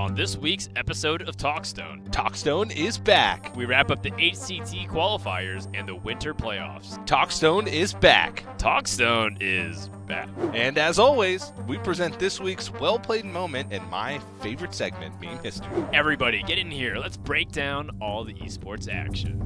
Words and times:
on 0.00 0.14
this 0.14 0.34
week's 0.34 0.70
episode 0.76 1.20
of 1.28 1.36
Talkstone. 1.36 2.08
Talkstone 2.08 2.74
is 2.74 2.96
back. 2.96 3.54
We 3.54 3.66
wrap 3.66 3.90
up 3.90 4.02
the 4.02 4.12
HCT 4.12 4.88
qualifiers 4.88 5.68
and 5.74 5.86
the 5.86 5.94
winter 5.94 6.32
playoffs. 6.32 6.96
Talkstone 7.06 7.66
is 7.70 7.92
back. 7.92 8.46
Talkstone 8.56 9.36
is 9.42 9.90
back. 10.06 10.30
And 10.54 10.78
as 10.78 10.98
always, 10.98 11.52
we 11.68 11.76
present 11.76 12.18
this 12.18 12.40
week's 12.40 12.72
well 12.72 12.98
played 12.98 13.26
moment 13.26 13.74
and 13.74 13.86
my 13.90 14.18
favorite 14.40 14.74
segment, 14.74 15.20
Meme 15.20 15.38
History. 15.44 15.68
Everybody, 15.92 16.42
get 16.44 16.56
in 16.56 16.70
here. 16.70 16.96
Let's 16.96 17.18
break 17.18 17.52
down 17.52 17.90
all 18.00 18.24
the 18.24 18.32
esports 18.34 18.90
action. 18.90 19.38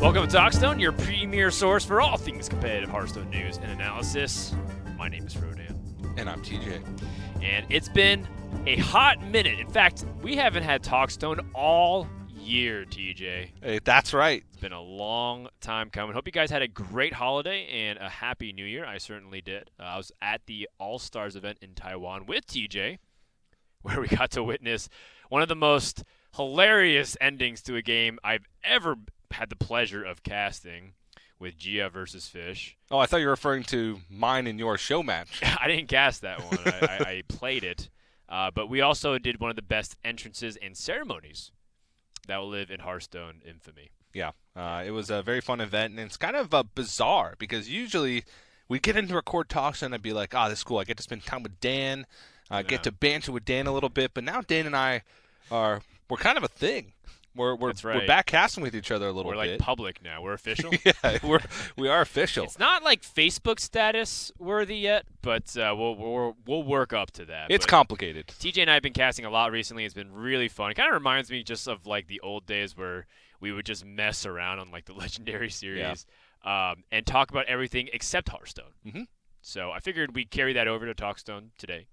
Welcome 0.00 0.26
to 0.26 0.36
Talkstone, 0.36 0.80
your 0.80 0.90
premier 0.90 1.52
source 1.52 1.84
for 1.84 2.00
all 2.00 2.16
things 2.16 2.48
competitive 2.48 2.90
Hearthstone 2.90 3.30
news 3.30 3.58
and 3.58 3.70
analysis. 3.70 4.52
My 4.98 5.06
name 5.06 5.28
is 5.28 5.32
Frodan. 5.32 5.78
And 6.18 6.28
I'm 6.28 6.42
TJ. 6.42 6.82
And 7.42 7.66
it's 7.70 7.88
been 7.88 8.28
a 8.66 8.76
hot 8.76 9.20
minute. 9.26 9.58
In 9.58 9.68
fact, 9.68 10.04
we 10.22 10.36
haven't 10.36 10.62
had 10.62 10.82
Talkstone 10.82 11.44
all 11.54 12.08
year, 12.36 12.84
TJ. 12.84 13.50
Hey, 13.60 13.80
that's 13.82 14.14
right. 14.14 14.44
It's 14.48 14.60
been 14.60 14.72
a 14.72 14.80
long 14.80 15.48
time 15.60 15.90
coming. 15.90 16.14
Hope 16.14 16.26
you 16.26 16.32
guys 16.32 16.50
had 16.50 16.62
a 16.62 16.68
great 16.68 17.12
holiday 17.12 17.66
and 17.66 17.98
a 17.98 18.08
happy 18.08 18.52
new 18.52 18.64
year. 18.64 18.86
I 18.86 18.98
certainly 18.98 19.40
did. 19.40 19.70
Uh, 19.78 19.82
I 19.82 19.96
was 19.96 20.12
at 20.22 20.42
the 20.46 20.68
All 20.78 21.00
Stars 21.00 21.34
event 21.34 21.58
in 21.60 21.74
Taiwan 21.74 22.26
with 22.26 22.46
TJ, 22.46 22.98
where 23.82 24.00
we 24.00 24.06
got 24.06 24.30
to 24.32 24.44
witness 24.44 24.88
one 25.28 25.42
of 25.42 25.48
the 25.48 25.56
most 25.56 26.04
hilarious 26.36 27.16
endings 27.20 27.60
to 27.62 27.74
a 27.74 27.82
game 27.82 28.18
I've 28.22 28.46
ever 28.62 28.96
had 29.32 29.50
the 29.50 29.56
pleasure 29.56 30.04
of 30.04 30.22
casting 30.22 30.92
with 31.42 31.58
Gia 31.58 31.90
versus 31.90 32.28
Fish. 32.28 32.76
Oh, 32.90 32.98
I 32.98 33.06
thought 33.06 33.18
you 33.18 33.26
were 33.26 33.32
referring 33.32 33.64
to 33.64 34.00
mine 34.08 34.46
and 34.46 34.58
your 34.58 34.78
show 34.78 35.02
match. 35.02 35.42
I 35.60 35.66
didn't 35.66 35.88
cast 35.88 36.22
that 36.22 36.40
one. 36.40 36.58
I, 36.64 36.70
I, 36.70 37.10
I, 37.10 37.22
played 37.28 37.64
it. 37.64 37.90
Uh, 38.28 38.50
but 38.50 38.70
we 38.70 38.80
also 38.80 39.18
did 39.18 39.40
one 39.40 39.50
of 39.50 39.56
the 39.56 39.62
best 39.62 39.96
entrances 40.04 40.56
and 40.56 40.74
ceremonies 40.74 41.50
that 42.28 42.38
will 42.38 42.48
live 42.48 42.70
in 42.70 42.80
Hearthstone 42.80 43.42
infamy. 43.46 43.90
Yeah, 44.14 44.30
uh, 44.54 44.82
it 44.86 44.92
was 44.92 45.10
a 45.10 45.22
very 45.22 45.40
fun 45.40 45.60
event, 45.60 45.92
and 45.92 46.00
it's 46.00 46.16
kind 46.16 46.36
of 46.36 46.54
uh, 46.54 46.62
bizarre 46.74 47.34
because 47.38 47.68
usually 47.68 48.24
we 48.68 48.78
get 48.78 48.96
into 48.96 49.14
record 49.14 49.48
talks 49.48 49.82
and 49.82 49.92
I'd 49.94 50.02
be 50.02 50.12
like, 50.12 50.34
"Ah, 50.34 50.46
oh, 50.46 50.48
this 50.48 50.60
is 50.60 50.64
cool. 50.64 50.78
I 50.78 50.84
get 50.84 50.98
to 50.98 51.02
spend 51.02 51.24
time 51.24 51.42
with 51.42 51.60
Dan. 51.60 52.06
I 52.50 52.58
yeah. 52.58 52.62
get 52.62 52.82
to 52.84 52.92
banter 52.92 53.32
with 53.32 53.44
Dan 53.44 53.66
a 53.66 53.72
little 53.72 53.88
bit." 53.88 54.12
But 54.14 54.24
now 54.24 54.42
Dan 54.42 54.66
and 54.66 54.76
I 54.76 55.02
are 55.50 55.80
we're 56.08 56.18
kind 56.18 56.38
of 56.38 56.44
a 56.44 56.48
thing. 56.48 56.92
We're 57.34 57.54
we're, 57.54 57.72
right. 57.82 57.96
we're 57.96 58.06
back 58.06 58.26
casting 58.26 58.62
with 58.62 58.76
each 58.76 58.90
other 58.90 59.06
a 59.06 59.12
little 59.12 59.30
we're 59.30 59.42
bit. 59.42 59.46
We're 59.46 59.52
like 59.52 59.60
public 59.60 60.02
now. 60.02 60.22
We're 60.22 60.34
official. 60.34 60.70
yeah, 60.84 61.18
we're 61.22 61.40
we 61.76 61.88
are 61.88 62.02
official. 62.02 62.44
It's 62.44 62.58
not 62.58 62.82
like 62.82 63.02
Facebook 63.02 63.58
status 63.58 64.30
worthy 64.38 64.76
yet, 64.76 65.06
but 65.22 65.56
uh, 65.56 65.74
we'll, 65.76 65.94
we'll 65.96 66.36
we'll 66.46 66.62
work 66.62 66.92
up 66.92 67.10
to 67.12 67.24
that. 67.26 67.50
It's 67.50 67.64
but 67.64 67.70
complicated. 67.70 68.26
TJ 68.28 68.62
and 68.62 68.70
I 68.70 68.74
have 68.74 68.82
been 68.82 68.92
casting 68.92 69.24
a 69.24 69.30
lot 69.30 69.50
recently. 69.50 69.84
It's 69.84 69.94
been 69.94 70.12
really 70.12 70.48
fun. 70.48 70.70
It 70.70 70.74
kind 70.74 70.88
of 70.88 70.94
reminds 70.94 71.30
me 71.30 71.42
just 71.42 71.66
of 71.66 71.86
like 71.86 72.06
the 72.06 72.20
old 72.20 72.46
days 72.46 72.76
where 72.76 73.06
we 73.40 73.52
would 73.52 73.66
just 73.66 73.84
mess 73.84 74.26
around 74.26 74.58
on 74.58 74.70
like 74.70 74.84
the 74.84 74.92
Legendary 75.02 75.50
series 75.50 76.06
yeah. 76.44 76.70
um, 76.70 76.84
and 76.90 77.06
talk 77.06 77.30
about 77.30 77.46
everything 77.46 77.88
except 77.92 78.28
Hearthstone. 78.28 78.72
Mm-hmm. 78.86 79.02
So 79.40 79.72
I 79.72 79.80
figured 79.80 80.14
we'd 80.14 80.30
carry 80.30 80.52
that 80.52 80.68
over 80.68 80.86
to 80.86 80.94
Talkstone 80.94 81.48
today. 81.58 81.88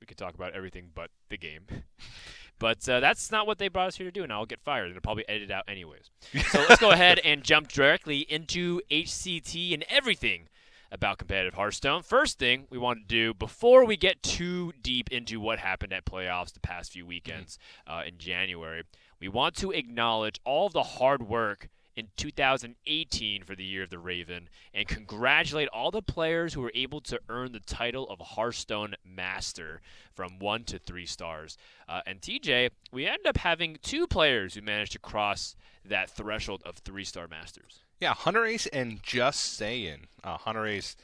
We 0.00 0.06
could 0.06 0.16
talk 0.16 0.34
about 0.34 0.54
everything 0.54 0.90
but 0.94 1.10
the 1.28 1.36
game. 1.36 1.66
But 2.58 2.88
uh, 2.88 3.00
that's 3.00 3.30
not 3.30 3.46
what 3.46 3.58
they 3.58 3.68
brought 3.68 3.88
us 3.88 3.96
here 3.96 4.06
to 4.06 4.12
do, 4.12 4.22
and 4.22 4.32
I'll 4.32 4.46
get 4.46 4.60
fired. 4.60 4.92
They'll 4.92 5.00
probably 5.00 5.28
edit 5.28 5.42
it 5.42 5.50
out 5.50 5.64
anyways. 5.68 6.10
so 6.50 6.60
let's 6.68 6.80
go 6.80 6.90
ahead 6.92 7.18
and 7.24 7.42
jump 7.42 7.68
directly 7.68 8.20
into 8.20 8.80
HCT 8.90 9.74
and 9.74 9.84
everything 9.88 10.48
about 10.92 11.18
competitive 11.18 11.54
Hearthstone. 11.54 12.02
First 12.02 12.38
thing 12.38 12.66
we 12.70 12.78
want 12.78 13.00
to 13.00 13.06
do 13.06 13.34
before 13.34 13.84
we 13.84 13.96
get 13.96 14.22
too 14.22 14.72
deep 14.80 15.10
into 15.10 15.40
what 15.40 15.58
happened 15.58 15.92
at 15.92 16.04
playoffs 16.04 16.52
the 16.52 16.60
past 16.60 16.92
few 16.92 17.04
weekends 17.04 17.58
uh, 17.86 18.02
in 18.06 18.16
January, 18.16 18.84
we 19.18 19.28
want 19.28 19.56
to 19.56 19.72
acknowledge 19.72 20.40
all 20.44 20.68
the 20.68 20.84
hard 20.84 21.28
work 21.28 21.68
in 21.96 22.08
2018 22.16 23.44
for 23.44 23.54
the 23.54 23.64
Year 23.64 23.84
of 23.84 23.90
the 23.90 23.98
Raven 23.98 24.48
and 24.72 24.88
congratulate 24.88 25.68
all 25.68 25.90
the 25.90 26.02
players 26.02 26.54
who 26.54 26.60
were 26.60 26.72
able 26.74 27.00
to 27.02 27.20
earn 27.28 27.52
the 27.52 27.60
title 27.60 28.08
of 28.08 28.18
Hearthstone 28.20 28.94
Master 29.04 29.80
from 30.12 30.38
one 30.38 30.64
to 30.64 30.78
three 30.78 31.06
stars. 31.06 31.56
Uh, 31.88 32.00
and 32.06 32.20
TJ, 32.20 32.70
we 32.92 33.06
end 33.06 33.26
up 33.26 33.36
having 33.38 33.78
two 33.82 34.06
players 34.06 34.54
who 34.54 34.62
managed 34.62 34.92
to 34.92 34.98
cross 34.98 35.56
that 35.84 36.10
threshold 36.10 36.62
of 36.64 36.76
three 36.78 37.04
star 37.04 37.28
Masters. 37.28 37.80
Yeah, 38.00 38.14
Hunter 38.14 38.44
Ace 38.44 38.66
and 38.66 39.02
Justsaiyan. 39.02 40.00
Uh, 40.22 40.36
Hunter 40.36 40.66
Ace 40.66 40.96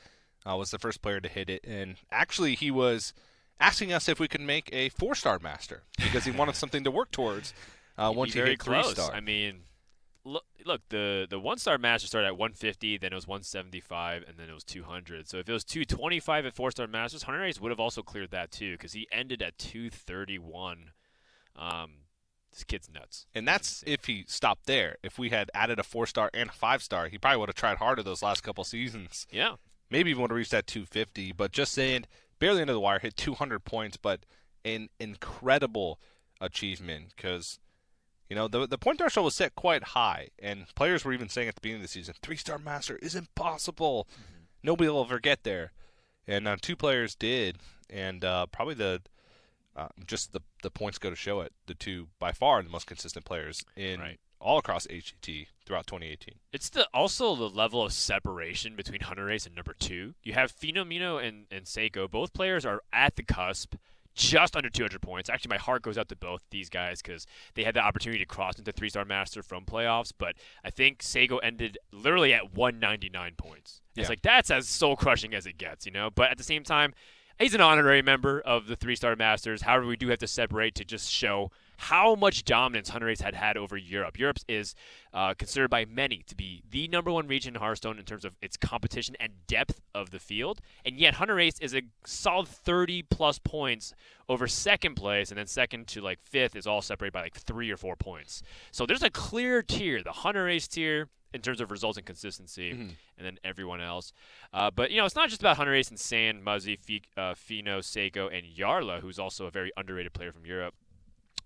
uh, 0.48 0.56
was 0.56 0.70
the 0.70 0.78
first 0.78 1.02
player 1.02 1.20
to 1.20 1.28
hit 1.28 1.48
it, 1.48 1.64
and 1.66 1.96
actually 2.10 2.54
he 2.54 2.70
was 2.70 3.12
asking 3.60 3.92
us 3.92 4.08
if 4.08 4.18
we 4.18 4.26
could 4.26 4.40
make 4.40 4.70
a 4.72 4.88
four 4.88 5.14
star 5.14 5.38
Master 5.38 5.82
because 5.98 6.24
he 6.24 6.30
wanted 6.30 6.56
something 6.56 6.84
to 6.84 6.90
work 6.90 7.10
towards. 7.10 7.54
Uh, 7.98 8.10
once 8.14 8.32
he 8.32 8.40
hit 8.40 8.62
three 8.62 8.82
star. 8.84 9.12
I 9.12 9.20
mean, 9.20 9.60
look, 10.24 10.44
look 10.64 10.82
the 10.88 11.26
the 11.28 11.38
one 11.38 11.58
star 11.58 11.78
master 11.78 12.06
started 12.06 12.28
at 12.28 12.36
150, 12.36 12.98
then 12.98 13.12
it 13.12 13.14
was 13.14 13.26
175, 13.26 14.24
and 14.26 14.38
then 14.38 14.48
it 14.48 14.54
was 14.54 14.64
200. 14.64 15.28
So 15.28 15.38
if 15.38 15.48
it 15.48 15.52
was 15.52 15.64
225 15.64 16.46
at 16.46 16.54
four 16.54 16.70
star 16.70 16.86
masters, 16.86 17.24
Hunter 17.24 17.44
Ace 17.44 17.60
would 17.60 17.70
have 17.70 17.80
also 17.80 18.02
cleared 18.02 18.30
that 18.30 18.50
too 18.50 18.72
because 18.72 18.92
he 18.92 19.06
ended 19.12 19.42
at 19.42 19.58
231. 19.58 20.90
Um, 21.56 21.90
this 22.52 22.64
kid's 22.64 22.90
nuts. 22.92 23.26
And 23.34 23.46
that's 23.46 23.84
if 23.86 24.06
he 24.06 24.24
stopped 24.26 24.66
there. 24.66 24.96
If 25.02 25.18
we 25.18 25.30
had 25.30 25.50
added 25.54 25.78
a 25.78 25.82
four 25.82 26.06
star 26.06 26.30
and 26.34 26.50
a 26.50 26.52
five 26.52 26.82
star, 26.82 27.08
he 27.08 27.18
probably 27.18 27.38
would 27.38 27.48
have 27.48 27.56
tried 27.56 27.78
harder 27.78 28.02
those 28.02 28.22
last 28.22 28.42
couple 28.42 28.64
seasons. 28.64 29.26
Yeah. 29.30 29.54
Maybe 29.90 30.10
even 30.10 30.22
would 30.22 30.30
have 30.30 30.36
reached 30.36 30.50
that 30.52 30.66
250. 30.66 31.32
But 31.32 31.52
Justsaiyan, 31.52 32.04
barely 32.38 32.60
under 32.60 32.72
the 32.72 32.80
wire, 32.80 32.98
hit 32.98 33.16
200 33.16 33.64
points, 33.64 33.96
but 33.96 34.20
an 34.64 34.88
incredible 34.98 36.00
achievement 36.40 37.12
because 37.16 37.58
you 38.30 38.36
know, 38.36 38.46
the 38.46 38.66
the 38.66 38.78
point 38.78 38.98
threshold 38.98 39.24
was 39.24 39.34
set 39.34 39.56
quite 39.56 39.82
high, 39.82 40.28
and 40.38 40.64
players 40.76 41.04
were 41.04 41.12
even 41.12 41.28
saying 41.28 41.48
at 41.48 41.56
the 41.56 41.60
beginning 41.60 41.82
of 41.82 41.88
the 41.88 41.92
season, 41.92 42.14
three 42.22 42.36
star 42.36 42.58
master 42.58 42.96
is 43.02 43.16
impossible. 43.16 44.06
Mm-hmm. 44.12 44.42
Nobody 44.62 44.88
will 44.88 45.04
ever 45.04 45.18
get 45.18 45.42
there, 45.42 45.72
and 46.28 46.46
uh, 46.46 46.56
two 46.60 46.76
players 46.76 47.16
did, 47.16 47.58
and 47.90 48.24
uh, 48.24 48.46
probably 48.46 48.74
the 48.74 49.02
uh, 49.74 49.88
just 50.06 50.32
the 50.32 50.40
the 50.62 50.70
points 50.70 50.96
go 50.96 51.10
to 51.10 51.16
show 51.16 51.40
it. 51.40 51.52
The 51.66 51.74
two 51.74 52.06
by 52.20 52.30
far 52.30 52.62
the 52.62 52.70
most 52.70 52.86
consistent 52.86 53.24
players 53.24 53.64
in 53.76 53.98
right. 53.98 54.20
all 54.38 54.58
across 54.58 54.86
HCT 54.86 55.48
throughout 55.66 55.88
2018. 55.88 56.36
It's 56.52 56.70
the 56.70 56.86
also 56.94 57.34
the 57.34 57.50
level 57.50 57.82
of 57.82 57.92
separation 57.92 58.76
between 58.76 59.00
Hunter 59.00 59.28
Ace 59.28 59.46
and 59.46 59.56
number 59.56 59.74
two. 59.76 60.14
You 60.22 60.34
have 60.34 60.56
Fenomeno 60.56 61.20
and 61.20 61.46
and 61.50 61.64
Seiko. 61.64 62.08
Both 62.08 62.32
players 62.32 62.64
are 62.64 62.82
at 62.92 63.16
the 63.16 63.24
cusp 63.24 63.74
just 64.20 64.56
under 64.56 64.68
200 64.68 65.00
points. 65.00 65.30
Actually, 65.30 65.50
my 65.50 65.58
heart 65.58 65.82
goes 65.82 65.96
out 65.96 66.08
to 66.08 66.16
both 66.16 66.42
these 66.50 66.68
guys 66.68 67.00
because 67.00 67.26
they 67.54 67.64
had 67.64 67.74
the 67.74 67.80
opportunity 67.80 68.18
to 68.18 68.26
cross 68.26 68.58
into 68.58 68.70
three 68.72 68.88
star 68.88 69.04
master 69.04 69.42
from 69.42 69.64
playoffs. 69.64 70.12
But 70.16 70.36
I 70.64 70.70
think 70.70 71.02
Sago 71.02 71.38
ended 71.38 71.78
literally 71.92 72.34
at 72.34 72.54
199 72.54 73.34
points. 73.36 73.80
Yeah. 73.94 74.02
It's 74.02 74.10
like 74.10 74.22
that's 74.22 74.50
as 74.50 74.68
soul 74.68 74.96
crushing 74.96 75.34
as 75.34 75.46
it 75.46 75.58
gets, 75.58 75.86
you 75.86 75.92
know. 75.92 76.10
But 76.10 76.30
at 76.30 76.38
the 76.38 76.44
same 76.44 76.62
time, 76.62 76.94
he's 77.38 77.54
an 77.54 77.60
honorary 77.60 78.02
member 78.02 78.40
of 78.40 78.66
the 78.66 78.76
three 78.76 78.96
star 78.96 79.16
masters. 79.16 79.62
However, 79.62 79.86
we 79.86 79.96
do 79.96 80.08
have 80.08 80.18
to 80.18 80.28
separate 80.28 80.74
to 80.76 80.84
just 80.84 81.10
show 81.10 81.50
how 81.80 82.14
much 82.14 82.44
dominance 82.44 82.90
Hunter 82.90 83.08
Ace 83.08 83.22
had 83.22 83.34
had 83.34 83.56
over 83.56 83.74
Europe. 83.74 84.18
Europe 84.18 84.38
is 84.46 84.74
uh, 85.14 85.32
considered 85.32 85.70
by 85.70 85.86
many 85.86 86.22
to 86.26 86.36
be 86.36 86.62
the 86.70 86.86
number 86.88 87.10
one 87.10 87.26
region 87.26 87.54
in 87.54 87.60
Hearthstone 87.60 87.98
in 87.98 88.04
terms 88.04 88.26
of 88.26 88.34
its 88.42 88.58
competition 88.58 89.16
and 89.18 89.32
depth 89.46 89.80
of 89.94 90.10
the 90.10 90.18
field, 90.18 90.60
and 90.84 90.96
yet 90.96 91.14
Hunter 91.14 91.40
Ace 91.40 91.58
is 91.58 91.74
a 91.74 91.80
solid 92.04 92.48
30 92.48 93.04
plus 93.04 93.38
points 93.38 93.94
over 94.28 94.46
second 94.46 94.94
place, 94.94 95.30
and 95.30 95.38
then 95.38 95.46
second 95.46 95.86
to 95.88 96.02
like 96.02 96.20
fifth 96.22 96.54
is 96.54 96.66
all 96.66 96.82
separated 96.82 97.14
by 97.14 97.22
like 97.22 97.34
three 97.34 97.70
or 97.70 97.78
four 97.78 97.96
points. 97.96 98.42
So 98.72 98.84
there's 98.84 99.02
a 99.02 99.10
clear 99.10 99.62
tier, 99.62 100.02
the 100.02 100.12
Hunter 100.12 100.48
Ace 100.48 100.68
tier, 100.68 101.08
in 101.32 101.40
terms 101.40 101.62
of 101.62 101.70
results 101.70 101.96
and 101.96 102.06
consistency, 102.06 102.72
mm-hmm. 102.72 102.88
and 103.16 103.26
then 103.26 103.38
everyone 103.42 103.80
else. 103.80 104.12
Uh, 104.52 104.70
but 104.70 104.90
you 104.90 104.98
know, 104.98 105.06
it's 105.06 105.16
not 105.16 105.30
just 105.30 105.40
about 105.40 105.56
Hunter 105.56 105.74
Ace 105.74 105.88
and 105.88 105.98
Saiyan, 105.98 106.42
Muzzy, 106.42 106.78
F- 106.88 107.18
uh, 107.18 107.34
Fino, 107.34 107.80
Seiko, 107.80 108.26
and 108.36 108.44
Yarla, 108.46 109.00
who's 109.00 109.18
also 109.18 109.46
a 109.46 109.50
very 109.50 109.72
underrated 109.76 110.12
player 110.12 110.32
from 110.32 110.44
Europe. 110.44 110.74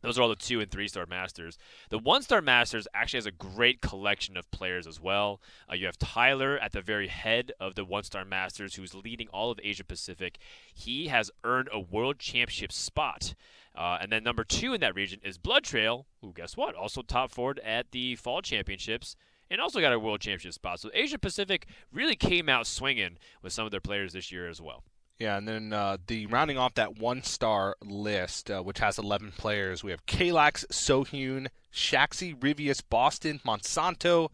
Those 0.04 0.18
are 0.18 0.22
all 0.22 0.28
the 0.28 0.36
two 0.36 0.60
and 0.60 0.70
three 0.70 0.86
star 0.86 1.06
masters. 1.06 1.56
The 1.88 1.98
one 1.98 2.20
star 2.20 2.42
masters 2.42 2.86
actually 2.92 3.18
has 3.18 3.26
a 3.26 3.30
great 3.30 3.80
collection 3.80 4.36
of 4.36 4.50
players 4.50 4.86
as 4.86 5.00
well. 5.00 5.40
Uh, 5.68 5.74
you 5.76 5.86
have 5.86 5.98
Tyler 5.98 6.58
at 6.58 6.72
the 6.72 6.82
very 6.82 7.08
head 7.08 7.52
of 7.58 7.74
the 7.74 7.86
one 7.86 8.04
star 8.04 8.24
masters, 8.26 8.74
who's 8.74 8.94
leading 8.94 9.28
all 9.28 9.50
of 9.50 9.58
Asia 9.62 9.82
Pacific. 9.82 10.36
He 10.74 11.08
has 11.08 11.30
earned 11.42 11.70
a 11.72 11.80
world 11.80 12.18
championship 12.18 12.70
spot. 12.70 13.34
Uh, 13.74 13.96
and 13.98 14.12
then 14.12 14.22
number 14.22 14.44
two 14.44 14.74
in 14.74 14.80
that 14.82 14.94
region 14.94 15.20
is 15.24 15.38
Blood 15.38 15.64
Trail, 15.64 16.06
who 16.20 16.34
guess 16.34 16.54
what? 16.54 16.74
Also 16.74 17.00
top 17.00 17.30
forward 17.30 17.58
at 17.64 17.90
the 17.90 18.14
fall 18.16 18.42
championships 18.42 19.16
and 19.50 19.60
also 19.60 19.80
got 19.80 19.92
a 19.92 19.98
world 19.98 20.20
championship 20.20 20.52
spot. 20.52 20.80
So 20.80 20.90
Asia 20.92 21.18
Pacific 21.18 21.66
really 21.90 22.16
came 22.16 22.48
out 22.50 22.66
swinging 22.66 23.16
with 23.42 23.54
some 23.54 23.64
of 23.64 23.70
their 23.70 23.80
players 23.80 24.12
this 24.12 24.30
year 24.30 24.48
as 24.48 24.60
well. 24.60 24.84
Yeah, 25.18 25.36
and 25.36 25.46
then 25.46 25.72
uh, 25.72 25.98
the 26.06 26.26
rounding 26.26 26.58
off 26.58 26.74
that 26.74 26.98
one 26.98 27.22
star 27.22 27.76
list, 27.82 28.50
uh, 28.50 28.62
which 28.62 28.80
has 28.80 28.98
11 28.98 29.32
players, 29.38 29.84
we 29.84 29.92
have 29.92 30.06
Kalax, 30.06 30.66
Sohyun, 30.66 31.48
Shaxi, 31.72 32.36
Rivius, 32.36 32.82
Boston, 32.88 33.40
Monsanto, 33.46 34.30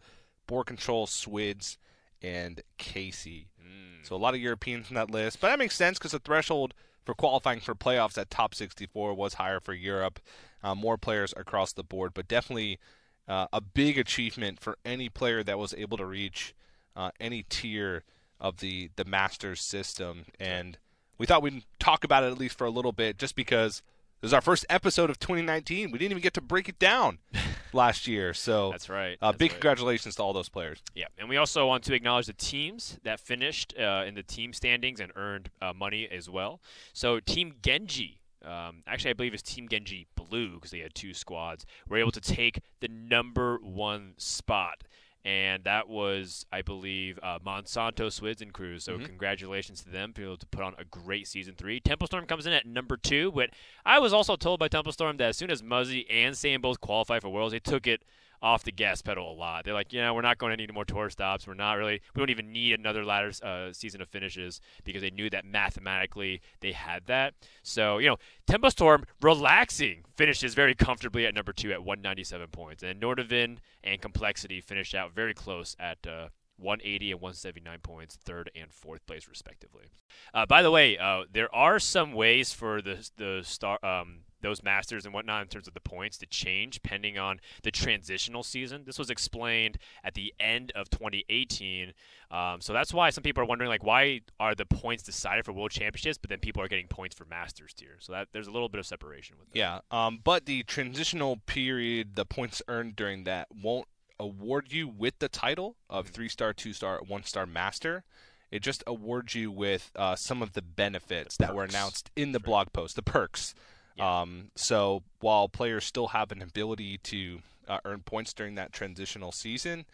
BoarControl, 0.47 1.07
Swids, 1.07 1.77
and 2.21 2.61
Casey. 2.77 3.47
Mm. 3.61 4.05
So 4.07 4.15
a 4.15 4.17
lot 4.17 4.33
of 4.33 4.41
Europeans 4.41 4.89
in 4.89 4.95
that 4.95 5.11
list. 5.11 5.39
But 5.39 5.49
that 5.49 5.59
makes 5.59 5.75
sense 5.75 5.99
because 5.99 6.11
the 6.11 6.19
threshold 6.19 6.73
for 7.05 7.13
qualifying 7.13 7.59
for 7.59 7.75
playoffs 7.75 8.17
at 8.17 8.29
top 8.29 8.55
64 8.55 9.13
was 9.13 9.35
higher 9.35 9.59
for 9.59 9.73
Europe. 9.73 10.19
Uh, 10.63 10.75
more 10.75 10.97
players 10.97 11.33
across 11.37 11.73
the 11.73 11.83
board, 11.83 12.11
but 12.13 12.27
definitely 12.27 12.79
uh, 13.27 13.47
a 13.51 13.61
big 13.61 13.97
achievement 13.97 14.59
for 14.59 14.77
any 14.85 15.09
player 15.09 15.43
that 15.43 15.57
was 15.57 15.73
able 15.75 15.97
to 15.97 16.05
reach 16.05 16.53
uh, 16.95 17.09
any 17.19 17.43
tier 17.49 18.03
of 18.41 18.57
the 18.57 18.89
the 18.97 19.05
Masters 19.05 19.61
system. 19.61 20.25
And 20.39 20.77
we 21.17 21.25
thought 21.25 21.41
we'd 21.41 21.63
talk 21.79 22.03
about 22.03 22.23
it 22.23 22.27
at 22.31 22.37
least 22.37 22.57
for 22.57 22.65
a 22.65 22.69
little 22.71 22.91
bit, 22.91 23.17
just 23.17 23.35
because 23.35 23.81
this 24.19 24.29
is 24.29 24.33
our 24.33 24.41
first 24.41 24.65
episode 24.69 25.09
of 25.09 25.17
2019. 25.19 25.91
We 25.91 25.97
didn't 25.97 26.11
even 26.11 26.21
get 26.21 26.33
to 26.33 26.41
break 26.41 26.67
it 26.67 26.77
down 26.77 27.19
last 27.73 28.07
year, 28.07 28.33
so 28.33 28.69
That's 28.71 28.89
right. 28.89 29.17
uh, 29.21 29.27
That's 29.31 29.37
big 29.37 29.51
right. 29.51 29.59
congratulations 29.59 30.15
to 30.15 30.23
all 30.23 30.33
those 30.33 30.49
players. 30.49 30.81
Yeah, 30.93 31.05
and 31.17 31.29
we 31.29 31.37
also 31.37 31.65
want 31.67 31.83
to 31.85 31.93
acknowledge 31.93 32.25
the 32.27 32.33
teams 32.33 32.99
that 33.03 33.19
finished 33.19 33.73
uh, 33.79 34.03
in 34.05 34.15
the 34.15 34.23
team 34.23 34.53
standings 34.53 34.99
and 34.99 35.11
earned 35.15 35.49
uh, 35.61 35.73
money 35.73 36.07
as 36.11 36.29
well. 36.29 36.59
So 36.93 37.19
Team 37.19 37.53
Genji, 37.63 38.19
um, 38.45 38.83
actually 38.85 39.11
I 39.11 39.13
believe 39.13 39.33
it's 39.33 39.43
Team 39.43 39.67
Genji 39.69 40.07
Blue 40.15 40.55
because 40.55 40.71
they 40.71 40.79
had 40.79 40.93
two 40.93 41.13
squads, 41.13 41.65
were 41.87 41.97
able 41.97 42.11
to 42.11 42.21
take 42.21 42.59
the 42.79 42.87
number 42.87 43.57
one 43.61 44.13
spot. 44.17 44.83
And 45.23 45.63
that 45.65 45.87
was, 45.87 46.45
I 46.51 46.63
believe, 46.63 47.19
uh, 47.21 47.37
Monsanto 47.45 48.11
Swids 48.11 48.41
and 48.41 48.51
Cruz. 48.51 48.83
So 48.85 48.97
Mhm. 48.97 49.05
congratulations 49.05 49.83
to 49.83 49.89
them 49.91 50.13
for 50.13 50.21
being 50.21 50.29
able 50.29 50.37
to 50.37 50.47
put 50.47 50.63
on 50.63 50.73
a 50.79 50.83
great 50.83 51.27
season 51.27 51.53
three. 51.55 51.79
Tempo 51.79 52.07
Storm 52.07 52.25
comes 52.25 52.47
in 52.47 52.53
at 52.53 52.65
number 52.65 52.97
two, 52.97 53.31
but 53.31 53.51
I 53.85 53.99
was 53.99 54.13
also 54.13 54.35
told 54.35 54.59
by 54.59 54.67
Tempo 54.67 54.89
Storm 54.91 55.17
that 55.17 55.29
as 55.29 55.37
soon 55.37 55.51
as 55.51 55.61
Muzzy 55.61 56.09
and 56.09 56.33
Saiyan 56.33 56.61
both 56.61 56.81
qualify 56.81 57.19
for 57.19 57.29
Worlds, 57.29 57.51
they 57.51 57.59
took 57.59 57.85
it 57.85 58.01
off 58.41 58.63
the 58.63 58.71
gas 58.71 59.01
pedal 59.01 59.31
a 59.31 59.35
lot. 59.35 59.63
They're 59.63 59.73
like, 59.73 59.93
yeah, 59.93 60.11
we're 60.11 60.21
not 60.21 60.37
going 60.37 60.51
to 60.51 60.57
need 60.57 60.73
more 60.73 60.85
tour 60.85 61.09
stops. 61.09 61.47
We're 61.47 61.53
not 61.53 61.73
really, 61.73 62.01
we 62.15 62.19
don't 62.19 62.29
even 62.29 62.51
need 62.51 62.73
another 62.73 63.05
ladder 63.05 63.31
uh, 63.43 63.71
season 63.73 64.01
of 64.01 64.09
finishes 64.09 64.61
because 64.83 65.01
they 65.01 65.11
knew 65.11 65.29
that 65.29 65.45
mathematically 65.45 66.41
they 66.61 66.71
had 66.71 67.05
that. 67.07 67.33
So, 67.61 67.99
you 67.99 68.07
know, 68.07 68.17
Tempo 68.47 68.69
Storm, 68.69 69.05
relaxing, 69.21 70.05
finishes 70.15 70.53
very 70.53 70.73
comfortably 70.73 71.25
at 71.25 71.35
number 71.35 71.53
two 71.53 71.71
at 71.71 71.83
197 71.83 72.47
points. 72.47 72.83
And 72.83 73.01
Nordavind 73.01 73.57
and 73.83 74.01
Complexity 74.01 74.61
finished 74.61 74.95
out 74.95 75.13
very 75.13 75.33
close 75.33 75.75
at 75.79 76.05
uh, 76.07 76.29
180 76.57 77.11
and 77.11 77.21
179 77.21 77.79
points, 77.79 78.15
third 78.15 78.51
and 78.55 78.71
fourth 78.71 79.05
place 79.05 79.27
respectively. 79.27 79.91
Uh, 80.33 80.45
by 80.45 80.61
the 80.61 80.71
way, 80.71 80.97
uh, 80.97 81.23
there 81.31 81.53
are 81.53 81.79
some 81.79 82.13
ways 82.13 82.53
for 82.53 82.81
the 82.81 83.09
the 83.17 83.41
star 83.43 83.83
um, 83.83 84.19
those 84.41 84.63
masters 84.63 85.05
and 85.05 85.13
whatnot 85.13 85.41
in 85.41 85.47
terms 85.47 85.67
of 85.67 85.73
the 85.73 85.79
points 85.79 86.17
to 86.19 86.25
change 86.25 86.75
depending 86.81 87.17
on 87.17 87.39
the 87.63 87.71
transitional 87.71 88.43
season. 88.43 88.83
This 88.85 88.97
was 88.99 89.09
explained 89.09 89.77
at 90.03 90.13
the 90.13 90.33
end 90.39 90.71
of 90.75 90.89
2018, 90.89 91.93
um, 92.31 92.61
so 92.61 92.73
that's 92.73 92.93
why 92.93 93.09
some 93.09 93.23
people 93.23 93.43
are 93.43 93.45
wondering 93.45 93.69
like 93.69 93.83
why 93.83 94.21
are 94.39 94.55
the 94.55 94.65
points 94.65 95.03
decided 95.03 95.45
for 95.45 95.51
world 95.53 95.71
championships, 95.71 96.17
but 96.17 96.29
then 96.29 96.39
people 96.39 96.61
are 96.61 96.67
getting 96.67 96.87
points 96.87 97.15
for 97.15 97.25
masters 97.25 97.73
tier. 97.73 97.97
So 97.99 98.13
that 98.13 98.29
there's 98.31 98.47
a 98.47 98.51
little 98.51 98.69
bit 98.69 98.79
of 98.79 98.85
separation 98.85 99.35
with 99.39 99.49
that. 99.51 99.57
Yeah, 99.57 99.79
um, 99.91 100.19
but 100.23 100.45
the 100.45 100.63
transitional 100.63 101.37
period, 101.45 102.15
the 102.15 102.25
points 102.25 102.61
earned 102.67 102.95
during 102.95 103.23
that 103.25 103.47
won't 103.51 103.87
award 104.19 104.71
you 104.71 104.87
with 104.87 105.17
the 105.19 105.27
title 105.29 105.77
of 105.89 106.07
Mhm. 106.07 106.13
three 106.13 106.29
star, 106.29 106.53
two 106.53 106.73
star, 106.73 107.01
one 107.01 107.23
star 107.23 107.45
master. 107.45 108.03
It 108.51 108.61
just 108.61 108.83
awards 108.85 109.33
you 109.33 109.49
with 109.49 109.91
uh, 109.95 110.15
some 110.15 110.41
of 110.41 110.53
the 110.53 110.61
benefits 110.61 111.37
The 111.37 111.45
that 111.47 111.55
were 111.55 111.63
announced 111.63 112.11
in 112.15 112.33
the 112.33 112.39
blog 112.39 112.73
post, 112.73 112.95
the 112.97 113.01
perks. 113.01 113.55
Yeah. 113.95 114.21
Um, 114.21 114.51
so 114.55 115.03
while 115.19 115.49
players 115.49 115.85
still 115.85 116.07
have 116.07 116.31
an 116.31 116.41
ability 116.41 116.97
to 116.99 117.39
uh, 117.67 117.79
earn 117.85 118.01
points 118.01 118.33
during 118.33 118.55
that 118.55 118.71
transitional 118.73 119.31
season, 119.31 119.85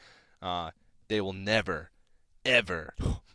uh, 0.42 0.72
they 1.08 1.22
will 1.22 1.34
never, 1.34 1.92
ever 2.46 2.94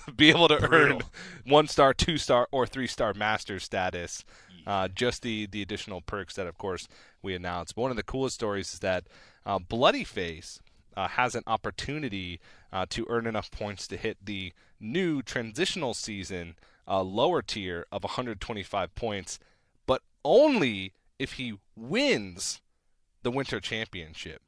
be 0.16 0.30
able 0.30 0.48
to 0.48 0.72
earn 0.72 1.00
one 1.44 1.66
star, 1.66 1.94
two 1.94 2.18
star, 2.18 2.48
or 2.50 2.66
three 2.66 2.86
star 2.86 3.14
master 3.14 3.58
status. 3.58 4.24
Uh, 4.66 4.88
just 4.88 5.22
the 5.22 5.46
the 5.46 5.62
additional 5.62 6.00
perks 6.00 6.34
that, 6.34 6.46
of 6.46 6.56
course, 6.56 6.86
we 7.20 7.34
announced. 7.34 7.74
But 7.74 7.82
one 7.82 7.90
of 7.90 7.96
the 7.96 8.02
coolest 8.02 8.36
stories 8.36 8.72
is 8.74 8.80
that 8.80 9.04
uh, 9.44 9.58
Bloody 9.58 10.04
Face 10.04 10.60
uh, 10.96 11.08
has 11.08 11.34
an 11.34 11.42
opportunity 11.46 12.40
uh, 12.72 12.86
to 12.90 13.06
earn 13.08 13.26
enough 13.26 13.50
points 13.50 13.86
to 13.88 13.96
hit 13.96 14.18
the 14.24 14.52
new 14.80 15.22
transitional 15.22 15.94
season 15.94 16.54
uh, 16.86 17.02
lower 17.02 17.42
tier 17.42 17.86
of 17.92 18.04
125 18.04 18.94
points, 18.94 19.38
only 20.24 20.92
if 21.18 21.32
he 21.34 21.54
wins 21.76 22.60
the 23.22 23.30
Winter 23.30 23.60
Championship. 23.60 24.42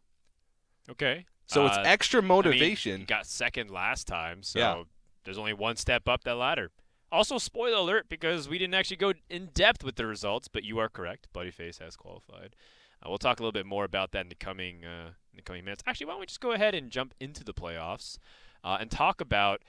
okay. 0.90 1.26
So 1.46 1.66
it's 1.66 1.76
Uh, 1.76 1.82
extra 1.84 2.18
I 2.18 2.22
mean, 2.22 2.28
motivation. 2.28 3.00
he 3.00 3.06
got 3.06 3.26
second 3.26 3.70
last 3.70 4.06
time, 4.06 4.42
so 4.42 4.58
Yeah. 4.58 4.82
there's 5.24 5.36
only 5.38 5.52
one 5.52 5.76
step 5.76 6.08
up 6.08 6.24
that 6.24 6.36
ladder. 6.36 6.70
Also, 7.12 7.36
spoiler 7.38 7.76
alert, 7.76 8.08
because 8.08 8.48
we 8.48 8.56
didn't 8.58 8.74
actually 8.74 8.96
go 8.96 9.12
in 9.28 9.46
depth 9.48 9.84
with 9.84 9.96
the 9.96 10.06
results, 10.06 10.48
but 10.48 10.64
you 10.64 10.78
are 10.78 10.88
correct. 10.88 11.28
Bloodyface 11.34 11.78
has 11.80 11.96
qualified. 11.96 12.56
Uh, 13.02 13.10
we'll 13.10 13.18
talk 13.18 13.38
a 13.38 13.42
little 13.42 13.52
bit 13.52 13.66
more 13.66 13.84
about 13.84 14.10
that 14.12 14.22
in 14.22 14.30
the 14.30 14.34
coming 14.34 14.84
uh, 14.86 15.08
in 15.32 15.36
the 15.36 15.42
coming 15.42 15.64
minutes. 15.64 15.82
Actually, 15.86 16.06
why 16.06 16.12
don't 16.14 16.20
we 16.20 16.26
just 16.26 16.40
go 16.40 16.52
ahead 16.52 16.74
and 16.74 16.90
jump 16.90 17.14
into 17.20 17.44
the 17.44 17.52
playoffs 17.54 18.18
uh, 18.64 18.78
and 18.80 18.90
talk 18.90 19.20
about 19.20 19.62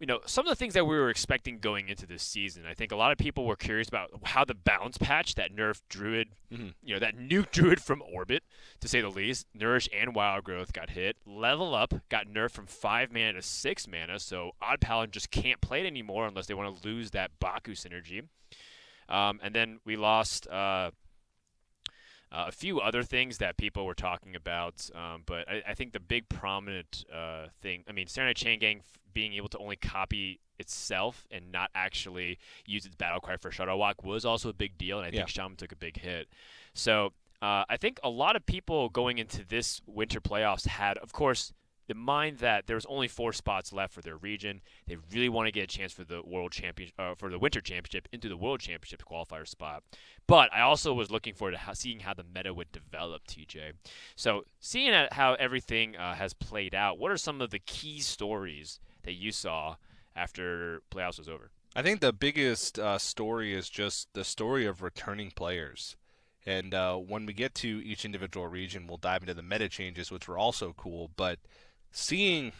you 0.00 0.06
know 0.06 0.18
some 0.26 0.46
of 0.46 0.50
the 0.50 0.56
things 0.56 0.74
that 0.74 0.86
we 0.86 0.96
were 0.96 1.10
expecting 1.10 1.58
going 1.58 1.88
into 1.88 2.06
this 2.06 2.22
season. 2.22 2.64
I 2.66 2.74
think 2.74 2.90
a 2.90 2.96
lot 2.96 3.12
of 3.12 3.18
people 3.18 3.44
were 3.44 3.54
curious 3.54 3.86
about 3.88 4.10
how 4.24 4.44
the 4.44 4.54
bounce 4.54 4.96
patch 4.98 5.34
that 5.36 5.54
nerfed 5.54 5.82
Druid, 5.88 6.28
Mhm. 6.52 6.74
you 6.82 6.94
know, 6.94 6.98
that 7.00 7.16
nuke 7.16 7.50
Druid 7.52 7.80
from 7.82 8.02
orbit, 8.02 8.42
to 8.80 8.88
say 8.88 9.00
the 9.02 9.10
least. 9.10 9.46
Nourish 9.54 9.88
and 9.94 10.14
Wild 10.14 10.42
Growth 10.44 10.72
got 10.72 10.90
hit. 10.90 11.16
Level 11.26 11.74
Up 11.74 11.92
got 12.08 12.26
nerfed 12.26 12.52
from 12.52 12.66
five 12.66 13.12
mana 13.12 13.34
to 13.34 13.42
six 13.42 13.86
mana, 13.86 14.18
so 14.18 14.52
Odd 14.60 14.80
Paladin 14.80 15.12
just 15.12 15.30
can't 15.30 15.60
play 15.60 15.82
it 15.82 15.86
anymore 15.86 16.26
unless 16.26 16.46
they 16.46 16.54
want 16.54 16.82
to 16.82 16.88
lose 16.88 17.10
that 17.12 17.38
Baku 17.38 17.74
synergy. 17.74 18.24
Um, 19.08 19.40
and 19.42 19.54
then 19.54 19.80
we 19.84 19.96
lost. 19.96 20.46
Uh, 20.48 20.92
uh, 22.32 22.44
a 22.48 22.52
few 22.52 22.80
other 22.80 23.02
things 23.02 23.38
that 23.38 23.56
people 23.56 23.84
were 23.84 23.94
talking 23.94 24.36
about, 24.36 24.88
um, 24.94 25.22
but 25.26 25.48
I, 25.48 25.62
I 25.68 25.74
think 25.74 25.92
the 25.92 26.00
big 26.00 26.28
prominent 26.28 27.04
uh, 27.12 27.46
thing, 27.60 27.84
I 27.88 27.92
mean, 27.92 28.06
Saronite 28.06 28.36
Chain 28.36 28.58
Gang 28.58 28.78
f- 28.78 28.98
being 29.12 29.32
able 29.34 29.48
to 29.48 29.58
only 29.58 29.76
copy 29.76 30.40
itself 30.58 31.26
and 31.30 31.50
not 31.50 31.70
actually 31.74 32.38
use 32.66 32.86
its 32.86 32.94
battle 32.94 33.20
cry 33.20 33.36
for 33.36 33.50
Shudderwock 33.50 34.04
was 34.04 34.24
also 34.24 34.48
a 34.50 34.52
big 34.52 34.78
deal, 34.78 34.98
and 34.98 35.06
I 35.06 35.10
Yeah. 35.10 35.20
think 35.20 35.30
Shaman 35.30 35.56
took 35.56 35.72
a 35.72 35.76
big 35.76 35.98
hit. 35.98 36.28
So 36.74 37.12
uh, 37.42 37.64
I 37.68 37.76
think 37.78 37.98
a 38.04 38.10
lot 38.10 38.36
of 38.36 38.44
people 38.46 38.90
going 38.90 39.18
into 39.18 39.44
this 39.44 39.80
winter 39.86 40.20
playoffs 40.20 40.66
had, 40.66 40.98
of 40.98 41.12
course, 41.12 41.52
the 41.90 41.94
mind 41.96 42.38
that 42.38 42.68
there's 42.68 42.86
only 42.86 43.08
four 43.08 43.32
spots 43.32 43.72
left 43.72 43.92
for 43.92 44.00
their 44.00 44.16
region. 44.16 44.60
They 44.86 44.96
really 45.12 45.28
want 45.28 45.48
to 45.48 45.52
get 45.52 45.64
a 45.64 45.66
chance 45.66 45.92
for 45.92 46.04
the 46.04 46.22
world 46.24 46.52
champion, 46.52 46.92
uh, 46.96 47.16
for 47.16 47.28
the 47.28 47.38
winter 47.38 47.60
championship 47.60 48.06
into 48.12 48.28
the 48.28 48.36
world 48.36 48.60
championship 48.60 49.02
qualifier 49.04 49.46
spot. 49.46 49.82
But 50.28 50.54
I 50.54 50.60
also 50.60 50.94
was 50.94 51.10
looking 51.10 51.34
forward 51.34 51.52
to 51.52 51.58
how, 51.58 51.72
seeing 51.72 51.98
how 51.98 52.14
the 52.14 52.22
meta 52.22 52.54
would 52.54 52.70
develop, 52.70 53.26
TJ. 53.26 53.72
So 54.14 54.44
seeing 54.60 54.94
how 55.10 55.34
everything 55.34 55.96
uh, 55.96 56.14
has 56.14 56.32
played 56.32 56.76
out, 56.76 56.96
what 56.96 57.10
are 57.10 57.16
some 57.16 57.40
of 57.40 57.50
the 57.50 57.58
key 57.58 57.98
stories 57.98 58.78
that 59.02 59.14
you 59.14 59.32
saw 59.32 59.74
after 60.14 60.82
playoffs 60.92 61.18
was 61.18 61.28
over? 61.28 61.50
I 61.74 61.82
think 61.82 62.00
the 62.00 62.12
biggest 62.12 62.78
uh, 62.78 62.98
story 62.98 63.52
is 63.52 63.68
just 63.68 64.14
the 64.14 64.22
story 64.22 64.64
of 64.64 64.80
returning 64.80 65.32
players. 65.32 65.96
And 66.46 66.72
uh, 66.72 66.96
when 66.96 67.26
we 67.26 67.32
get 67.32 67.54
to 67.56 67.82
each 67.84 68.04
individual 68.04 68.46
region, 68.46 68.86
we'll 68.86 68.96
dive 68.96 69.22
into 69.22 69.34
the 69.34 69.42
meta 69.42 69.68
changes, 69.68 70.12
which 70.12 70.28
were 70.28 70.38
also 70.38 70.72
cool. 70.76 71.10
But 71.16 71.40
seeing 71.90 72.52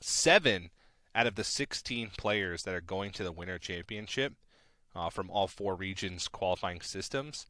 seven 0.00 0.70
out 1.14 1.26
of 1.26 1.34
the 1.34 1.44
16 1.44 2.10
players 2.16 2.62
that 2.62 2.74
are 2.74 2.80
going 2.80 3.10
to 3.12 3.24
the 3.24 3.32
Winter 3.32 3.58
Championship 3.58 4.34
uh, 4.94 5.10
from 5.10 5.30
all 5.30 5.46
four 5.46 5.74
regions 5.74 6.28
qualifying 6.28 6.80
systems 6.80 7.46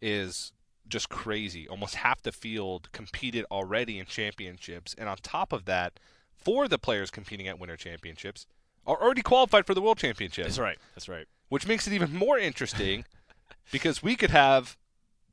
is 0.00 0.52
just 0.88 1.08
crazy. 1.08 1.68
Almost 1.68 1.96
half 1.96 2.22
the 2.22 2.32
field 2.32 2.90
competed 2.92 3.44
already 3.50 3.98
in 3.98 4.06
championships. 4.06 4.94
And 4.98 5.08
on 5.08 5.16
top 5.22 5.52
of 5.52 5.64
that, 5.66 5.98
four 6.34 6.64
of 6.64 6.70
the 6.70 6.78
players 6.78 7.10
competing 7.10 7.48
at 7.48 7.58
Winter 7.58 7.76
Championships 7.76 8.46
are 8.86 9.00
already 9.00 9.22
qualified 9.22 9.66
for 9.66 9.74
the 9.74 9.82
World 9.82 9.98
Championship 9.98 10.44
That's 10.44 10.58
right. 10.58 10.78
That's 10.94 11.08
right. 11.08 11.26
which 11.48 11.66
makes 11.66 11.86
it 11.86 11.92
even 11.92 12.12
more 12.12 12.38
interesting 12.38 13.04
because 13.70 14.02
we 14.02 14.16
could 14.16 14.30
have 14.30 14.76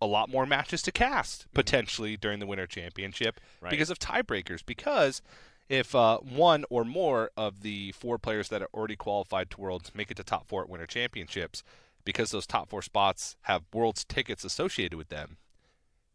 a 0.01 0.05
lot 0.07 0.29
more 0.29 0.45
matches 0.45 0.81
to 0.83 0.91
cast 0.91 1.45
potentially 1.53 2.15
during 2.15 2.39
the 2.39 2.45
winter 2.47 2.65
championship 2.67 3.39
Right. 3.61 3.69
because 3.69 3.89
of 3.89 3.99
tiebreakers 3.99 4.65
because 4.65 5.21
if 5.67 5.93
uh, 5.93 6.17
one 6.19 6.65
or 6.69 6.83
more 6.85 7.31
of 7.37 7.61
the 7.61 7.91
four 7.91 8.17
players 8.17 8.47
that 8.49 8.61
are 8.61 8.69
already 8.73 8.95
qualified 8.95 9.49
to 9.51 9.61
worlds 9.61 9.91
make 9.93 10.09
it 10.09 10.17
to 10.17 10.23
top 10.23 10.47
four 10.47 10.63
at 10.63 10.69
winter 10.69 10.87
championships 10.87 11.63
because 12.05 12.31
those 12.31 12.47
top 12.47 12.69
four 12.69 12.81
spots 12.81 13.35
have 13.43 13.63
worlds 13.73 14.03
tickets 14.05 14.43
associated 14.45 14.97
with 14.97 15.09
them 15.09 15.37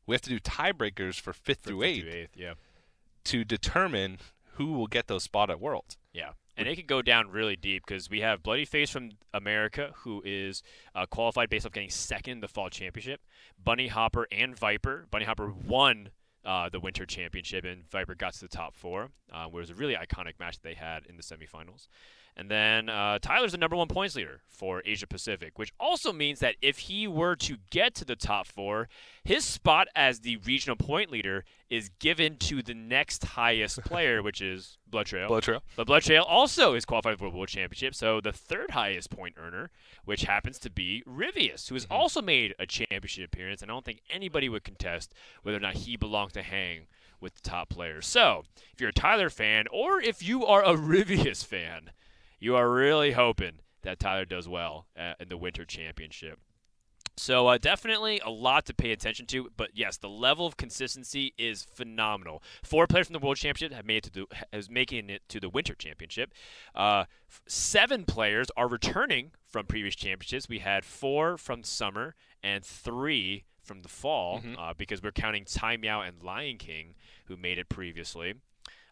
we 0.07 0.15
have 0.15 0.23
to 0.23 0.31
do 0.31 0.39
tiebreakers 0.41 1.21
for 1.21 1.33
fifth 1.33 1.61
For 1.63 1.69
through 1.71 1.83
eighth 1.83 2.03
through 2.05 2.13
eighth, 2.13 2.37
yeah. 2.37 2.55
to 3.25 3.45
determine 3.45 4.19
who 4.55 4.73
will 4.73 4.87
get 4.87 5.07
those 5.09 5.25
spot 5.25 5.51
at 5.51 5.61
worlds 5.61 5.97
Yeah. 6.13 6.31
And 6.57 6.69
it 6.69 6.77
could 6.77 6.87
go 6.87 7.03
down 7.03 7.31
really 7.31 7.57
deep 7.57 7.85
because 7.87 8.09
we 8.09 8.21
have 8.21 8.43
Bloody 8.43 8.65
Face 8.65 8.91
from 8.91 9.11
America, 9.33 9.91
who 9.99 10.23
is 10.25 10.63
uh, 10.95 11.07
qualified 11.07 11.51
based 11.51 11.67
off 11.67 11.73
getting 11.73 11.91
second 11.91 12.35
in 12.35 12.41
the 12.41 12.49
fall 12.49 12.71
championship. 12.71 13.21
Bunny 13.63 13.89
Hopper 13.89 14.29
and 14.31 14.57
Viper. 14.57 15.07
Bunny 15.11 15.25
Hopper 15.25 15.53
won 15.53 16.11
uh, 16.45 16.69
the 16.69 16.79
Winter 16.79 17.07
Championship, 17.07 17.65
and 17.65 17.89
Viper 17.91 18.15
got 18.15 18.35
to 18.35 18.41
the 18.41 18.49
top 18.49 18.77
four, 18.77 19.11
uh, 19.33 19.47
where 19.47 19.61
it 19.61 19.65
was 19.65 19.71
a 19.71 19.75
really 19.75 19.95
iconic 19.95 20.39
match 20.39 20.61
that 20.61 20.63
they 20.63 20.75
had 20.75 21.07
in 21.07 21.17
the 21.17 21.23
semifinals. 21.23 21.89
And 22.37 22.51
then 22.51 22.89
uh, 22.89 23.21
Tyler's 23.21 23.53
the 23.53 23.59
number 23.59 23.77
one 23.77 23.87
points 23.87 24.17
leader 24.17 24.41
for 24.49 24.83
Asia 24.85 25.07
Pacific, 25.07 25.57
which 25.57 25.73
also 25.79 26.13
means 26.13 26.41
that 26.41 26.57
if 26.61 26.79
he 26.79 27.07
were 27.07 27.37
to 27.37 27.59
get 27.71 27.95
to 27.95 28.05
the 28.05 28.17
top 28.17 28.49
four, 28.49 28.89
his 29.23 29.45
spot 29.45 29.87
as 29.95 30.21
the 30.21 30.37
regional 30.39 30.75
point 30.77 31.13
leader 31.13 31.45
is 31.71 31.91
given 32.01 32.37
to 32.39 32.61
the 32.61 32.75
next 32.75 33.25
highest 33.25 33.81
player, 33.85 34.21
which 34.21 34.41
is 34.41 34.79
Blood 34.89 35.07
Trail. 35.07 35.29
Blood 35.29 35.45
Trail. 35.45 35.63
But 35.77 35.87
Blood 35.87 36.03
Trail 36.03 36.25
also 36.25 36.75
is 36.75 36.85
qualified 36.85 37.19
for 37.21 37.31
the 37.31 37.37
World 37.37 37.49
Championship, 37.49 37.95
so 37.95 38.21
the 38.21 38.33
third 38.33 38.73
highest 38.73 39.11
point 39.11 39.37
earner, 39.39 39.71
which 40.05 40.23
happens 40.25 40.59
to 40.61 40.71
be 40.71 41.05
Rivius, 41.07 41.69
who 41.69 41.77
has 41.77 41.85
Mm-hmm. 41.85 41.93
also 41.93 42.21
made 42.21 42.55
a 42.59 42.67
championship 42.67 43.27
appearance, 43.33 43.63
and 43.63 43.71
I 43.71 43.75
don't 43.75 43.85
think 43.85 44.01
anybody 44.11 44.49
would 44.49 44.65
contest 44.65 45.15
whether 45.45 45.59
or 45.59 45.61
not 45.61 45.75
he 45.75 45.97
belongs 45.97 46.33
to 46.33 46.43
hang 46.43 46.89
with 47.21 47.37
the 47.37 47.49
top 47.49 47.69
players. 47.69 48.07
So, 48.09 48.43
if 48.73 48.81
you're 48.81 48.91
a 48.91 48.93
Tyler 48.93 49.31
fan, 49.31 49.67
or 49.71 50.01
if 50.01 50.21
you 50.21 50.45
are 50.45 50.65
a 50.65 50.75
Rivius 50.77 51.45
fan, 51.45 51.91
you 52.41 52.57
are 52.57 52.71
really 52.71 53.13
hoping 53.13 53.61
that 53.83 53.99
Tyler 53.99 54.25
does 54.25 54.49
well 54.49 54.87
uh, 54.99 55.13
in 55.21 55.29
the 55.29 55.37
Winter 55.37 55.65
Championship. 55.65 56.39
So 57.17 57.47
uh, 57.47 57.59
definitely 57.59 58.21
a 58.25 58.31
lot 58.31 58.67
to 58.67 58.75
pay 58.75 58.91
attention 58.91 59.27
to, 59.27 59.49
but 59.57 59.71
yes, 59.73 59.97
the 59.99 60.09
level 60.09 60.47
of 60.47 60.57
consistency 60.57 61.33
is 61.39 61.63
phenomenal. 61.63 62.43
Four 62.65 62.89
players 62.89 63.07
from 63.07 63.13
the 63.13 63.21
World 63.21 63.37
Championship 63.37 63.73
have 63.77 63.87
made 63.87 63.99
it 64.07 64.13
to 64.13 64.13
the 64.13 64.27
has 64.53 64.69
making 64.69 65.11
it 65.11 65.23
to 65.29 65.39
the 65.39 65.49
Winter 65.49 65.75
Championship. 65.77 66.33
Uh, 66.75 67.05
f- 67.31 67.41
seven 67.47 68.05
players 68.05 68.49
are 68.57 68.67
returning 68.67 69.31
from 69.47 69.65
previous 69.67 69.95
championships. 69.95 70.49
We 70.49 70.59
had 70.59 70.85
four 70.85 71.37
from 71.39 71.63
summer 71.63 72.17
and 72.43 72.65
three 72.65 73.45
from 73.63 73.83
the 73.83 73.89
fall 73.89 74.41
Mhm. 74.41 74.59
uh, 74.59 74.75
because 74.77 75.01
we're 75.01 75.13
counting 75.13 75.45
Tai 75.45 75.77
Miao 75.77 76.01
and 76.01 76.21
Lion 76.21 76.59
King 76.59 76.97
who 77.27 77.37
made 77.37 77.59
it 77.59 77.69
previously. 77.69 78.35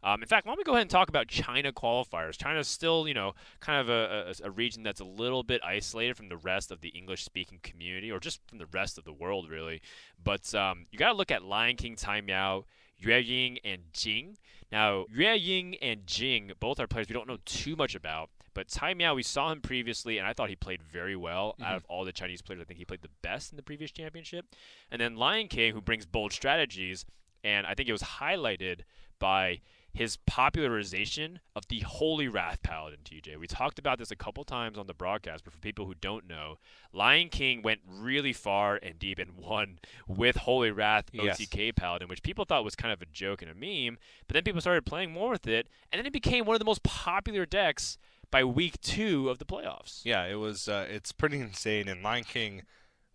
Um, 0.04 0.20
in 0.20 0.26
fact, 0.28 0.46
why 0.46 0.50
don't 0.50 0.58
we 0.58 0.64
go 0.64 0.72
ahead 0.72 0.82
and 0.82 0.90
talk 0.90 1.08
about 1.08 1.28
China 1.28 1.72
qualifiers? 1.72 2.36
China's 2.36 2.66
still, 2.68 3.06
you 3.06 3.14
know, 3.14 3.34
kind 3.60 3.80
of 3.80 3.88
a, 3.88 4.34
a, 4.42 4.48
a 4.48 4.50
region 4.50 4.82
that's 4.82 5.00
a 5.00 5.04
little 5.04 5.42
bit 5.42 5.60
isolated 5.64 6.16
from 6.16 6.28
the 6.28 6.36
rest 6.36 6.72
of 6.72 6.80
the 6.80 6.88
English-speaking 6.88 7.60
community, 7.62 8.10
or 8.10 8.18
just 8.18 8.40
from 8.48 8.58
the 8.58 8.66
rest 8.66 8.98
of 8.98 9.04
the 9.04 9.12
world, 9.12 9.48
really. 9.48 9.80
But 10.22 10.54
um, 10.54 10.86
you 10.90 10.98
got 10.98 11.10
to 11.10 11.16
look 11.16 11.30
at 11.30 11.44
Lion 11.44 11.76
King, 11.76 11.94
Tai 11.94 12.20
Miao, 12.22 12.64
Yue 12.98 13.14
Ying, 13.14 13.58
and 13.64 13.82
Jing. 13.92 14.38
Now, 14.72 15.06
Yue 15.12 15.28
Ying 15.30 15.76
and 15.82 16.06
Jing 16.06 16.52
both 16.58 16.80
are 16.80 16.86
players 16.86 17.08
we 17.08 17.14
don't 17.14 17.28
know 17.28 17.38
too 17.44 17.76
much 17.76 17.94
about. 17.94 18.30
But 18.54 18.68
Tai 18.68 18.94
Miao, 18.94 19.14
we 19.14 19.22
saw 19.22 19.50
him 19.50 19.60
previously, 19.60 20.18
and 20.18 20.26
I 20.26 20.32
thought 20.32 20.50
he 20.50 20.56
played 20.56 20.82
very 20.82 21.16
well. 21.16 21.54
Out 21.62 21.72
Mhm. 21.72 21.76
of 21.76 21.84
all 21.88 22.04
the 22.04 22.12
Chinese 22.12 22.42
players, 22.42 22.60
I 22.60 22.64
think 22.64 22.78
he 22.78 22.84
played 22.84 23.02
the 23.02 23.08
best 23.22 23.50
in 23.50 23.56
the 23.56 23.62
previous 23.62 23.90
championship. 23.90 24.46
And 24.90 25.00
then 25.00 25.16
Lion 25.16 25.48
King, 25.48 25.72
who 25.72 25.80
brings 25.80 26.04
bold 26.06 26.32
strategies, 26.32 27.06
and 27.42 27.66
I 27.66 27.74
think 27.74 27.88
it 27.88 27.92
was 27.92 28.02
highlighted 28.02 28.80
by 29.18 29.60
his 29.94 30.16
popularization 30.26 31.40
of 31.54 31.68
the 31.68 31.80
Holy 31.80 32.26
Wrath 32.28 32.62
Paladin, 32.62 33.00
TJ. 33.04 33.36
We 33.38 33.46
talked 33.46 33.78
about 33.78 33.98
this 33.98 34.10
a 34.10 34.16
couple 34.16 34.42
times 34.44 34.78
on 34.78 34.86
the 34.86 34.94
broadcast, 34.94 35.44
but 35.44 35.52
for 35.52 35.58
people 35.58 35.84
who 35.86 35.94
don't 35.94 36.26
know, 36.26 36.56
Lion 36.92 37.28
King 37.28 37.60
went 37.62 37.80
really 37.86 38.32
far 38.32 38.78
and 38.82 38.98
deep 38.98 39.18
and 39.18 39.36
won 39.36 39.78
with 40.06 40.36
Holy 40.36 40.70
Wrath 40.70 41.06
Yes. 41.12 41.38
OTK 41.40 41.76
Paladin, 41.76 42.08
which 42.08 42.22
people 42.22 42.44
thought 42.44 42.64
was 42.64 42.74
kind 42.74 42.92
of 42.92 43.02
a 43.02 43.06
joke 43.06 43.42
and 43.42 43.50
a 43.50 43.54
meme, 43.54 43.98
but 44.26 44.34
then 44.34 44.42
people 44.44 44.60
started 44.60 44.86
playing 44.86 45.12
more 45.12 45.30
with 45.30 45.46
it, 45.46 45.68
and 45.92 45.98
then 45.98 46.06
it 46.06 46.12
became 46.12 46.44
one 46.46 46.54
of 46.54 46.60
the 46.60 46.64
most 46.64 46.82
popular 46.82 47.44
decks 47.44 47.98
by 48.30 48.42
week 48.42 48.80
two 48.80 49.28
of 49.28 49.38
the 49.38 49.44
playoffs. 49.44 50.00
Yeah, 50.04 50.24
it 50.24 50.36
was. 50.36 50.68
Uh, 50.68 50.86
it's 50.88 51.12
pretty 51.12 51.38
insane. 51.38 51.86
And 51.86 52.02
Lion 52.02 52.24
King, 52.24 52.62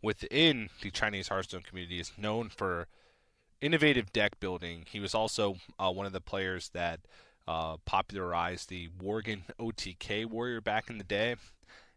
within 0.04 0.70
the 0.82 0.92
Chinese 0.92 1.30
Hearthstone 1.30 1.64
community, 1.64 2.00
is 2.00 2.12
known 2.18 2.50
for 2.50 2.88
innovative 3.62 4.12
deck 4.14 4.40
building. 4.40 4.86
He 4.90 5.00
was 5.00 5.16
also 5.16 5.58
uh, 5.80 5.92
one 5.92 6.06
of 6.06 6.14
the 6.14 6.22
players 6.22 6.70
that 6.70 7.00
uh, 7.48 7.78
popularized 7.86 8.70
the 8.70 8.90
Worgen 9.02 9.42
OTK 9.60 10.26
warrior 10.26 10.62
back 10.62 10.90
in 10.90 10.98
the 10.98 11.04
day, 11.04 11.36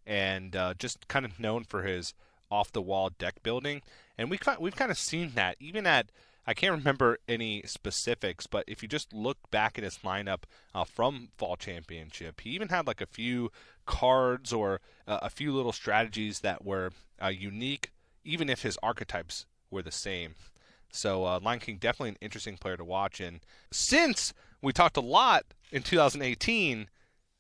and 0.07 0.55
uh, 0.55 0.75
just 0.79 1.09
kind 1.09 1.25
of 1.25 1.39
known 1.39 1.65
for 1.65 1.83
his 1.83 2.15
off-the-wall 2.51 3.11
deck 3.19 3.43
building. 3.43 3.83
And 4.19 4.31
we 4.31 4.39
we've 4.59 4.77
kind 4.77 4.91
of 4.91 4.99
seen 4.99 5.33
that 5.35 5.57
even 5.61 5.87
at 5.87 6.11
I 6.47 6.55
can't 6.55 6.77
remember 6.77 7.19
any 7.29 7.63
specifics, 7.67 8.47
but 8.47 8.65
if 8.67 8.83
you 8.83 8.89
just 8.89 9.13
look 9.13 9.39
back 9.51 9.79
at 9.79 9.85
his 9.85 9.99
lineup 9.99 10.45
uh, 10.75 10.85
from 10.85 11.29
Fall 11.37 11.57
Championship, 11.57 12.41
he 12.41 12.51
even 12.51 12.69
had 12.69 12.87
like 12.87 13.01
a 13.01 13.07
few 13.07 13.53
cards 13.87 14.53
or 14.53 14.81
uh, 15.07 15.19
a 15.23 15.31
few 15.31 15.55
little 15.55 15.73
strategies 15.73 16.41
that 16.41 16.65
were 16.65 16.91
uh, 17.23 17.29
unique, 17.29 17.93
even 18.25 18.49
if 18.49 18.63
his 18.63 18.79
archetypes 18.83 19.47
were 19.71 19.83
the 19.83 19.93
same. 19.93 20.35
So 20.91 21.25
uh, 21.25 21.41
Lion 21.43 21.61
King 21.61 21.77
definitely 21.79 22.11
an 22.11 22.19
interesting 22.21 22.57
player 22.57 22.77
to 22.77 22.85
watch. 22.85 23.21
And 23.21 23.41
since 23.71 24.33
we 24.63 24.73
talked 24.73 24.97
a 24.97 25.01
lot 25.03 25.45
in 25.71 25.83
2018 25.83 26.89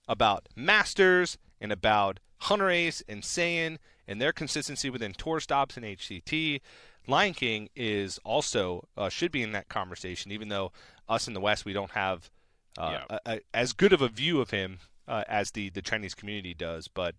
about 0.09 0.49
Masters 0.57 1.38
and 1.61 1.73
about 1.73 2.21
Hunter 2.38 2.71
Ace 2.71 3.02
and 3.09 3.23
Saiyan 3.23 3.78
and 4.09 4.21
their 4.21 4.33
consistency 4.33 4.88
within 4.90 5.12
tour 5.12 5.40
stops 5.40 5.76
and 5.76 5.85
HCT, 5.85 6.61
Lion 7.07 7.35
King 7.35 7.69
is 7.75 8.19
also 8.25 8.87
uh, 8.97 9.09
should 9.09 9.33
be 9.33 9.42
in 9.42 9.52
that 9.52 9.69
conversation. 9.69 10.33
Even 10.33 10.49
though 10.49 10.73
us 11.09 11.26
in 11.28 11.35
the 11.35 11.40
West 11.40 11.64
we 11.64 11.73
don't 11.73 11.90
have 11.92 12.30
uh, 12.78 12.99
Yeah. 13.11 13.19
a, 13.26 13.33
a, 13.35 13.40
as 13.52 13.73
good 13.73 13.92
of 13.92 14.00
a 14.00 14.09
view 14.09 14.40
of 14.40 14.50
him 14.50 14.78
uh, 15.09 15.25
as 15.28 15.50
the 15.52 15.71
the 15.71 15.83
Chinese 15.83 16.14
community 16.14 16.54
does, 16.54 16.87
but 16.88 17.16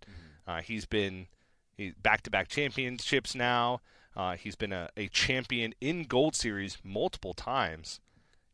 uh, 0.47 0.61
he's 0.61 0.85
been 0.85 1.27
back 2.01 2.21
to 2.23 2.29
back 2.31 2.47
championships 2.47 3.35
now. 3.35 3.81
Uh, 4.15 4.35
he's 4.35 4.55
been 4.55 4.73
a, 4.73 4.89
a 4.97 5.07
champion 5.07 5.73
in 5.79 6.03
Gold 6.03 6.35
Series 6.35 6.77
multiple 6.83 7.33
times, 7.33 8.01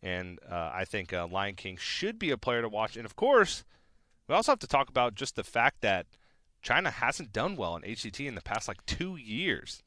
and 0.01 0.39
uh, 0.49 0.71
I 0.73 0.85
think 0.85 1.11
uh, 1.13 1.27
Lion 1.27 1.55
King 1.55 1.77
should 1.77 2.19
be 2.19 2.29
a 2.31 2.37
player 2.37 2.61
to 2.61 2.69
watch. 2.69 2.95
And 2.95 3.05
of 3.05 3.15
course, 3.15 3.63
we 4.27 4.35
also 4.35 4.51
have 4.51 4.59
to 4.59 4.67
talk 4.67 4.89
about 4.89 5.15
just 5.15 5.35
the 5.35 5.43
fact 5.43 5.81
that 5.81 6.05
China 6.61 6.91
hasn't 6.91 7.33
done 7.33 7.55
well 7.55 7.75
in 7.75 7.83
HCT 7.83 8.27
in 8.27 8.35
the 8.35 8.41
past 8.41 8.67
like 8.67 8.85
two 8.85 9.15
years. 9.15 9.83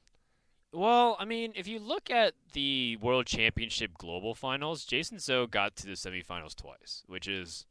Well, 0.72 1.16
I 1.18 1.24
mean, 1.24 1.52
if 1.56 1.66
you 1.66 1.80
look 1.80 2.10
at 2.10 2.34
the 2.52 2.96
World 2.96 3.26
Championship 3.26 3.98
Global 3.98 4.34
Finals, 4.34 4.84
Jason 4.84 5.18
Zhou 5.18 5.50
got 5.50 5.74
to 5.76 5.86
the 5.86 5.92
semifinals 5.92 6.54
twice, 6.54 7.02
which 7.06 7.26
is, 7.26 7.66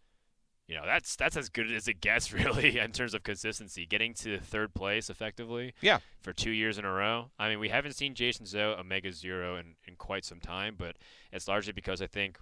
you 0.69 0.75
know, 0.75 0.85
that's 0.85 1.15
that's 1.15 1.35
as 1.35 1.49
good 1.49 1.71
as 1.71 1.87
it 1.87 1.99
gets, 1.99 2.31
really, 2.39 2.77
in 2.77 2.91
terms 2.91 3.13
of 3.13 3.23
consistency. 3.23 3.85
Getting 3.85 4.13
to 4.15 4.39
third 4.39 4.73
place 4.73 5.09
effectively, 5.09 5.73
Yeah. 5.81 5.99
for 6.21 6.31
two 6.31 6.51
years 6.51 6.77
in 6.77 6.85
a 6.85 6.91
row. 6.91 7.31
I 7.39 7.49
mean, 7.49 7.59
we 7.59 7.69
haven't 7.69 7.93
seen 7.93 8.13
Jason 8.15 8.45
Zhou 8.45 8.79
omega 8.79 9.11
Zero 9.11 9.57
in, 9.57 9.75
in 9.87 9.95
quite 9.95 10.23
some 10.25 10.39
time, 10.39 10.75
but 10.77 10.95
it's 11.31 11.47
largely 11.47 11.73
because 11.73 12.01
I 12.01 12.07
think 12.07 12.37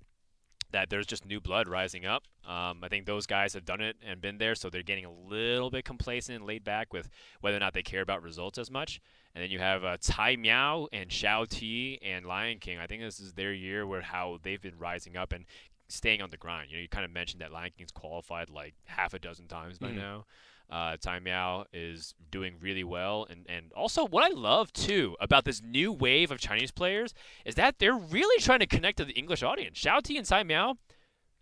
that 0.72 0.89
there's 0.89 1.05
just 1.07 1.25
new 1.25 1.39
blood 1.39 1.69
rising 1.69 2.05
up. 2.05 2.24
Um, 2.46 2.84
I 2.84 2.89
think 2.89 3.05
those 3.05 3.25
guys 3.25 3.53
have 3.53 3.63
done 3.63 3.79
it 3.79 3.96
and 4.05 4.19
been 4.19 4.38
there, 4.38 4.53
so 4.53 4.69
they're 4.69 4.84
getting 4.84 5.05
a 5.05 5.12
little 5.12 5.69
bit 5.69 5.86
complacent 5.86 6.36
and 6.39 6.46
laid 6.46 6.65
back 6.65 6.91
with 6.91 7.10
whether 7.39 7.55
or 7.55 7.62
not 7.62 7.74
they 7.74 7.84
care 7.84 8.01
about 8.01 8.22
results 8.22 8.57
as 8.57 8.69
much. 8.69 9.00
And 9.34 9.41
then 9.41 9.50
you 9.50 9.60
have 9.60 9.86
uh, 9.86 9.96
Tai 10.01 10.36
Miao 10.36 10.88
and 10.91 11.10
Xiao 11.10 11.48
Ti 11.48 12.00
and 12.01 12.25
Lion 12.25 12.60
King. 12.60 12.79
I 12.79 12.88
think 12.88 13.01
this 13.01 13.17
is 13.22 13.31
their 13.34 13.53
year 13.53 13.88
where 13.88 14.01
how 14.01 14.39
they've 14.43 14.62
been 14.62 14.77
rising 14.77 15.15
up 15.15 15.31
and 15.31 15.46
staying 15.89 16.22
on 16.22 16.29
the 16.29 16.38
grind. 16.38 16.70
You 16.72 16.77
know, 16.77 16.82
you 16.82 16.89
kind 16.89 17.06
of 17.06 17.12
mentioned 17.12 17.41
that 17.41 17.51
Lion 17.51 17.72
King's 17.77 17.91
qualified 17.91 18.50
like 18.50 18.74
half 18.86 19.13
a 19.13 19.20
dozen 19.20 19.48
times 19.48 19.77
by 19.79 19.89
Mhm. 19.91 19.96
now. 19.96 20.25
Uh, 20.70 20.98
Tai 20.98 21.20
Miao 21.20 21.65
is 21.72 22.13
doing 22.29 22.58
really 22.60 22.84
well, 22.84 23.25
and 23.29 23.46
and 23.50 23.72
also 23.72 24.06
what 24.06 24.25
I 24.29 24.34
love 24.36 24.74
too 24.74 25.15
about 25.22 25.46
this 25.46 25.62
new 25.62 25.94
wave 25.94 26.29
of 26.29 26.39
Chinese 26.39 26.72
players 26.72 27.13
is 27.46 27.56
that 27.56 27.79
they're 27.79 27.96
really 27.96 28.41
trying 28.41 28.60
to 28.60 28.67
connect 28.67 28.98
to 28.98 29.06
the 29.06 29.13
English 29.13 29.44
audience. 29.44 29.79
Xiao 29.82 30.01
Ti 30.03 30.17
and 30.17 30.27
Tai 30.27 30.44
Miao 30.44 30.77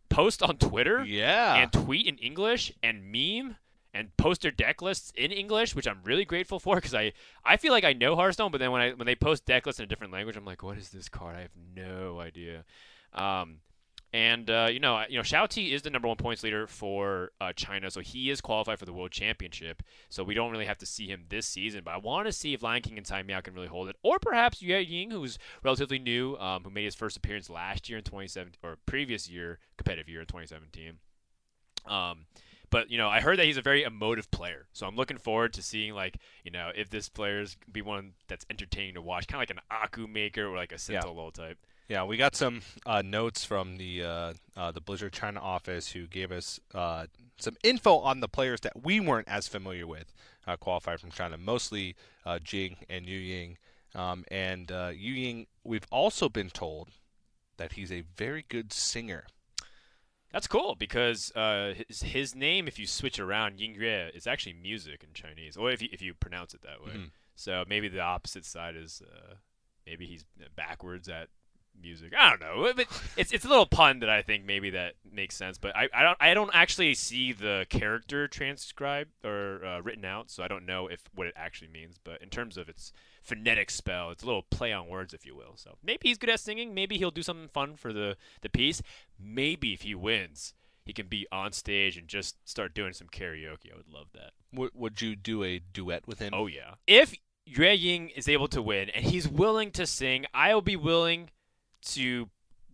post 0.10 0.44
on 0.44 0.58
Twitter 0.58 1.04
Yeah. 1.04 1.56
and 1.56 1.74
tweet 1.74 2.06
in 2.06 2.18
English 2.20 2.72
and 2.84 3.12
meme 3.12 3.58
and 3.96 4.16
post 4.18 4.42
their 4.44 4.52
deck 4.52 4.82
lists 4.84 5.12
in 5.16 5.32
English, 5.32 5.74
which 5.74 5.88
I'm 5.88 6.04
really 6.04 6.26
grateful 6.26 6.60
for 6.60 6.76
because 6.76 6.94
I, 6.94 7.14
I 7.44 7.58
feel 7.58 7.72
like 7.72 7.84
I 7.86 7.94
know 7.94 8.16
Hearthstone, 8.16 8.52
but 8.52 8.60
then 8.60 8.72
when 8.72 8.82
I 8.82 8.92
when 8.92 9.08
they 9.08 9.16
post 9.16 9.46
deck 9.46 9.66
lists 9.66 9.80
in 9.80 9.86
a 9.86 9.88
different 9.88 10.14
language, 10.14 10.36
I'm 10.38 10.46
like, 10.46 10.62
what 10.62 10.78
is 10.78 10.90
this 10.90 11.10
card? 11.10 11.36
I 11.36 11.42
have 11.42 11.56
no 11.76 12.20
idea. 12.20 12.64
Um, 13.14 13.62
and 14.16 14.50
uh, 14.50 14.70
you 14.72 14.80
know, 14.80 15.04
you 15.10 15.18
know, 15.18 15.24
Xiao 15.24 15.46
Ti 15.50 15.74
is 15.74 15.82
the 15.82 15.90
number 15.90 16.08
one 16.08 16.16
points 16.16 16.42
leader 16.42 16.68
for 16.68 17.32
uh, 17.42 17.52
China, 17.54 17.92
so 17.92 18.00
he 18.00 18.30
is 18.30 18.40
qualified 18.40 18.80
for 18.80 18.86
the 18.86 18.94
World 18.94 19.12
Championship. 19.12 19.84
So 20.08 20.24
we 20.24 20.34
don't 20.34 20.52
really 20.52 20.68
have 20.68 20.78
to 20.78 20.86
see 20.86 21.08
him 21.08 21.26
this 21.28 21.46
season, 21.46 21.82
but 21.84 21.94
I 21.94 21.98
want 21.98 22.26
to 22.26 22.32
see 22.32 22.54
if 22.54 22.64
Lion 22.64 22.82
King 22.82 22.98
and 22.98 23.06
Tai 23.06 23.24
Miao 23.24 23.42
can 23.42 23.54
really 23.54 23.68
hold 23.68 23.90
it, 23.90 23.98
or 24.04 24.18
perhaps 24.18 24.62
Yue 24.62 24.78
Ying, 24.78 25.12
who's 25.12 25.38
relatively 25.64 26.00
new, 26.00 26.38
um, 26.38 26.64
who 26.64 26.70
made 26.70 26.86
his 26.86 26.96
first 26.96 27.18
appearance 27.18 27.50
last 27.50 27.90
year 27.90 27.98
in 27.98 28.06
2017 28.06 28.58
or 28.64 28.78
previous 28.86 29.30
year, 29.30 29.60
competitive 29.76 30.08
year 30.08 30.22
in 30.22 30.28
2017. 30.28 30.94
Um, 31.86 32.26
but 32.70 32.90
you 32.90 32.98
know, 32.98 33.10
I 33.10 33.20
heard 33.20 33.38
that 33.40 33.46
he's 33.48 33.58
a 33.58 33.62
very 33.62 33.84
emotive 33.84 34.32
player, 34.32 34.68
so 34.72 34.88
I'm 34.88 34.96
looking 34.96 35.18
forward 35.18 35.52
to 35.54 35.62
seeing 35.62 35.94
like 35.94 36.18
you 36.46 36.52
know 36.52 36.72
if 36.74 36.90
this 36.90 37.10
player's 37.10 37.58
be 37.70 37.82
one 37.82 38.14
that's 38.30 38.46
entertaining 38.50 38.94
to 38.94 39.02
watch, 39.02 39.28
kind 39.28 39.44
of 39.44 39.50
like 39.50 39.58
an 39.58 39.90
Akumaker 39.90 40.50
or 40.50 40.56
like 40.56 40.72
a 40.72 40.76
Yeah. 40.76 41.02
Sentinel 41.02 41.32
type. 41.32 41.58
Yeah, 41.88 42.04
we 42.06 42.18
got 42.18 42.36
some 42.36 42.62
uh, 42.86 43.04
notes 43.04 43.46
from 43.46 43.78
the 43.78 44.04
uh, 44.04 44.34
uh, 44.58 44.72
the 44.72 44.82
Blizzard 44.82 45.14
China 45.14 45.40
office 45.40 45.92
who 45.92 46.08
gave 46.08 46.32
us 46.32 46.60
uh, 46.74 47.06
some 47.38 47.56
info 47.64 47.98
on 48.00 48.22
the 48.22 48.28
players 48.28 48.62
that 48.62 48.84
we 48.84 49.00
weren't 49.00 49.28
as 49.28 49.48
familiar 49.48 49.86
with 49.86 50.14
uh, 50.48 50.56
qualified 50.58 51.00
from 51.00 51.12
China, 51.12 51.38
mostly 51.38 51.96
uh, 52.26 52.40
Jing 52.40 52.78
and 52.90 53.08
Yu 53.08 53.20
Ying. 53.20 53.58
Um, 53.94 54.26
and 54.30 54.72
uh, 54.72 54.92
Yu 54.96 55.14
Ying, 55.14 55.48
we've 55.64 55.86
also 55.92 56.28
been 56.28 56.50
told 56.50 56.90
that 57.58 57.74
he's 57.74 57.92
a 57.92 58.02
very 58.18 58.44
good 58.50 58.74
singer. 58.74 59.26
That's 60.34 60.48
cool 60.48 60.76
because 60.76 61.32
uh, 61.34 61.76
his, 61.88 62.02
his 62.02 62.36
name, 62.36 62.68
if 62.68 62.78
you 62.78 62.88
switch 62.88 63.20
around, 63.20 63.60
Ying 63.60 63.76
Yue, 63.76 64.10
is 64.14 64.28
actually 64.28 64.54
music 64.54 65.04
in 65.04 65.14
Chinese, 65.14 65.56
or 65.56 65.72
if 65.72 65.82
you, 65.82 65.88
if 65.94 66.02
you 66.02 66.14
pronounce 66.14 66.54
it 66.54 66.62
that 66.64 66.84
way. 66.84 66.94
Mhm. 66.94 67.12
So 67.36 67.64
maybe 67.70 67.88
the 67.88 68.02
opposite 68.02 68.44
side 68.46 68.76
is 68.76 69.02
uh, 69.06 69.36
maybe 69.86 70.06
he's 70.06 70.26
backwards 70.56 71.08
at 71.08 71.30
music. 71.82 72.14
I 72.18 72.30
don't 72.30 72.42
know, 72.42 72.74
but 72.76 72.88
it's 73.18 73.32
it's 73.32 73.46
a 73.46 73.48
little 73.48 73.66
pun 73.66 74.00
that 74.00 74.10
I 74.10 74.22
think 74.22 74.46
maybe 74.46 74.70
that 74.72 74.94
makes 75.10 75.36
sense. 75.36 75.58
But 75.58 75.76
I, 75.76 75.90
I 75.94 76.04
don't 76.04 76.18
I 76.20 76.34
don't 76.34 76.52
actually 76.54 76.94
see 76.96 77.32
the 77.32 77.66
character 77.70 78.28
transcribed 78.28 79.12
or 79.24 79.64
uh, 79.66 79.82
written 79.82 80.06
out, 80.06 80.30
so 80.30 80.44
I 80.44 80.48
don't 80.48 80.66
know 80.66 80.88
if 80.88 81.02
what 81.14 81.28
it 81.28 81.34
actually 81.36 81.70
means. 81.70 81.98
But 82.04 82.22
in 82.22 82.30
terms 82.30 82.58
of 82.58 82.70
its 82.70 82.92
phonetic 83.22 83.70
spell, 83.70 84.12
it's 84.12 84.24
a 84.24 84.26
little 84.26 84.44
play 84.44 84.72
on 84.72 84.88
words, 84.88 85.14
if 85.14 85.26
you 85.26 85.36
will. 85.36 85.54
So 85.56 85.78
maybe 85.84 86.10
he's 86.10 86.18
good 86.18 86.30
at 86.30 86.40
singing. 86.40 86.74
Maybe 86.74 86.98
he'll 86.98 87.12
do 87.12 87.24
something 87.24 87.50
fun 87.50 87.76
for 87.76 87.94
the 87.94 88.18
the 88.42 88.50
piece. 88.50 88.82
Maybe 89.20 89.74
if 89.74 89.82
he 89.82 89.96
wins. 89.96 90.54
He 90.86 90.94
can 90.94 91.08
be 91.08 91.26
on 91.32 91.52
stage 91.52 91.98
and 91.98 92.08
just 92.08 92.48
start 92.48 92.76
doing 92.76 92.94
some 92.94 93.08
karaoke. 93.08 93.74
I 93.74 93.78
would 93.78 93.92
love 93.92 94.06
that. 94.14 94.34
W- 94.54 94.70
would 94.76 95.02
you 95.02 95.16
do 95.16 95.44
a 95.44 95.58
duet 95.58 96.08
with 96.08 96.20
him? 96.20 96.32
Oh 96.32 96.46
yeah. 96.46 96.76
If 96.86 97.16
Yue 97.48 97.70
Ying 97.70 98.10
is 98.10 98.28
able 98.28 98.48
to 98.50 98.62
win 98.62 98.90
and 98.90 99.04
he's 99.06 99.28
willing 99.28 99.72
to 99.72 99.88
sing, 99.88 100.26
I 100.34 100.54
will 100.54 100.62
be 100.62 100.76
willing 100.76 101.32
to 101.94 102.30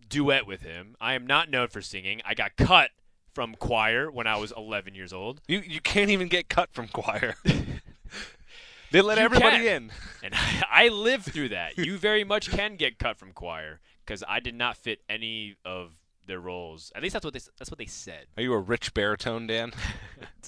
duet 0.08 0.46
with 0.46 0.62
him. 0.62 0.94
I 1.00 1.14
am 1.14 1.26
not 1.26 1.48
known 1.50 1.68
for 1.68 1.80
singing. 1.80 2.20
I 2.24 2.34
got 2.34 2.56
cut 2.56 2.90
from 3.34 3.54
choir 3.54 4.10
when 4.10 4.26
I 4.26 4.36
was 4.36 4.52
11 4.56 4.94
years 4.94 5.12
old, 5.12 5.40
You 5.48 5.60
you 5.66 5.80
can't 5.80 6.10
even 6.10 6.28
get 6.28 6.48
cut 6.50 6.68
from 6.72 6.86
choir. 6.88 7.34
they 8.90 9.00
let 9.00 9.16
You 9.18 9.24
everybody 9.24 9.56
can. 9.58 9.66
in. 9.66 9.90
and 10.22 10.34
I, 10.34 10.64
I 10.70 10.88
lived 10.88 11.24
through 11.32 11.48
that. 11.50 11.78
You 11.78 11.96
very 11.96 12.24
much 12.24 12.50
can 12.50 12.76
get 12.76 12.98
cut 12.98 13.16
from 13.16 13.32
choir 13.32 13.80
because 14.04 14.22
I 14.28 14.40
did 14.40 14.54
not 14.54 14.76
fit 14.76 15.00
any 15.08 15.56
of 15.64 15.92
their 16.26 16.40
roles. 16.40 16.92
At 16.94 17.02
least 17.02 17.14
that's 17.14 17.24
what 17.24 17.32
they 17.32 17.40
that's 17.58 17.70
what 17.70 17.78
they 17.78 17.86
said. 17.86 18.26
Are 18.36 18.42
you 18.42 18.52
a 18.52 18.58
rich 18.58 18.92
baritone, 18.92 19.46
Dan? 19.46 19.72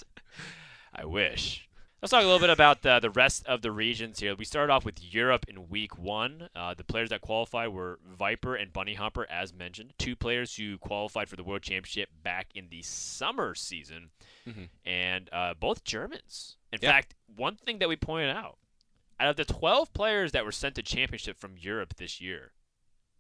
I 0.95 1.05
wish. 1.07 1.67
Let's 2.05 2.11
talk 2.11 2.21
a 2.23 2.27
little 2.27 2.39
bit 2.39 2.51
about 2.51 2.85
uh, 2.85 3.01
the 3.01 3.09
rest 3.09 3.47
of 3.47 3.63
the 3.63 3.73
regions 3.73 4.19
here. 4.21 4.35
We 4.35 4.45
started 4.45 4.71
off 4.71 4.85
with 4.85 5.03
Europe 5.03 5.47
in 5.49 5.71
week 5.71 5.97
one. 5.97 6.51
Uh, 6.55 6.75
the 6.75 6.85
players 6.85 7.09
that 7.09 7.23
qualified 7.23 7.71
were 7.71 7.99
Viper 8.07 8.55
and 8.55 8.75
Bunny 8.75 8.93
Hopper, 8.93 9.27
as 9.31 9.55
mentioned. 9.55 9.95
Two 9.97 10.15
players 10.15 10.55
who 10.57 10.77
qualified 10.77 11.31
for 11.31 11.37
the 11.37 11.43
World 11.43 11.63
Championship 11.63 12.11
back 12.23 12.49
in 12.55 12.69
the 12.69 12.83
summer 12.83 13.55
season, 13.55 14.11
Mhm. 14.47 14.69
and 14.85 15.31
uh, 15.33 15.55
both 15.55 15.83
Germans. 15.85 16.59
In 16.75 16.79
Yeah. 16.83 16.91
fact, 16.91 17.15
one 17.35 17.57
thing 17.57 17.79
that 17.79 17.89
we 17.89 17.97
pointed 17.97 18.37
out 18.37 18.59
out 19.19 19.31
of 19.31 19.37
the 19.37 19.47
12 19.47 19.91
players 19.95 20.33
that 20.33 20.45
were 20.45 20.53
sent 20.53 20.75
to 20.75 20.83
championship 20.83 21.39
from 21.39 21.57
Europe 21.57 21.95
this 21.97 22.21
year, 22.21 22.53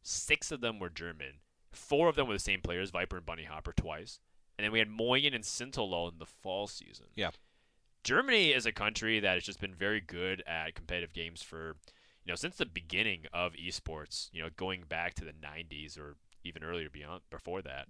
six 0.02 0.52
of 0.52 0.60
them 0.60 0.78
were 0.78 0.90
German. 0.90 1.40
Four 1.72 2.10
of 2.10 2.16
them 2.16 2.26
were 2.28 2.34
the 2.34 2.38
same 2.38 2.60
players, 2.60 2.90
Viper 2.90 3.16
and 3.16 3.24
Bunny 3.24 3.44
Hopper, 3.44 3.72
twice. 3.72 4.20
And 4.58 4.64
then 4.66 4.72
we 4.72 4.78
had 4.78 4.90
Moyen 4.90 5.32
and 5.32 5.42
Sintolo 5.42 6.12
in 6.12 6.18
the 6.18 6.26
fall 6.26 6.66
season. 6.66 7.06
Yeah. 7.14 7.30
Germany 8.04 8.52
is 8.52 8.66
a 8.66 8.72
country 8.72 9.18
that 9.18 9.34
has 9.34 9.44
just 9.44 9.60
been 9.60 9.74
very 9.74 10.00
good 10.00 10.42
at 10.46 10.74
competitive 10.74 11.12
games 11.12 11.42
for, 11.42 11.76
you 12.24 12.30
know, 12.30 12.36
since 12.36 12.56
the 12.56 12.66
beginning 12.66 13.22
of 13.32 13.54
esports. 13.54 14.28
You 14.32 14.42
know, 14.42 14.50
going 14.56 14.84
back 14.88 15.14
to 15.14 15.24
the 15.24 15.32
'90s 15.32 15.98
or 15.98 16.16
even 16.44 16.62
earlier 16.62 16.90
beyond 16.90 17.22
before 17.30 17.62
that. 17.62 17.88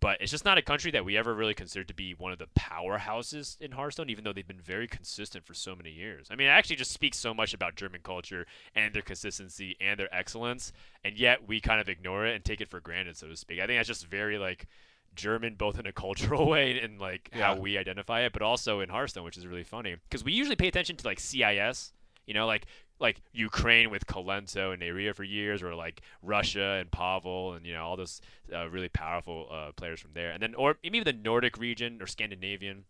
But 0.00 0.20
it's 0.20 0.30
just 0.30 0.44
not 0.44 0.58
a 0.58 0.62
country 0.62 0.90
that 0.90 1.04
we 1.04 1.16
ever 1.16 1.34
really 1.34 1.54
considered 1.54 1.88
to 1.88 1.94
be 1.94 2.12
one 2.12 2.30
of 2.30 2.38
the 2.38 2.48
powerhouses 2.58 3.58
in 3.58 3.72
Hearthstone, 3.72 4.10
even 4.10 4.22
though 4.22 4.34
they've 4.34 4.46
been 4.46 4.60
very 4.60 4.86
consistent 4.86 5.46
for 5.46 5.54
so 5.54 5.74
many 5.74 5.90
years. 5.90 6.28
I 6.30 6.36
mean, 6.36 6.46
it 6.46 6.50
actually 6.50 6.76
just 6.76 6.92
speaks 6.92 7.18
so 7.18 7.32
much 7.32 7.54
about 7.54 7.74
German 7.74 8.02
culture 8.02 8.46
and 8.74 8.92
their 8.92 9.02
consistency 9.02 9.76
and 9.80 9.98
their 9.98 10.14
excellence, 10.14 10.72
and 11.04 11.16
yet 11.16 11.48
we 11.48 11.58
kind 11.58 11.80
of 11.80 11.88
ignore 11.88 12.26
it 12.26 12.34
and 12.34 12.44
take 12.44 12.60
it 12.60 12.68
for 12.68 12.80
granted, 12.80 13.16
so 13.16 13.28
to 13.28 13.36
speak. 13.36 13.60
I 13.60 13.66
think 13.66 13.78
that's 13.78 13.88
just 13.88 14.06
very 14.06 14.36
like 14.36 14.66
German, 15.14 15.54
both 15.54 15.78
in 15.78 15.86
a 15.86 15.92
cultural 15.92 16.46
way 16.50 16.78
and 16.80 16.98
like 16.98 17.30
how 17.32 17.56
we 17.56 17.78
identify 17.78 18.20
it, 18.22 18.32
but 18.32 18.42
also 18.42 18.80
in 18.80 18.88
Hearthstone, 18.88 19.24
which 19.24 19.36
is 19.36 19.46
really 19.46 19.64
funny. 19.64 19.96
Because 20.08 20.24
we 20.24 20.32
usually 20.32 20.56
pay 20.56 20.68
attention 20.68 20.96
to 20.96 21.06
like 21.06 21.20
CIS, 21.20 21.92
you 22.26 22.34
know, 22.34 22.46
like 22.46 22.66
like 23.00 23.20
Ukraine 23.32 23.90
with 23.90 24.06
Kolento 24.06 24.72
and 24.72 24.80
Neirea 24.80 25.14
for 25.14 25.24
years, 25.24 25.62
or 25.62 25.74
like 25.74 26.02
Russia 26.22 26.78
and 26.80 26.90
Pavel, 26.90 27.54
and 27.54 27.66
you 27.66 27.72
know 27.72 27.84
all 27.84 27.96
those 27.96 28.20
uh, 28.52 28.68
really 28.68 28.88
powerful 28.88 29.48
uh, 29.50 29.72
players 29.72 30.00
from 30.00 30.12
there, 30.14 30.30
and 30.30 30.42
then 30.42 30.54
or 30.54 30.76
maybe 30.82 31.00
the 31.00 31.12
Nordic 31.12 31.58
region 31.58 32.00
or 32.00 32.06
Scandinavian. 32.06 32.84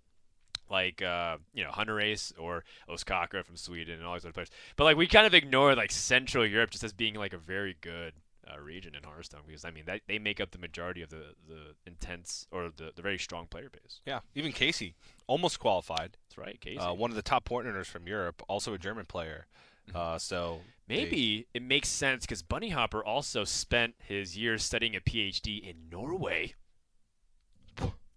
Like 0.71 1.03
uh, 1.03 1.37
you 1.53 1.63
know 1.63 1.71
Hunter 1.71 2.01
Ace 2.01 2.33
or 2.39 2.65
Ostkaka 2.89 3.45
from 3.45 3.57
Sweden 3.57 3.99
and 3.99 4.05
all 4.05 4.15
these 4.15 4.25
other 4.25 4.33
players, 4.33 4.51
but 4.77 4.85
like 4.85 4.97
we 4.97 5.07
kind 5.07 5.27
of 5.27 5.35
ignore 5.35 5.75
like 5.75 5.93
Central 5.93 6.47
Europe 6.47 6.71
just 6.71 6.83
as 6.83 6.95
being 6.95 7.15
like 7.17 7.35
a 7.35 7.39
very 7.39 7.77
good 7.83 8.15
uh, 8.53 8.61
region 8.61 8.95
in 8.95 9.03
Hearthstone 9.05 9.43
because 9.47 9.65
I 9.65 9.71
mean 9.71 9.85
that 9.87 10.01
they 10.07 10.19
make 10.19 10.41
up 10.41 10.51
the 10.51 10.59
majority 10.59 11.03
of 11.03 11.11
the, 11.11 11.35
the 11.49 11.75
intense 11.87 12.47
or 12.51 12.71
the, 12.77 12.93
the 12.95 13.03
very 13.03 13.19
strong 13.19 13.47
player 13.47 13.69
base. 13.71 14.01
Yeah, 14.07 14.21
even 14.35 14.53
Casey 14.53 14.95
almost 15.27 15.59
qualified. 15.61 16.17
That's 16.29 16.39
right, 16.39 16.61
Casey. 16.61 16.79
Uh, 16.79 16.93
one 16.93 17.11
of 17.11 17.17
the 17.17 17.23
top 17.23 17.45
point 17.45 17.67
earners 17.67 17.89
from 17.89 18.07
Europe, 18.07 18.43
also 18.49 18.75
a 18.75 18.79
German 18.79 19.07
player. 19.07 19.47
Uh, 19.95 20.17
so 20.19 20.61
they- 20.89 20.97
Maybe 20.97 21.47
it 21.55 21.63
makes 21.63 21.89
sense 21.89 22.25
because 22.25 22.43
Bunny 22.43 22.71
Hopper 22.71 23.05
also 23.05 23.45
spent 23.45 23.95
his 23.99 24.37
years 24.37 24.63
studying 24.65 24.97
a 24.97 25.01
PhD 25.01 25.61
in 25.63 25.89
Norway, 25.91 26.55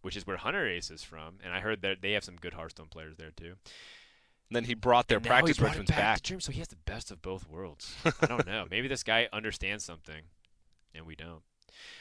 which 0.02 0.16
is 0.16 0.26
where 0.26 0.38
Hunter 0.38 0.66
Ace 0.68 0.90
is 0.90 1.04
from, 1.04 1.36
and 1.44 1.54
I 1.54 1.60
heard 1.60 1.82
that 1.82 2.02
they 2.02 2.13
have 2.13 2.24
some 2.24 2.38
good 2.38 2.54
Hearthstone 2.54 2.88
players 2.88 3.18
there 3.18 3.32
too. 3.32 3.56
Then 4.56 4.64
he 4.64 4.74
brought 4.74 5.08
their 5.08 5.18
And 5.18 5.26
practice 5.26 5.58
brought 5.58 5.76
regimens 5.76 5.88
back, 5.88 5.98
back. 5.98 6.22
Germany, 6.24 6.42
so 6.42 6.52
he 6.52 6.60
has 6.60 6.68
the 6.70 6.78
best 6.78 7.12
of 7.12 7.22
both 7.22 7.48
worlds. 7.48 7.94
I 8.22 8.26
don't 8.26 8.48
know. 8.48 8.66
Maybe 8.72 8.88
this 8.88 9.04
guy 9.04 9.28
understands 9.34 9.84
something, 9.84 10.24
and 10.96 11.06
we 11.06 11.16
don't. 11.16 11.42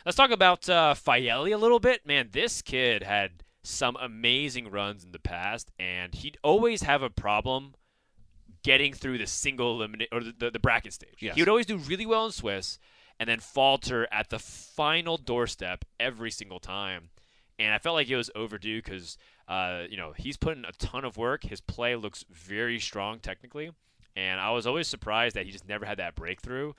Let's 0.05 0.17
talk 0.17 0.31
about 0.31 0.69
uh, 0.69 0.95
a 1.07 1.57
little 1.57 1.81
bit. 1.81 2.07
Man, 2.07 2.29
this 2.33 2.63
kid 2.63 3.03
had 3.03 3.45
some 3.63 3.97
amazing 4.01 4.71
runs 4.71 5.05
in 5.05 5.13
the 5.13 5.19
past, 5.19 5.71
and 5.79 6.15
he'd 6.15 6.39
always 6.43 6.83
have 6.83 7.03
a 7.03 7.11
problem 7.11 7.75
getting 8.63 8.93
through 8.93 9.19
the 9.19 9.27
single 9.27 9.77
eliminate 9.77 10.09
or 10.13 10.23
the, 10.23 10.35
the, 10.37 10.51
the 10.53 10.59
bracket 10.59 10.93
stage. 10.93 11.17
Yes. 11.21 11.35
He 11.35 11.43
would 11.43 11.49
always 11.49 11.67
do 11.67 11.77
really 11.77 12.07
well 12.07 12.27
in 12.27 12.33
Swiss, 12.33 12.79
and 13.19 13.29
then 13.29 13.41
falter 13.41 14.07
at 14.13 14.31
the 14.31 14.39
final 14.39 15.17
doorstep 15.17 15.85
every 15.99 16.31
single 16.31 16.61
time. 16.61 17.11
And 17.59 17.73
I 17.73 17.79
felt 17.79 17.95
like 17.95 18.09
it 18.09 18.17
was 18.17 18.31
overdue 18.35 18.83
because, 18.83 19.17
uh, 19.49 19.85
you 19.89 19.97
know, 19.97 20.13
he's 20.17 20.37
put 20.37 20.57
in 20.57 20.65
a 20.65 20.73
ton 20.73 21.05
of 21.05 21.17
work. 21.17 21.45
His 21.45 21.61
play 21.61 21.95
looks 21.95 22.25
very 22.31 22.81
strong 22.81 23.21
technically, 23.21 23.71
and 24.17 24.41
I 24.41 24.51
was 24.51 24.67
always 24.67 24.89
surprised 24.89 25.37
that 25.37 25.47
he 25.47 25.53
just 25.53 25.69
never 25.69 25.87
had 25.87 25.99
that 25.99 26.15
breakthrough. 26.15 26.73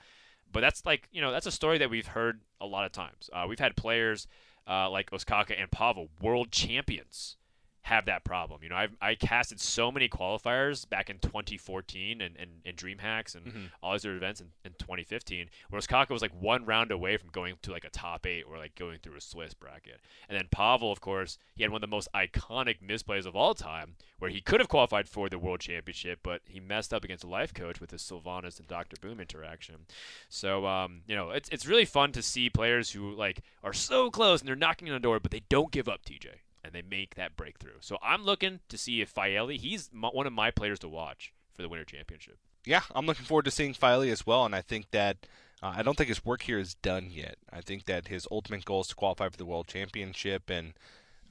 But 0.52 0.60
that's 0.60 0.84
like, 0.84 1.08
you 1.12 1.20
know, 1.20 1.32
that's 1.32 1.46
a 1.46 1.52
story 1.52 1.78
that 1.78 1.90
we've 1.90 2.06
heard 2.06 2.40
a 2.60 2.66
lot 2.66 2.84
of 2.84 2.92
times. 2.92 3.30
Uh, 3.32 3.46
we've 3.48 3.58
had 3.58 3.76
players 3.76 4.26
uh, 4.68 4.90
like 4.90 5.10
Ostkaka 5.10 5.60
and 5.60 5.70
Pavel, 5.70 6.08
world 6.20 6.52
champions, 6.52 7.36
have 7.82 8.04
that 8.06 8.22
problem. 8.24 8.62
You 8.62 8.68
know, 8.68 8.76
I've, 8.76 8.96
I 9.00 9.14
casted 9.14 9.60
so 9.60 9.90
many 9.90 10.08
qualifiers 10.08 10.86
back 10.88 11.08
in 11.08 11.18
2014 11.20 12.20
and, 12.20 12.36
and, 12.36 12.50
and 12.66 12.76
DreamHacks 12.76 13.34
and 13.34 13.46
Mhm. 13.46 13.70
all 13.82 13.92
these 13.92 14.04
other 14.04 14.16
events 14.16 14.40
in, 14.40 14.48
in 14.64 14.72
2015, 14.78 15.48
where 15.70 15.80
Ostkaka 15.80 16.10
was 16.10 16.20
like 16.20 16.32
one 16.38 16.64
round 16.66 16.90
away 16.90 17.16
from 17.16 17.30
going 17.30 17.54
to 17.62 17.70
like 17.72 17.84
a 17.84 17.90
top 17.90 18.26
eight 18.26 18.44
or 18.48 18.58
like 18.58 18.74
going 18.74 18.98
through 18.98 19.16
a 19.16 19.20
Swiss 19.20 19.54
bracket. 19.54 20.00
And 20.28 20.38
then 20.38 20.48
Pavel, 20.50 20.92
of 20.92 21.00
course, 21.00 21.38
he 21.56 21.62
had 21.62 21.72
one 21.72 21.78
of 21.82 21.88
the 21.90 21.94
most 21.96 22.08
iconic 22.14 22.82
misplays 22.86 23.24
of 23.26 23.34
all 23.34 23.54
time, 23.54 23.96
where 24.18 24.30
he 24.30 24.40
could 24.40 24.60
have 24.60 24.68
qualified 24.68 25.08
for 25.08 25.28
the 25.28 25.38
World 25.38 25.60
Championship, 25.60 26.20
but 26.22 26.42
he 26.46 26.60
messed 26.60 26.92
up 26.92 27.04
against 27.04 27.24
a 27.24 27.28
Lifecoach 27.28 27.80
with 27.80 27.90
his 27.90 28.02
Sylvanas 28.02 28.58
and 28.58 28.68
Dr. 28.68 28.96
Boom 29.00 29.20
interaction. 29.20 29.86
So, 30.28 30.66
um, 30.66 31.02
you 31.06 31.16
know, 31.16 31.30
it's, 31.30 31.48
it's 31.50 31.66
really 31.66 31.84
fun 31.84 32.12
to 32.12 32.22
see 32.22 32.50
players 32.50 32.90
who 32.90 33.12
like 33.14 33.40
are 33.62 33.72
so 33.72 34.10
close 34.10 34.40
and 34.40 34.48
they're 34.48 34.56
knocking 34.56 34.88
on 34.88 34.94
the 34.94 35.00
door, 35.00 35.20
but 35.20 35.30
they 35.30 35.42
don't 35.48 35.70
give 35.72 35.88
up, 35.88 36.04
TJ, 36.04 36.26
and 36.64 36.72
they 36.72 36.82
make 36.82 37.14
that 37.14 37.36
breakthrough. 37.36 37.78
So 37.80 37.98
I'm 38.02 38.24
looking 38.24 38.60
to 38.68 38.78
see 38.78 39.00
if 39.00 39.14
Faeli, 39.14 39.58
he's 39.58 39.90
one 39.92 40.26
of 40.26 40.32
my 40.32 40.50
players 40.50 40.78
to 40.80 40.88
watch 40.88 41.32
for 41.54 41.62
the 41.62 41.68
Winter 41.68 41.84
Championship. 41.84 42.38
yeah, 42.64 42.82
I'm 42.94 43.06
looking 43.06 43.24
forward 43.24 43.46
to 43.46 43.50
seeing 43.50 43.74
Filey 43.74 44.10
as 44.10 44.26
well, 44.26 44.44
and 44.44 44.54
I 44.54 44.60
think 44.60 44.90
that 44.90 45.26
uh, 45.62 45.74
I 45.76 45.82
don't 45.82 45.96
think 45.96 46.08
his 46.08 46.24
work 46.24 46.42
here 46.42 46.58
is 46.58 46.74
done 46.74 47.08
yet. 47.10 47.36
I 47.52 47.60
think 47.60 47.86
that 47.86 48.08
his 48.08 48.28
ultimate 48.30 48.64
goal 48.64 48.82
is 48.82 48.88
to 48.88 48.94
qualify 48.94 49.28
for 49.28 49.36
the 49.36 49.46
World 49.46 49.66
Championship, 49.66 50.50
and 50.50 50.74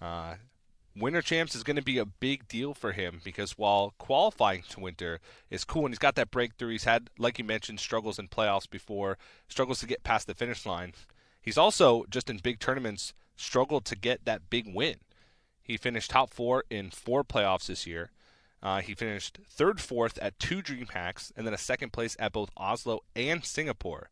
uh, 0.01 0.35
Winter 0.95 1.21
Champs 1.21 1.55
is 1.55 1.63
going 1.63 1.75
to 1.75 1.83
be 1.83 1.97
a 1.97 2.05
big 2.05 2.47
deal 2.47 2.73
for 2.73 2.91
him 2.91 3.21
because 3.23 3.51
while 3.51 3.93
qualifying 3.99 4.63
to 4.69 4.79
Winter 4.79 5.19
is 5.49 5.63
cool, 5.63 5.85
and 5.85 5.93
he's 5.93 5.99
got 5.99 6.15
that 6.15 6.31
breakthrough, 6.31 6.71
he's 6.71 6.83
had, 6.85 7.09
like 7.17 7.37
you 7.37 7.45
mentioned, 7.45 7.79
struggles 7.79 8.19
in 8.19 8.27
playoffs 8.27 8.69
before, 8.69 9.17
struggles 9.47 9.79
to 9.79 9.87
get 9.87 10.03
past 10.03 10.27
the 10.27 10.33
finish 10.33 10.65
line. 10.65 10.93
He's 11.41 11.57
also 11.57 12.05
just 12.09 12.29
in 12.29 12.37
big 12.37 12.59
tournaments 12.59 13.13
struggled 13.35 13.85
to 13.85 13.95
get 13.95 14.25
that 14.25 14.49
big 14.49 14.73
win. 14.73 14.95
He 15.67 15.77
finished 15.77 16.09
top 16.11 16.33
four 16.33 16.63
in 16.69 16.89
four 16.91 17.23
playoffs 17.23 17.67
this 17.67 17.85
year. 17.85 18.11
Uh, 18.63 18.81
he 18.81 18.95
finished 18.95 19.37
third, 19.47 19.79
fourth 19.79 20.17
at 20.19 20.39
two 20.39 20.61
DreamHacks, 20.63 21.31
and 21.35 21.45
then 21.45 21.53
a 21.53 21.57
second 21.59 21.91
place 21.93 22.15
at 22.19 22.31
both 22.33 22.49
Oslo 22.57 23.01
and 23.15 23.43
Singapore. 23.45 24.09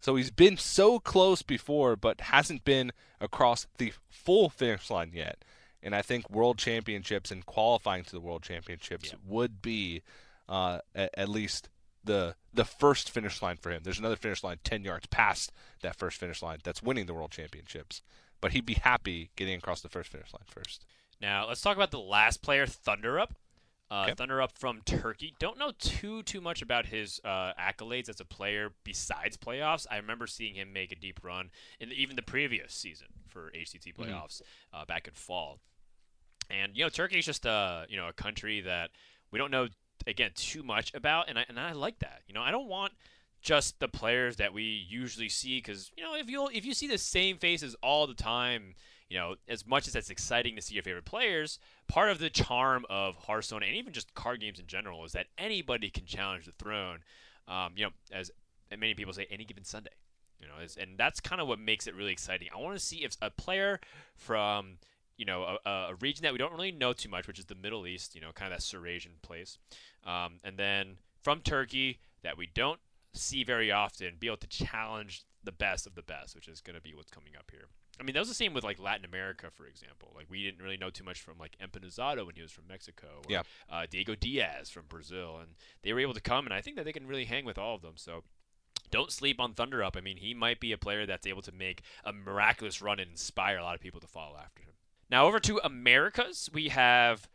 So 0.00 0.16
he's 0.16 0.30
been 0.30 0.56
so 0.56 0.98
close 0.98 1.42
before, 1.42 1.94
but 1.94 2.20
hasn't 2.22 2.64
been 2.64 2.92
across 3.20 3.66
the 3.78 3.92
full 4.08 4.48
finish 4.48 4.90
line 4.90 5.10
yet. 5.14 5.44
And 5.82 5.94
I 5.94 6.02
think 6.02 6.28
World 6.30 6.58
Championships 6.58 7.30
and 7.30 7.44
qualifying 7.46 8.04
to 8.04 8.10
the 8.12 8.20
World 8.20 8.42
Championships 8.42 9.10
Yeah. 9.12 9.18
would 9.26 9.62
be 9.62 10.02
uh, 10.48 10.80
at, 10.94 11.10
at 11.16 11.28
least 11.28 11.68
the 12.02 12.34
the 12.54 12.64
first 12.64 13.10
finish 13.10 13.42
line 13.42 13.56
for 13.58 13.70
him. 13.70 13.82
There's 13.84 13.98
another 13.98 14.16
finish 14.16 14.42
line 14.42 14.58
10 14.64 14.82
yards 14.82 15.06
past 15.06 15.52
that 15.82 15.94
first 15.94 16.18
finish 16.18 16.42
line 16.42 16.58
that's 16.64 16.82
winning 16.82 17.06
the 17.06 17.14
world 17.14 17.30
championships. 17.30 18.02
But 18.40 18.52
he'd 18.52 18.66
be 18.66 18.74
happy 18.74 19.30
getting 19.36 19.56
across 19.56 19.80
the 19.80 19.88
first 19.88 20.10
finish 20.10 20.32
line 20.32 20.44
first. 20.46 20.84
Now 21.20 21.48
let's 21.48 21.60
talk 21.60 21.76
about 21.76 21.90
the 21.90 21.98
last 22.00 22.42
player, 22.42 22.66
Thunder 22.66 23.18
Up. 23.18 23.34
Uh, 23.90 24.02
Okay. 24.04 24.14
Thunder 24.14 24.42
Up 24.42 24.52
from 24.52 24.82
Turkey. 24.84 25.34
Don't 25.38 25.58
know 25.58 25.72
too 25.78 26.22
too 26.22 26.40
much 26.40 26.60
about 26.62 26.86
his 26.86 27.20
uh, 27.24 27.52
accolades 27.58 28.08
as 28.10 28.20
a 28.20 28.24
player 28.24 28.70
besides 28.84 29.36
playoffs. 29.38 29.86
I 29.90 29.96
remember 29.96 30.26
seeing 30.26 30.54
him 30.54 30.72
make 30.72 30.92
a 30.92 30.96
deep 30.96 31.20
run 31.24 31.50
in 31.80 31.88
the, 31.88 31.94
even 32.00 32.14
the 32.14 32.22
previous 32.22 32.74
season 32.74 33.08
for 33.26 33.50
HCT 33.56 33.94
Mm-hmm. 33.94 34.02
playoffs 34.02 34.42
uh, 34.74 34.84
back 34.84 35.08
in 35.08 35.14
fall. 35.14 35.58
And 36.50 36.76
you 36.76 36.84
know, 36.84 36.88
Turkey 36.90 37.18
is 37.18 37.24
just 37.26 37.44
a 37.46 37.86
you 37.88 37.96
know 37.96 38.08
a 38.08 38.12
country 38.12 38.60
that 38.60 38.90
we 39.30 39.38
don't 39.38 39.50
know 39.50 39.68
again 40.06 40.30
too 40.34 40.62
much 40.62 40.92
about, 40.94 41.28
and 41.28 41.38
I 41.38 41.44
and 41.48 41.58
I 41.58 41.72
like 41.72 41.98
that. 42.00 42.22
You 42.28 42.34
know, 42.34 42.42
I 42.42 42.50
don't 42.50 42.68
want 42.68 42.92
just 43.40 43.78
the 43.80 43.88
players 43.88 44.36
that 44.36 44.52
we 44.52 44.62
usually 44.88 45.28
see 45.28 45.58
because 45.58 45.90
you 45.96 46.02
know 46.02 46.14
if 46.14 46.28
you 46.28 46.48
if 46.52 46.64
you 46.64 46.74
see 46.74 46.86
the 46.86 46.98
same 46.98 47.38
faces 47.38 47.76
all 47.82 48.06
the 48.06 48.14
time, 48.14 48.74
you 49.08 49.18
know 49.18 49.36
as 49.48 49.66
much 49.66 49.86
as 49.86 49.94
it's 49.94 50.10
exciting 50.10 50.56
to 50.56 50.62
see 50.62 50.74
your 50.74 50.82
favorite 50.82 51.04
players, 51.04 51.58
part 51.86 52.10
of 52.10 52.18
the 52.18 52.30
charm 52.30 52.84
of 52.90 53.16
Hearthstone 53.16 53.62
and 53.62 53.74
even 53.74 53.92
just 53.92 54.14
card 54.14 54.40
games 54.40 54.58
in 54.58 54.66
general 54.66 55.04
is 55.04 55.12
that 55.12 55.26
anybody 55.36 55.90
can 55.90 56.04
challenge 56.04 56.46
the 56.46 56.52
throne. 56.52 57.00
Um, 57.46 57.72
you 57.76 57.84
know, 57.84 57.90
as 58.12 58.30
many 58.76 58.94
people 58.94 59.12
say, 59.12 59.26
any 59.30 59.44
given 59.44 59.64
Sunday. 59.64 59.90
You 60.40 60.46
know, 60.46 60.54
and 60.80 60.96
that's 60.96 61.18
kind 61.18 61.40
of 61.40 61.48
what 61.48 61.58
makes 61.58 61.88
it 61.88 61.96
really 61.96 62.12
exciting. 62.12 62.48
I 62.54 62.60
want 62.60 62.78
to 62.78 62.84
see 62.84 62.98
if 62.98 63.16
a 63.20 63.30
player 63.30 63.80
from 64.14 64.78
you 65.16 65.24
know 65.24 65.58
a, 65.66 65.70
a 65.70 65.94
region 66.00 66.22
that 66.22 66.32
we 66.32 66.38
don't 66.38 66.52
really 66.52 66.70
know 66.70 66.92
too 66.92 67.08
much, 67.08 67.26
which 67.26 67.38
is 67.38 67.46
the 67.46 67.56
Middle 67.56 67.86
East, 67.86 68.14
you 68.14 68.20
know, 68.20 68.30
kind 68.32 68.52
of 68.52 68.60
that 68.60 68.72
Eurasian 68.72 69.12
place, 69.22 69.58
um, 70.06 70.34
and 70.44 70.56
then 70.56 70.98
from 71.22 71.40
Turkey 71.40 71.98
that 72.22 72.38
we 72.38 72.46
don't 72.46 72.78
see 73.18 73.44
very 73.44 73.70
often, 73.70 74.14
be 74.18 74.26
able 74.28 74.36
to 74.38 74.46
challenge 74.46 75.24
the 75.44 75.52
best 75.52 75.86
of 75.86 75.94
the 75.94 76.02
best, 76.02 76.34
which 76.34 76.48
is 76.48 76.60
going 76.60 76.74
to 76.76 76.82
be 76.82 76.94
what's 76.94 77.10
coming 77.10 77.32
up 77.38 77.50
here. 77.50 77.66
I 78.00 78.04
mean, 78.04 78.14
that 78.14 78.20
was 78.20 78.28
the 78.28 78.34
same 78.34 78.54
with 78.54 78.64
like 78.64 78.78
Latin 78.78 79.04
America, 79.04 79.48
for 79.50 79.66
example. 79.66 80.12
Like 80.14 80.26
we 80.30 80.42
didn't 80.44 80.62
really 80.62 80.76
know 80.76 80.90
too 80.90 81.04
much 81.04 81.20
from 81.20 81.38
like 81.38 81.56
Empanizado 81.58 82.24
when 82.26 82.34
he 82.36 82.42
was 82.42 82.52
from 82.52 82.66
Mexico, 82.68 83.06
or 83.24 83.30
Yeah. 83.32 83.42
uh, 83.68 83.86
Diego 83.90 84.14
Diaz 84.14 84.70
from 84.70 84.84
Brazil, 84.88 85.38
and 85.40 85.52
they 85.82 85.92
were 85.92 86.00
able 86.00 86.14
to 86.14 86.20
come, 86.20 86.44
and 86.46 86.54
I 86.54 86.60
think 86.60 86.76
that 86.76 86.84
they 86.84 86.92
can 86.92 87.06
really 87.06 87.24
hang 87.24 87.44
with 87.44 87.58
all 87.58 87.74
of 87.74 87.82
them. 87.82 87.94
So 87.96 88.22
don't 88.90 89.10
sleep 89.12 89.40
on 89.40 89.52
Thunder 89.54 89.82
Up. 89.82 89.96
I 89.96 90.00
mean, 90.00 90.16
he 90.18 90.32
might 90.32 90.60
be 90.60 90.72
a 90.72 90.78
player 90.78 91.06
that's 91.06 91.26
able 91.26 91.42
to 91.42 91.52
make 91.52 91.82
a 92.04 92.12
miraculous 92.12 92.80
run 92.80 93.00
and 93.00 93.10
inspire 93.10 93.58
a 93.58 93.62
lot 93.64 93.74
of 93.74 93.80
people 93.80 94.00
to 94.00 94.06
follow 94.06 94.36
after 94.36 94.62
him. 94.62 94.72
Now 95.10 95.26
over 95.26 95.40
to 95.40 95.58
Americas, 95.64 96.48
we 96.52 96.68
have 96.68 97.28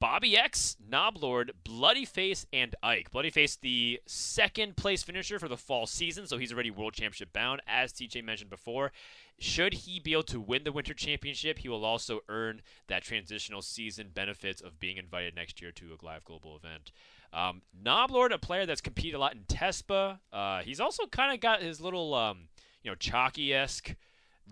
Bobby 0.00 0.36
X, 0.36 0.76
Noblord, 0.88 1.50
Bloody 1.64 2.04
Face, 2.04 2.46
and 2.52 2.74
Ike. 2.82 3.10
Bloody 3.10 3.30
Face, 3.30 3.56
the 3.56 4.00
second 4.06 4.76
place 4.76 5.02
finisher 5.02 5.38
for 5.38 5.48
the 5.48 5.56
fall 5.56 5.86
season, 5.86 6.26
so 6.26 6.38
he's 6.38 6.52
already 6.52 6.70
world 6.70 6.92
championship 6.92 7.32
bound, 7.32 7.60
as 7.66 7.92
TJ 7.92 8.22
mentioned 8.24 8.50
before. 8.50 8.92
Should 9.40 9.74
he 9.74 9.98
be 9.98 10.12
able 10.12 10.22
to 10.24 10.40
win 10.40 10.64
the 10.64 10.72
winter 10.72 10.94
championship, 10.94 11.58
he 11.58 11.68
will 11.68 11.84
also 11.84 12.20
earn 12.28 12.62
that 12.86 13.02
transitional 13.02 13.62
season 13.62 14.10
benefits 14.14 14.60
of 14.60 14.78
being 14.78 14.96
invited 14.96 15.34
next 15.34 15.60
year 15.60 15.72
to 15.72 15.86
a 15.86 16.04
live 16.04 16.24
global 16.24 16.56
event. 16.56 16.92
Um, 17.32 17.62
Noblord, 17.84 18.32
a 18.32 18.38
player 18.38 18.66
that's 18.66 18.80
competed 18.80 19.14
a 19.14 19.18
lot 19.18 19.34
in 19.34 19.42
Tespa. 19.42 20.20
Uh, 20.32 20.62
he's 20.62 20.80
also 20.80 21.06
kind 21.06 21.34
of 21.34 21.40
got 21.40 21.60
his 21.60 21.80
little, 21.80 22.14
um, 22.14 22.48
you 22.82 22.90
know, 22.90 22.94
chalky 22.94 23.52
esque 23.52 23.96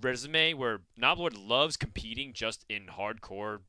resume 0.00 0.54
where 0.54 0.80
Noblord 1.00 1.36
loves 1.36 1.76
competing 1.76 2.32
just 2.32 2.64
in 2.68 2.86
hardcore 2.86 3.60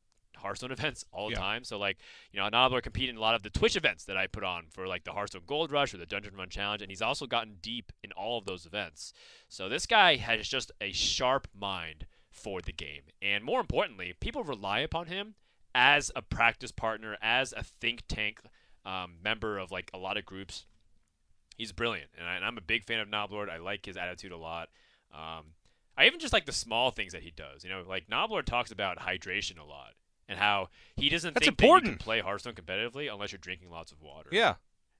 Hearthstone 0.47 0.71
events 0.79 1.03
all 1.11 1.27
the 1.27 1.33
Yeah. 1.33 1.39
time. 1.39 1.63
So 1.63 1.77
like, 1.77 1.97
you 2.31 2.39
know, 2.39 2.49
Noblord 2.49 2.83
competed 2.83 3.09
in 3.11 3.17
a 3.17 3.21
lot 3.21 3.35
of 3.35 3.43
the 3.43 3.49
Twitch 3.49 3.75
events 3.75 4.05
that 4.05 4.17
I 4.17 4.27
put 4.27 4.43
on 4.43 4.65
for 4.69 4.87
like 4.87 5.03
the 5.03 5.11
Hearthstone 5.11 5.43
Gold 5.45 5.71
Rush 5.71 5.93
or 5.93 5.97
the 5.97 6.05
Dungeon 6.05 6.35
Run 6.35 6.49
Challenge, 6.49 6.81
and 6.81 6.89
he's 6.91 7.01
also 7.01 7.25
gotten 7.25 7.57
deep 7.61 7.91
in 8.03 8.11
all 8.13 8.37
of 8.37 8.45
those 8.45 8.65
events. 8.65 9.13
So 9.49 9.67
this 9.69 9.85
guy 9.85 10.15
has 10.15 10.47
just 10.47 10.71
a 10.81 10.91
sharp 10.91 11.47
mind 11.57 12.05
for 12.31 12.61
the 12.61 12.71
game, 12.71 13.03
and 13.21 13.43
more 13.43 13.59
importantly, 13.59 14.13
people 14.19 14.43
rely 14.43 14.79
upon 14.79 15.07
him 15.07 15.35
as 15.73 16.11
a 16.15 16.21
practice 16.21 16.71
partner, 16.71 17.17
as 17.21 17.51
a 17.53 17.63
think 17.63 18.03
tank 18.07 18.39
um, 18.85 19.15
member 19.23 19.57
of 19.57 19.71
like 19.71 19.89
a 19.93 19.97
lot 19.97 20.17
of 20.17 20.25
groups. 20.25 20.65
He's 21.57 21.71
brilliant, 21.71 22.09
and, 22.17 22.27
I, 22.27 22.35
I'm 22.35 22.57
a 22.57 22.61
big 22.61 22.83
fan 22.85 22.99
of 22.99 23.07
Noblord. 23.07 23.49
I 23.49 23.57
like 23.57 23.85
his 23.85 23.97
attitude 23.97 24.31
a 24.31 24.37
lot. 24.37 24.69
Um, 25.11 25.53
I 25.97 26.05
even 26.05 26.19
just 26.19 26.31
like 26.33 26.45
the 26.45 26.51
small 26.51 26.91
things 26.91 27.13
that 27.13 27.23
he 27.23 27.31
does. 27.31 27.63
You 27.63 27.71
know, 27.71 27.83
like 27.87 28.07
Noblord 28.07 28.45
talks 28.45 28.69
about 28.71 28.99
hydration 28.99 29.57
a 29.57 29.63
lot 29.63 29.93
and 30.27 30.39
how 30.39 30.69
he 30.95 31.09
doesn't 31.09 31.33
That's 31.33 31.45
think 31.45 31.57
that 31.57 31.65
you 31.65 31.81
can 31.81 31.97
play 31.97 32.19
Hearthstone 32.19 32.53
competitively 32.53 33.11
unless 33.11 33.31
you're 33.31 33.39
drinking 33.39 33.69
lots 33.69 33.91
of 33.91 34.01
water. 34.01 34.29
Yeah. 34.31 34.55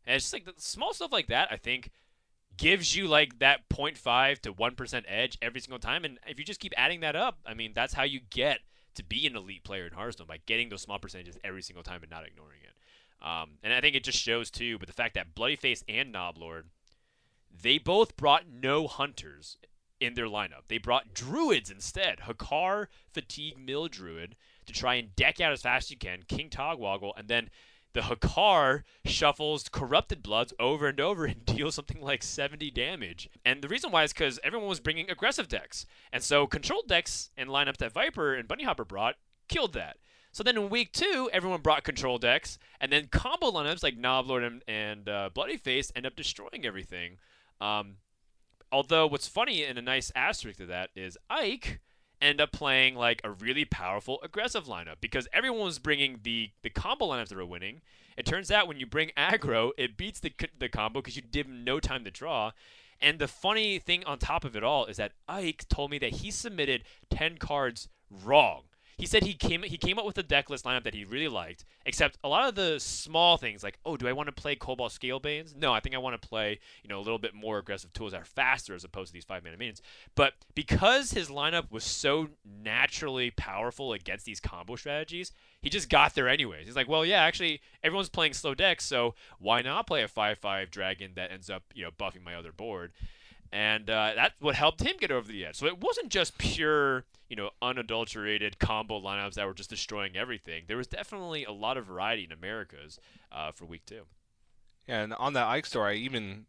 And 0.06 0.16
it's 0.16 0.26
just 0.26 0.34
like 0.34 0.46
the 0.46 0.54
small 0.58 0.94
stuff 0.94 1.12
like 1.12 1.28
that, 1.28 1.50
I 1.52 1.58
think, 1.58 1.92
gives 2.56 2.96
you 2.96 3.08
like 3.08 3.40
that 3.40 3.70
0.5 3.70 4.40
to 4.40 4.54
1% 4.54 5.04
edge 5.08 5.38
every 5.42 5.60
single 5.60 5.80
time. 5.80 6.06
And 6.06 6.18
if 6.28 6.40
you 6.40 6.46
just 6.46 6.60
keep 6.60 6.74
adding 6.78 7.02
that 7.02 7.16
up, 7.16 7.40
I 7.46 7.54
mean, 7.54 7.74
that's 7.76 7.94
how 7.94 8.04
you 8.04 8.22
get 8.30 8.60
to 8.96 9.04
be 9.04 9.28
an 9.28 9.36
elite 9.36 9.63
player 9.63 9.86
in 9.86 9.94
Hearthstone 9.94 10.28
by 10.28 10.40
getting 10.46 10.70
those 10.70 10.82
small 10.82 10.98
percentages 10.98 11.38
every 11.44 11.62
single 11.62 11.84
time 11.84 12.02
and 12.02 12.10
not 12.10 12.26
ignoring 12.26 12.60
it. 12.63 13.26
Um, 13.26 13.52
and 13.63 13.74
I 13.74 13.82
think 13.82 13.96
it 13.96 14.04
just 14.04 14.20
shows 14.20 14.50
too, 14.50 14.78
but 14.78 14.88
the 14.88 14.94
fact 14.94 15.16
that 15.16 15.36
Bloodyface 15.36 15.84
and 15.88 16.13
Noblord, 16.13 16.63
they 17.62 17.78
both 17.78 18.16
brought 18.16 18.46
no 18.48 18.88
hunters 18.88 19.58
in 20.00 20.13
their 20.13 20.28
lineup. 20.28 20.68
They 20.68 20.78
brought 20.78 21.13
druids 21.13 21.70
instead. 21.70 22.20
Hakkar, 22.22 22.88
Fatigue, 23.12 23.58
Mill 23.58 23.88
Druid 23.88 24.36
to 24.68 24.74
try 24.74 24.96
and 24.96 25.16
deck 25.16 25.42
out 25.42 25.52
as 25.52 25.62
fast 25.62 25.88
as 25.88 25.92
you 25.92 25.98
can, 25.98 26.24
King 26.28 26.50
Togwoggle, 26.50 27.14
and 27.18 27.28
then 27.28 27.50
the 27.94 28.02
Hakkar 28.02 28.84
shuffles 29.06 29.70
Corrupted 29.70 30.22
Bloods 30.22 30.54
over 30.60 30.88
and 30.88 31.00
over 31.00 31.26
and 31.26 31.46
deals 31.46 31.76
something 31.76 32.02
like 32.02 32.22
70 32.22 32.70
damage. 32.72 33.30
And 33.44 33.62
the 33.62 33.68
reason 33.68 33.92
why 33.92 34.04
is 34.04 34.14
because 34.14 34.40
everyone 34.44 34.70
was 34.70 34.80
bringing 34.80 35.10
aggressive 35.10 35.48
decks. 35.48 35.86
And 36.14 36.22
so 36.22 36.46
controlled 36.46 36.88
decks 36.88 37.32
and 37.36 37.50
lineups 37.50 37.78
that 37.78 37.94
Viper 37.94 38.36
and 38.36 38.48
Bunny 38.48 38.66
Hopper 38.66 38.86
brought 38.86 39.16
killed 39.48 39.74
that. 39.74 39.98
So 40.32 40.44
then 40.44 40.58
in 40.58 40.70
week 40.70 40.92
two, 40.92 41.30
everyone 41.34 41.62
brought 41.62 41.84
control 41.84 42.20
decks, 42.20 42.60
and 42.80 42.92
then 42.92 43.08
combo 43.08 43.50
lineups 43.50 43.82
like 43.82 43.98
Noblord 43.98 44.46
and, 44.46 44.64
and 44.68 45.10
uh, 45.10 45.30
Bloodyface 45.34 45.92
end 45.96 46.06
up 46.06 46.16
destroying 46.16 46.64
everything. 46.64 47.18
Um, 47.60 47.96
although 48.72 49.08
what's 49.08 49.28
funny 49.28 49.64
and 49.64 49.80
a 49.80 49.82
nice 49.82 50.12
asterisk 50.16 50.60
to 50.60 50.68
that 50.68 50.92
is 50.96 51.18
Ike 51.30 51.80
end 52.22 52.42
up 52.42 52.52
playing 52.52 52.96
like 52.96 53.22
a 53.24 53.32
really 53.32 53.66
powerful 53.66 54.20
aggressive 54.24 54.66
lineup 54.66 54.96
because 55.02 55.28
everyone 55.34 55.66
was 55.66 55.80
bringing 55.80 56.20
the 56.24 56.52
the 56.64 56.70
combo 56.70 57.08
lineups 57.08 57.30
that 57.30 57.38
were 57.38 57.46
winning. 57.46 57.82
It 58.18 58.26
turns 58.26 58.50
out 58.50 58.68
when 58.68 58.80
you 58.80 58.88
bring 58.88 59.12
aggro, 59.18 59.72
it 59.78 59.98
beats 59.98 60.20
the 60.20 60.34
the 60.58 60.70
combo 60.70 61.02
because 61.02 61.16
you 61.16 61.22
give 61.22 61.46
him 61.46 61.64
no 61.64 61.80
time 61.80 62.04
to 62.04 62.12
draw. 62.12 62.52
And 63.00 63.20
the 63.20 63.28
funny 63.28 63.80
thing 63.80 64.04
on 64.06 64.18
top 64.18 64.44
of 64.44 64.56
it 64.56 64.64
all 64.64 64.86
is 64.86 64.98
that 64.98 65.14
Ike 65.28 65.66
told 65.70 65.92
me 65.92 66.00
that 66.00 66.14
he 66.14 66.32
submitted 66.32 66.84
10 67.12 67.38
cards 67.38 67.90
wrong. 68.10 68.64
He 68.98 69.06
said 69.06 69.24
he 69.24 69.36
came 69.36 69.62
he 69.62 69.78
came 69.78 70.00
up 70.00 70.06
with 70.06 70.18
a 70.18 70.24
deck 70.24 70.50
list 70.50 70.66
lineup 70.66 70.84
that 70.84 70.96
he 70.96 71.06
really 71.06 71.28
liked, 71.28 71.66
except 71.86 72.18
a 72.24 72.28
lot 72.28 72.50
of 72.50 72.56
the 72.56 72.80
small 72.80 73.38
things 73.38 73.64
like, 73.64 73.78
oh, 73.86 73.96
do 73.96 74.08
I 74.08 74.12
want 74.12 74.26
to 74.28 74.34
play 74.34 74.56
Cobalt 74.56 74.92
Scalebanes? 74.92 75.56
No, 75.56 75.72
I 75.72 75.80
think 75.80 75.94
I 75.94 76.00
want 76.00 76.20
to 76.20 76.28
play, 76.28 76.60
you 76.84 76.90
know, 76.90 76.98
a 76.98 77.06
little 77.06 77.20
bit 77.20 77.36
more 77.36 77.60
aggressive 77.60 77.94
tools 77.94 78.14
that 78.14 78.22
are 78.22 78.26
faster 78.26 78.74
as 78.74 78.84
opposed 78.84 79.10
to 79.10 79.14
these 79.14 79.24
five 79.24 79.44
mana 79.44 79.56
minions. 79.56 79.84
But 80.16 80.34
because 80.56 81.12
his 81.12 81.30
lineup 81.30 81.72
was 81.72 81.84
so 81.84 82.30
naturally 82.44 83.30
powerful 83.30 83.94
against 83.94 84.26
these 84.26 84.40
combo 84.40 84.76
strategies, 84.76 85.32
he 85.62 85.70
just 85.70 85.90
got 85.90 86.16
there 86.16 86.28
anyways. 86.28 86.66
He's 86.66 86.76
like, 86.76 86.90
well, 86.90 87.06
yeah, 87.06 87.22
actually, 87.22 87.62
everyone's 87.84 88.10
playing 88.10 88.34
slow 88.34 88.56
decks, 88.56 88.84
so 88.84 89.14
why 89.38 89.62
not 89.62 89.86
play 89.86 90.02
a 90.02 90.08
five-five 90.08 90.72
dragon 90.72 91.12
that 91.16 91.32
ends 91.32 91.52
up, 91.52 91.64
you 91.76 91.84
know, 91.84 91.92
buffing 91.92 92.24
my 92.24 92.34
other 92.34 92.52
board? 92.52 92.94
And 93.52 93.90
uh, 93.90 94.14
that's 94.16 94.36
what 94.40 94.56
helped 94.56 94.82
him 94.82 94.96
get 95.00 95.12
over 95.12 95.28
the 95.28 95.46
edge. 95.46 95.56
So 95.56 95.66
it 95.66 95.80
wasn't 95.80 96.10
just 96.10 96.38
pure, 96.38 97.06
you 97.30 97.36
know, 97.36 97.52
unadulterated 97.62 98.60
combo 98.60 99.00
lineups 99.00 99.36
that 99.36 99.46
were 99.46 99.54
just 99.54 99.70
destroying 99.70 100.18
everything. 100.18 100.64
There 100.68 100.78
was 100.78 100.88
definitely 100.88 101.46
a 101.46 101.52
lot 101.52 101.78
of 101.78 101.86
variety 101.86 102.26
in 102.26 102.32
Americas 102.32 103.00
uh, 103.32 103.52
for 103.52 103.66
week 103.66 103.86
two. 103.86 104.04
And 104.88 105.14
on 105.14 105.34
that 105.34 105.48
Ike 105.48 105.66
story, 105.66 105.94
I 105.94 105.96
even 105.96 106.46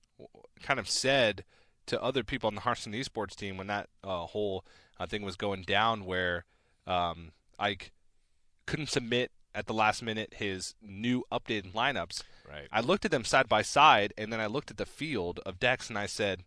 kind 0.63 0.79
of 0.79 0.89
said 0.89 1.45
to 1.87 2.03
other 2.03 2.23
people 2.23 2.49
on 2.49 2.55
the 2.55 2.61
Hearthstone 2.63 2.95
esports 2.95 3.35
team 3.35 3.57
when 3.57 3.67
that 3.67 3.89
uh, 4.05 4.27
whole 4.27 4.65
uh, 5.01 5.07
thing 5.07 5.23
was 5.23 5.37
going 5.37 5.63
down, 5.63 6.05
where 6.05 6.45
um, 6.87 7.33
Ike 7.59 7.93
couldn't 8.67 8.91
submit 8.91 9.31
at 9.55 9.67
the 9.67 9.73
last 9.73 10.03
minute 10.03 10.35
his 10.37 10.75
new 10.83 11.25
updated 11.33 11.73
lineups. 11.73 12.23
Right. 12.49 12.69
I 12.71 12.81
looked 12.81 13.05
at 13.05 13.11
them 13.11 13.25
side 13.25 13.49
by 13.49 13.63
side, 13.63 14.13
and 14.17 14.33
then 14.33 14.41
I 14.41 14.47
looked 14.47 14.71
at 14.71 14.77
the 14.77 14.87
field 14.87 15.41
of 15.47 15.59
decks, 15.59 15.89
and 15.89 15.99
I 15.99 16.07
said, 16.07 16.45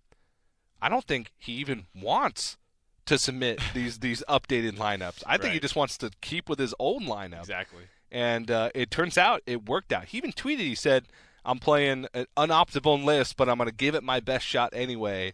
I 0.82 0.89
don't 0.89 1.06
think 1.06 1.32
he 1.38 1.54
even 1.54 1.86
wants 1.96 2.58
to 3.06 3.17
submit 3.17 3.60
these 3.74 4.00
these 4.00 4.24
updated 4.28 4.74
lineups. 4.78 5.24
I 5.26 5.38
think 5.38 5.54
he 5.54 5.60
just 5.60 5.76
wants 5.76 5.98
to 6.00 6.12
keep 6.22 6.50
with 6.50 6.60
his 6.60 6.74
old 6.80 7.04
lineup 7.04 7.39
Exactly. 7.41 7.84
and 8.12 8.50
uh, 8.50 8.70
it 8.76 8.91
turns 8.91 9.17
out 9.17 9.41
it 9.46 9.67
worked 9.67 9.91
out. 9.91 10.06
He 10.06 10.17
even 10.17 10.32
tweeted, 10.32 10.60
he 10.60 10.76
said, 10.76 11.06
"I'm 11.46 11.60
playing 11.60 12.08
an 12.13 12.28
unoptimal 12.38 13.04
list, 13.04 13.38
but 13.38 13.50
I'm 13.50 13.58
going 13.58 13.70
to 13.70 13.76
give 13.76 13.96
it 13.96 14.04
my 14.04 14.20
best 14.20 14.46
shot 14.46 14.72
anyway," 14.74 15.34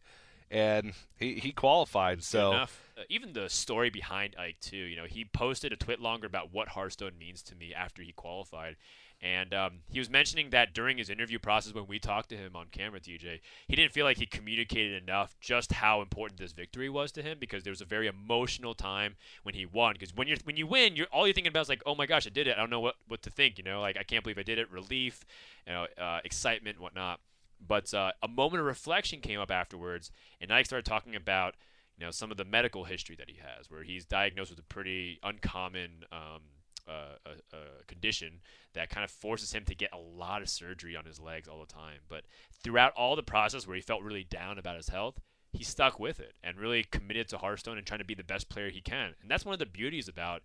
and 0.51 0.93
he 1.17 1.35
he 1.35 1.51
qualified. 1.51 2.23
So. 2.23 2.51
Uh, 2.53 2.67
even 3.09 3.33
the 3.33 3.47
story 3.47 3.91
behind 3.91 4.35
Ike 4.39 4.59
too. 4.59 4.75
You 4.75 4.95
know, 4.95 5.05
he 5.05 5.23
posted 5.23 5.71
a 5.71 5.75
tweet 5.75 5.99
longer 5.99 6.25
about 6.25 6.51
what 6.51 6.69
Hearthstone 6.69 7.15
means 7.19 7.43
to 7.43 7.55
me 7.55 7.71
after 7.71 8.01
he 8.01 8.11
qualified, 8.11 8.75
And 9.21 9.51
um, 9.51 9.79
he 9.89 9.97
was 9.97 10.11
mentioning 10.11 10.51
that 10.51 10.75
during 10.75 10.99
his 10.99 11.09
interview 11.09 11.39
process 11.39 11.73
when 11.73 11.87
we 11.87 11.97
talked 11.97 12.29
to 12.29 12.37
him 12.37 12.55
on 12.55 12.67
camera, 12.71 12.99
TJ, 12.99 13.39
he 13.67 13.75
didn't 13.75 13.91
feel 13.91 14.05
like 14.05 14.17
he 14.17 14.27
communicated 14.27 15.01
enough 15.01 15.35
just 15.41 15.73
how 15.73 16.01
important 16.01 16.39
this 16.39 16.51
victory 16.51 16.87
was 16.87 17.11
to 17.13 17.23
him 17.23 17.37
because 17.39 17.63
there 17.63 17.71
was 17.71 17.81
a 17.81 17.85
very 17.85 18.05
emotional 18.05 18.75
time 18.75 19.15
when 19.41 19.55
he 19.55 19.65
won. 19.65 19.93
Because 19.93 20.15
when 20.15 20.27
you 20.27 20.37
when 20.43 20.55
you 20.55 20.67
win, 20.67 20.95
you're 20.95 21.07
all 21.07 21.25
you're 21.25 21.33
thinking 21.33 21.49
about 21.49 21.61
is 21.61 21.69
like, 21.69 21.81
oh 21.85 21.95
my 21.95 22.05
gosh, 22.05 22.27
I 22.27 22.29
did 22.29 22.47
it. 22.47 22.55
I 22.55 22.59
don't 22.59 22.69
know 22.69 22.79
what, 22.79 22.95
what 23.07 23.23
to 23.23 23.31
think. 23.31 23.57
You 23.57 23.63
know, 23.63 23.81
like 23.81 23.97
I 23.97 24.03
can't 24.03 24.23
believe 24.23 24.37
I 24.37 24.43
did 24.43 24.59
it. 24.59 24.71
Relief, 24.71 25.25
you 25.65 25.73
know, 25.73 25.87
uh, 25.97 26.19
excitement, 26.23 26.79
whatnot. 26.79 27.19
But 27.65 27.91
uh, 27.95 28.11
a 28.21 28.27
moment 28.27 28.59
of 28.59 28.67
reflection 28.67 29.19
came 29.19 29.39
up 29.39 29.49
afterwards, 29.49 30.11
and 30.39 30.53
Ike 30.53 30.67
started 30.67 30.85
talking 30.85 31.15
about 31.15 31.55
you 31.97 32.05
know 32.05 32.11
some 32.11 32.29
of 32.29 32.37
the 32.37 32.45
medical 32.45 32.83
history 32.83 33.15
that 33.15 33.31
he 33.31 33.37
has, 33.37 33.71
where 33.71 33.81
he's 33.81 34.05
diagnosed 34.05 34.51
with 34.51 34.59
a 34.59 34.63
pretty 34.63 35.19
uncommon 35.23 36.05
um, 36.11 36.41
a, 36.87 37.57
a 37.57 37.83
condition 37.87 38.41
that 38.73 38.89
kind 38.89 39.03
of 39.03 39.11
forces 39.11 39.53
him 39.53 39.65
to 39.65 39.75
get 39.75 39.93
a 39.93 39.97
lot 39.97 40.41
of 40.41 40.49
surgery 40.49 40.95
on 40.95 41.05
his 41.05 41.19
legs 41.19 41.47
all 41.47 41.59
the 41.59 41.65
time. 41.65 41.99
But 42.07 42.23
throughout 42.63 42.93
all 42.95 43.15
the 43.15 43.23
process 43.23 43.67
where 43.67 43.75
he 43.75 43.81
felt 43.81 44.03
really 44.03 44.23
down 44.23 44.57
about 44.57 44.75
his 44.75 44.89
health, 44.89 45.19
he 45.53 45.63
stuck 45.63 45.99
with 45.99 46.19
it 46.19 46.33
and 46.43 46.57
really 46.57 46.83
committed 46.83 47.27
to 47.29 47.37
Hearthstone 47.37 47.77
and 47.77 47.85
trying 47.87 47.99
to 47.99 48.05
be 48.05 48.13
the 48.13 48.23
best 48.23 48.49
player 48.49 48.69
he 48.69 48.81
can. 48.81 49.15
And 49.21 49.29
that's 49.29 49.45
one 49.45 49.53
of 49.53 49.59
the 49.59 49.65
beauties 49.65 50.07
about 50.07 50.41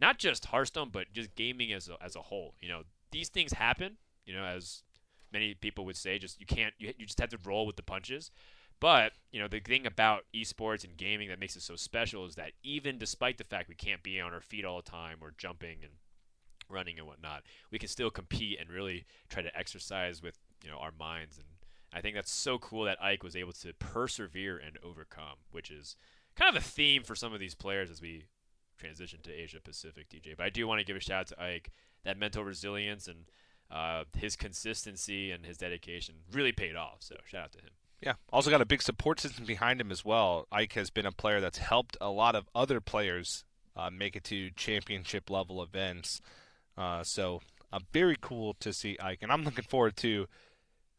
not 0.00 0.18
just 0.18 0.46
Hearthstone, 0.46 0.90
but 0.92 1.12
just 1.12 1.34
gaming 1.34 1.72
as 1.72 1.88
a, 1.88 1.96
as 2.02 2.16
a 2.16 2.22
whole. 2.22 2.54
You 2.60 2.68
know, 2.68 2.82
these 3.10 3.28
things 3.28 3.52
happen. 3.52 3.96
You 4.26 4.34
know, 4.34 4.44
as 4.44 4.82
many 5.32 5.54
people 5.54 5.84
would 5.86 5.96
say, 5.96 6.18
just 6.18 6.38
you 6.40 6.46
can't. 6.46 6.74
You, 6.78 6.92
you 6.98 7.06
just 7.06 7.20
have 7.20 7.30
to 7.30 7.38
roll 7.44 7.66
with 7.66 7.76
the 7.76 7.82
punches. 7.82 8.30
But 8.82 9.12
you 9.30 9.38
know 9.38 9.46
the 9.46 9.60
thing 9.60 9.86
about 9.86 10.24
esports 10.34 10.82
and 10.82 10.96
gaming 10.96 11.28
that 11.28 11.38
makes 11.38 11.54
it 11.54 11.62
so 11.62 11.76
special 11.76 12.26
is 12.26 12.34
that 12.34 12.50
even 12.64 12.98
despite 12.98 13.38
the 13.38 13.44
fact 13.44 13.68
we 13.68 13.76
can't 13.76 14.02
be 14.02 14.20
on 14.20 14.34
our 14.34 14.40
feet 14.40 14.64
all 14.64 14.82
the 14.82 14.90
time 14.90 15.18
or 15.20 15.32
jumping 15.38 15.78
and 15.84 15.92
running 16.68 16.98
and 16.98 17.06
whatnot, 17.06 17.44
we 17.70 17.78
can 17.78 17.88
still 17.88 18.10
compete 18.10 18.58
and 18.60 18.70
really 18.70 19.04
try 19.28 19.40
to 19.40 19.56
exercise 19.56 20.20
with 20.20 20.36
you 20.64 20.68
know 20.68 20.78
our 20.78 20.90
minds. 20.98 21.38
And 21.38 21.46
I 21.92 22.00
think 22.00 22.16
that's 22.16 22.32
so 22.32 22.58
cool 22.58 22.82
that 22.86 23.00
Ike 23.00 23.22
was 23.22 23.36
able 23.36 23.52
to 23.52 23.72
persevere 23.72 24.58
and 24.58 24.76
overcome, 24.82 25.38
which 25.52 25.70
is 25.70 25.94
kind 26.34 26.48
of 26.48 26.60
a 26.60 26.66
theme 26.66 27.04
for 27.04 27.14
some 27.14 27.32
of 27.32 27.38
these 27.38 27.54
players 27.54 27.88
as 27.88 28.02
we 28.02 28.24
transition 28.78 29.20
to 29.22 29.32
Asia 29.32 29.60
Pacific, 29.62 30.08
TJ. 30.08 30.36
But 30.36 30.46
I 30.46 30.50
do 30.50 30.66
want 30.66 30.80
to 30.80 30.84
give 30.84 30.96
a 30.96 31.00
shout 31.00 31.20
out 31.20 31.26
to 31.28 31.40
Ike. 31.40 31.70
That 32.02 32.18
mental 32.18 32.42
resilience 32.42 33.06
and 33.06 33.26
uh, 33.70 34.02
his 34.16 34.34
consistency 34.34 35.30
and 35.30 35.46
his 35.46 35.56
dedication 35.56 36.16
really 36.32 36.50
paid 36.50 36.74
off. 36.74 36.96
So 36.98 37.14
shout 37.24 37.44
out 37.44 37.52
to 37.52 37.58
him. 37.58 37.70
Yeah. 38.02 38.14
Also 38.32 38.50
got 38.50 38.60
a 38.60 38.66
big 38.66 38.82
support 38.82 39.20
system 39.20 39.44
behind 39.44 39.80
him 39.80 39.90
as 39.90 40.04
well. 40.04 40.46
Ike 40.50 40.72
has 40.74 40.90
been 40.90 41.06
a 41.06 41.12
player 41.12 41.40
that's 41.40 41.58
helped 41.58 41.96
a 42.00 42.10
lot 42.10 42.34
of 42.34 42.48
other 42.54 42.80
players 42.80 43.44
uh, 43.76 43.90
make 43.90 44.16
it 44.16 44.24
to 44.24 44.50
championship 44.50 45.30
level 45.30 45.62
events. 45.62 46.20
Uh, 46.76 47.02
so 47.04 47.40
uh, 47.72 47.78
very 47.92 48.16
cool 48.20 48.54
to 48.60 48.72
see 48.72 48.98
Ike, 49.00 49.20
and 49.22 49.30
I'm 49.30 49.44
looking 49.44 49.64
forward 49.64 49.96
to 49.98 50.26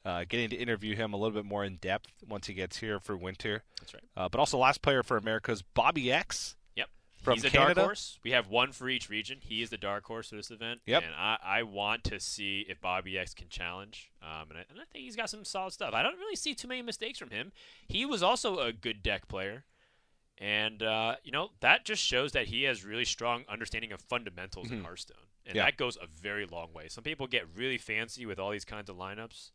uh, 0.05 0.25
getting 0.27 0.49
to 0.49 0.55
interview 0.55 0.95
him 0.95 1.13
a 1.13 1.17
little 1.17 1.35
bit 1.35 1.45
more 1.45 1.63
in 1.63 1.75
depth 1.77 2.09
once 2.27 2.47
he 2.47 2.53
gets 2.53 2.77
here 2.77 2.99
for 2.99 3.15
winter. 3.15 3.63
That's 3.79 3.93
right. 3.93 4.03
Uh, 4.15 4.29
but 4.29 4.39
also, 4.39 4.57
last 4.57 4.81
player 4.81 5.03
for 5.03 5.17
America's 5.17 5.61
Bobby 5.61 6.11
X 6.11 6.55
from 7.23 7.35
He's 7.35 7.45
a 7.45 7.49
Canada. 7.49 7.75
dark 7.75 7.85
horse. 7.87 8.19
We 8.23 8.31
have 8.31 8.49
one 8.49 8.71
for 8.71 8.89
each 8.89 9.09
region. 9.09 9.39
He 9.41 9.61
is 9.61 9.69
the 9.69 9.77
dark 9.77 10.05
horse 10.05 10.29
for 10.29 10.35
this 10.35 10.51
event. 10.51 10.81
Yep. 10.85 11.03
And 11.03 11.13
I, 11.15 11.37
I 11.43 11.63
want 11.63 12.03
to 12.05 12.19
see 12.19 12.65
if 12.69 12.79
Bobby 12.81 13.17
X 13.17 13.33
can 13.33 13.47
challenge. 13.49 14.11
Um, 14.21 14.49
and, 14.49 14.59
I, 14.59 14.65
and 14.69 14.79
I 14.79 14.83
think 14.91 15.05
he's 15.05 15.15
got 15.15 15.29
some 15.29 15.45
solid 15.45 15.71
stuff. 15.73 15.93
I 15.93 16.03
don't 16.03 16.17
really 16.19 16.35
see 16.35 16.53
too 16.53 16.67
many 16.67 16.81
mistakes 16.81 17.17
from 17.17 17.29
him. 17.29 17.51
He 17.87 18.05
was 18.05 18.21
also 18.21 18.59
a 18.59 18.71
good 18.73 19.01
deck 19.01 19.27
player. 19.27 19.63
And, 20.39 20.81
uh, 20.83 21.15
you 21.23 21.31
know, 21.31 21.51
that 21.61 21.85
just 21.85 22.03
shows 22.03 22.31
that 22.33 22.47
he 22.47 22.63
has 22.63 22.83
really 22.83 23.05
strong 23.05 23.43
understanding 23.47 23.91
of 23.91 24.01
fundamentals 24.01 24.71
in 24.71 24.79
Mhm. 24.81 24.83
Hearthstone. 24.85 25.17
And 25.45 25.55
Yeah. 25.55 25.65
that 25.65 25.77
goes 25.77 25.95
a 25.97 26.07
very 26.07 26.45
long 26.45 26.73
way. 26.73 26.87
Some 26.87 27.03
people 27.03 27.27
get 27.27 27.47
really 27.55 27.77
fancy 27.77 28.25
with 28.25 28.39
all 28.39 28.49
these 28.51 28.65
kinds 28.65 28.89
of 28.89 28.95
lineups. 28.97 29.51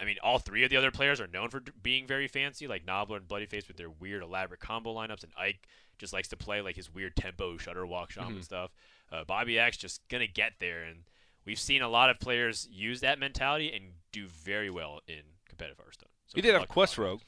I 0.00 0.04
mean, 0.04 0.16
all 0.22 0.38
three 0.38 0.64
of 0.64 0.70
the 0.70 0.76
other 0.76 0.90
players 0.90 1.20
are 1.20 1.26
known 1.26 1.50
for 1.50 1.62
being 1.82 2.06
very 2.06 2.26
fancy, 2.28 2.66
like 2.66 2.86
Noblord 2.86 3.18
and 3.18 3.28
Bloodyface 3.28 3.68
with 3.68 3.76
their 3.76 3.90
weird, 3.90 4.22
elaborate 4.22 4.60
combo 4.60 4.94
lineups, 4.94 5.22
and 5.24 5.32
Ike 5.38 5.68
just 5.98 6.12
likes 6.12 6.28
to 6.28 6.36
play 6.36 6.62
like 6.62 6.76
his 6.76 6.92
weird 6.92 7.14
tempo 7.16 7.56
Shudderwock 7.58 8.10
shaman 8.10 8.38
Mhm. 8.40 8.44
stuff. 8.44 8.70
Uh, 9.12 9.24
Bobby 9.24 9.58
X 9.58 9.76
just 9.76 10.00
gonna 10.08 10.26
get 10.26 10.54
there, 10.60 10.82
and 10.84 11.04
we've 11.44 11.58
seen 11.60 11.82
a 11.82 11.88
lot 11.88 12.08
of 12.10 12.18
players 12.18 12.66
use 12.70 13.00
that 13.00 13.18
mentality 13.18 13.70
and 13.72 13.92
do 14.12 14.26
very 14.26 14.70
well 14.70 15.00
in 15.06 15.22
competitive 15.48 15.78
Hearthstone. 15.78 16.08
So 16.26 16.36
he 16.36 16.40
did 16.42 16.54
have 16.54 16.68
Quest 16.68 16.96
Rogue, 16.96 17.20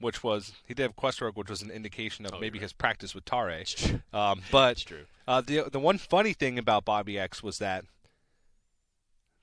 which 0.00 0.24
was 0.24 0.52
he 0.66 0.74
did 0.74 0.82
have 0.82 0.96
Quest 0.96 1.20
Rogue, 1.20 1.36
which 1.36 1.50
was 1.50 1.62
an 1.62 1.70
indication 1.70 2.26
of 2.26 2.34
Oh, 2.34 2.38
maybe 2.40 2.58
right. 2.58 2.62
his 2.62 2.72
practice 2.72 3.14
with 3.14 3.24
Tare. 3.24 3.64
Um, 4.12 4.42
but. 4.50 4.84
Uh, 5.28 5.42
the 5.42 5.68
the 5.70 5.78
one 5.78 5.98
funny 5.98 6.32
thing 6.32 6.58
about 6.58 6.84
Bobby 6.86 7.18
X 7.18 7.42
was 7.42 7.58
that 7.58 7.84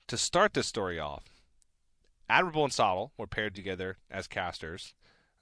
to 0.08 0.16
start 0.18 0.54
this 0.54 0.66
story 0.66 0.98
off, 0.98 1.24
Admirable 2.28 2.64
and 2.64 2.72
Sottle 2.72 3.12
were 3.16 3.26
paired 3.26 3.54
together 3.54 3.98
as 4.10 4.26
casters 4.26 4.94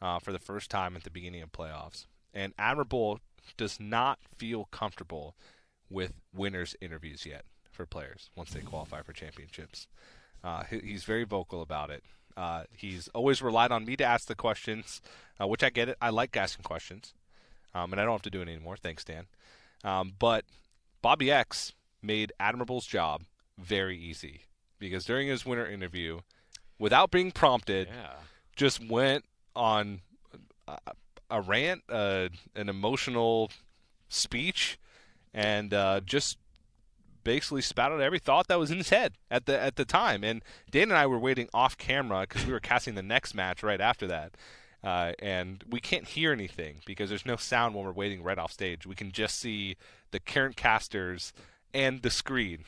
uh, 0.03 0.19
for 0.19 0.33
the 0.33 0.39
first 0.39 0.71
time 0.71 0.97
at 0.97 1.05
the 1.05 1.11
beginning 1.11 1.43
of 1.43 1.53
playoffs, 1.53 2.07
and 2.33 2.53
Admirable 2.59 3.21
does 3.57 3.79
not 3.81 4.19
feel 4.37 4.67
comfortable 4.67 5.35
with 5.91 6.15
winners 6.35 6.77
interviews 6.81 7.25
yet 7.27 7.45
for 7.71 7.87
players 7.87 8.31
once 8.37 8.53
they 8.53 8.61
qualify 8.61 9.03
for 9.03 9.13
championships. 9.13 9.87
Uh, 10.43 10.65
he, 10.65 10.79
he's 10.81 11.05
very 11.05 11.25
vocal 11.25 11.63
about 11.63 11.91
it. 11.91 12.03
Uh, 12.37 12.65
he's 12.71 13.09
always 13.09 13.41
relied 13.41 13.71
on 13.71 13.85
me 13.85 13.97
to 13.97 14.05
ask 14.05 14.27
the 14.27 14.35
questions, 14.35 15.01
uh, 15.41 15.47
which 15.47 15.63
I 15.63 15.71
get 15.71 15.89
it. 15.89 15.97
I 16.01 16.11
like 16.11 16.37
asking 16.37 16.65
questions, 16.65 17.15
um, 17.75 17.93
and 17.93 18.01
I 18.01 18.05
don't 18.05 18.15
have 18.15 18.23
to 18.23 18.31
do 18.31 18.43
it 18.43 18.49
anymore. 18.49 18.77
Thanks, 18.77 19.05
Dan. 19.05 19.27
Um, 19.85 20.15
but 20.19 20.45
Bobby 21.01 21.31
X 21.31 21.73
made 22.03 22.33
Admirable's 22.41 22.87
job 22.87 23.23
very 23.59 23.97
easy 23.97 24.43
because 24.79 25.05
during 25.05 25.29
his 25.29 25.47
winter 25.47 25.67
interview, 25.67 26.21
without 26.79 27.11
being 27.11 27.31
prompted, 27.31 27.89
Yeah. 27.89 28.15
just 28.57 28.85
went 28.85 29.25
on 29.57 30.01
a, 30.69 30.79
a 31.31 31.41
rant, 31.41 31.83
uh, 31.89 32.29
an 32.55 32.69
emotional 32.69 33.51
speech, 34.09 34.79
and 35.33 35.73
uh, 35.75 36.01
just 36.05 36.39
basically 37.23 37.63
spat 37.63 37.91
out 37.91 38.01
every 38.01 38.19
thought 38.19 38.49
that 38.49 38.59
was 38.59 38.71
in 38.71 38.77
his 38.79 38.91
head 38.91 39.15
at 39.31 39.47
the 39.47 39.59
at 39.59 39.77
the 39.77 39.85
time. 39.85 40.23
And 40.23 40.43
Dan 40.71 40.85
and 40.85 40.95
I 40.95 41.07
were 41.07 41.19
waiting 41.19 41.49
off 41.55 41.77
camera 41.79 42.21
because 42.29 42.45
we 42.47 42.53
were 42.53 42.61
casting 42.61 42.95
the 42.95 43.03
next 43.03 43.35
match 43.35 43.63
right 43.63 43.81
after 43.81 44.07
that. 44.09 44.35
Uh, 44.83 45.13
and 45.21 45.65
we 45.71 45.81
can't 45.81 46.07
hear 46.09 46.31
anything 46.31 46.83
because 46.85 47.09
there's 47.09 47.25
no 47.25 47.37
sound 47.37 47.75
when 47.75 47.87
we're 47.87 47.93
waiting 47.93 48.23
right 48.23 48.37
off 48.39 48.53
stage. 48.53 48.87
We 48.87 48.95
can 48.95 49.13
just 49.13 49.39
see 49.39 49.77
the 50.11 50.21
current 50.21 50.57
casters 50.57 51.33
and 51.73 52.03
the 52.03 52.11
screen. 52.11 52.65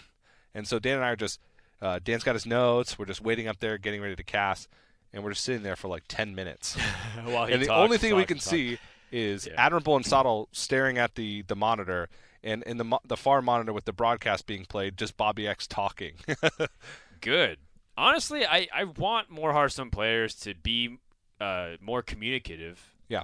And 0.55 0.66
so 0.66 0.79
Dan 0.79 0.97
and 0.97 1.05
I 1.05 1.11
are 1.11 1.16
just, 1.16 1.38
uh, 1.83 1.99
Dan's 2.03 2.25
got 2.25 2.35
his 2.35 2.47
notes. 2.47 2.99
We're 2.99 3.05
just 3.07 3.21
waiting 3.23 3.49
up 3.49 3.59
there, 3.61 3.79
getting 3.79 4.01
ready 4.01 4.17
to 4.17 4.23
cast, 4.25 4.69
and 5.12 5.23
we're 5.23 5.31
just 5.33 5.45
sitting 5.45 5.62
there 5.62 5.77
for 5.77 5.89
like 5.89 6.05
10 6.09 6.35
minutes. 6.35 6.77
While 7.25 7.47
he 7.47 7.53
and 7.55 7.62
the 7.62 7.67
talks, 7.67 7.79
only 7.85 7.99
thing 7.99 8.15
we 8.17 8.25
can 8.25 8.37
talks. 8.39 8.47
see 8.47 8.79
is 9.12 9.47
Yeah. 9.47 9.55
Admirable 9.65 9.97
and 9.97 10.05
Sottle 10.05 10.49
staring 10.53 10.99
at 10.99 11.15
the, 11.15 11.43
the 11.43 11.57
monitor, 11.57 12.09
and 12.43 12.62
in 12.65 12.77
the 12.77 12.85
mo- 12.85 13.01
the 13.05 13.17
far 13.17 13.43
monitor 13.43 13.73
with 13.73 13.85
the 13.87 13.93
broadcast 13.93 14.47
being 14.47 14.65
played, 14.65 14.97
just 14.97 15.17
Bobby 15.17 15.47
X 15.49 15.67
talking. 15.67 16.15
good. 17.21 17.59
Honestly, 17.97 18.45
I, 18.45 18.69
I 18.75 18.85
want 18.85 19.31
more 19.31 19.53
Hearthstone 19.53 19.91
players 19.91 20.35
to 20.41 20.55
be 20.55 20.99
uh, 21.41 21.71
more 21.81 22.03
communicative. 22.03 22.95
Yeah. 23.09 23.23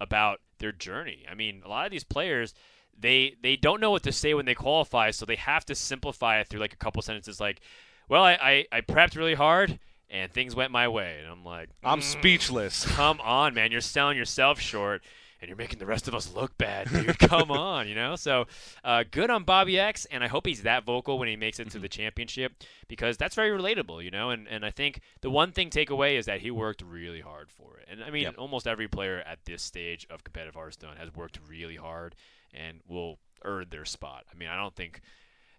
About 0.00 0.40
their 0.58 0.72
journey. 0.72 1.24
I 1.30 1.34
mean, 1.34 1.62
a 1.64 1.68
lot 1.68 1.84
of 1.86 1.92
these 1.92 2.04
players, 2.04 2.54
they 2.98 3.34
they 3.42 3.56
don't 3.56 3.80
know 3.80 3.90
what 3.90 4.02
to 4.04 4.12
say 4.12 4.34
when 4.34 4.44
they 4.46 4.54
qualify, 4.54 5.10
so 5.10 5.24
they 5.26 5.36
have 5.36 5.64
to 5.66 5.74
simplify 5.74 6.40
it 6.40 6.48
through 6.48 6.60
like 6.60 6.72
a 6.72 6.76
couple 6.76 7.02
sentences, 7.02 7.40
like, 7.40 7.60
"Well, 8.08 8.22
I 8.22 8.32
I, 8.34 8.66
I 8.72 8.80
prepped 8.80 9.16
really 9.16 9.34
hard 9.34 9.78
and 10.10 10.30
things 10.32 10.54
went 10.54 10.70
my 10.70 10.88
way," 10.88 11.18
and 11.20 11.30
I'm 11.30 11.44
like, 11.44 11.70
I'm 11.82 12.00
"Mm, 12.00 12.02
speechless. 12.02 12.84
Come 12.96 13.20
on, 13.20 13.54
man, 13.54 13.72
you're 13.72 13.80
selling 13.80 14.16
yourself 14.16 14.60
short. 14.60 15.02
And 15.40 15.48
you're 15.50 15.58
making 15.58 15.78
the 15.78 15.84
rest 15.84 16.08
of 16.08 16.14
us 16.14 16.32
look 16.34 16.56
bad, 16.56 16.88
dude. 16.88 17.18
Come 17.28 17.50
on, 17.50 17.86
you 17.86 17.94
know. 17.94 18.16
So, 18.16 18.46
uh, 18.82 19.04
good 19.10 19.28
on 19.28 19.44
Bobby 19.44 19.78
X, 19.78 20.06
and 20.10 20.24
I 20.24 20.26
hope 20.26 20.46
he's 20.46 20.62
that 20.62 20.84
vocal 20.84 21.18
when 21.18 21.28
he 21.28 21.36
makes 21.36 21.60
it 21.60 21.68
to 21.72 21.78
the 21.78 21.88
championship 21.88 22.52
because 22.88 23.18
that's 23.18 23.34
very 23.34 23.50
relatable, 23.50 24.02
you 24.02 24.10
know. 24.10 24.30
And 24.30 24.48
and 24.48 24.64
I 24.64 24.70
think 24.70 25.00
the 25.20 25.28
one 25.28 25.52
thing 25.52 25.68
takeaway 25.68 26.14
is 26.16 26.24
that 26.24 26.40
he 26.40 26.50
worked 26.50 26.80
really 26.80 27.20
hard 27.20 27.50
for 27.50 27.76
it. 27.76 27.88
And 27.90 28.02
I 28.02 28.08
mean, 28.08 28.22
Yep. 28.22 28.36
almost 28.38 28.66
every 28.66 28.88
player 28.88 29.22
at 29.26 29.44
this 29.44 29.62
stage 29.62 30.06
of 30.08 30.24
competitive 30.24 30.54
Hearthstone 30.54 30.96
has 30.96 31.14
worked 31.14 31.38
really 31.46 31.76
hard 31.76 32.14
and 32.54 32.80
will 32.88 33.18
earn 33.44 33.66
their 33.68 33.84
spot. 33.84 34.24
I 34.32 34.38
mean, 34.38 34.48
I 34.48 34.56
don't 34.56 34.74
think 34.74 35.02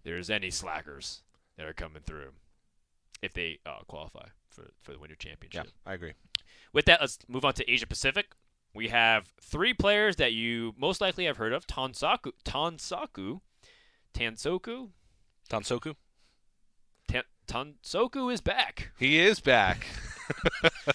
there's 0.03 0.31
any 0.31 0.49
slackers 0.49 1.21
that 1.57 1.65
are 1.65 1.73
coming 1.73 2.01
through 2.05 2.31
if 3.21 3.33
they 3.33 3.59
uh, 3.65 3.79
qualify 3.87 4.27
for 4.49 4.71
for 4.81 4.91
the 4.91 4.99
Winter 4.99 5.15
Championship. 5.15 5.65
Yeah, 5.65 5.91
I 5.91 5.93
agree. 5.93 6.13
With 6.73 6.85
that, 6.85 7.01
let's 7.01 7.19
move 7.27 7.45
on 7.45 7.53
to 7.53 7.71
Asia 7.71 7.87
Pacific. 7.87 8.27
We 8.73 8.89
have 8.89 9.31
three 9.41 9.73
players 9.73 10.17
that 10.17 10.33
you 10.33 10.73
most 10.77 11.01
likely 11.01 11.25
have 11.25 11.37
heard 11.37 11.53
of: 11.53 11.65
Tansaku, 11.67 12.31
Tansaku, 12.43 13.41
Tansoku, 14.13 14.89
Tansoku? 15.49 15.95
Tan, 17.07 17.23
Tansoku 17.47 18.33
is 18.33 18.41
back. 18.41 18.91
He 18.97 19.19
is 19.19 19.39
back. 19.39 19.85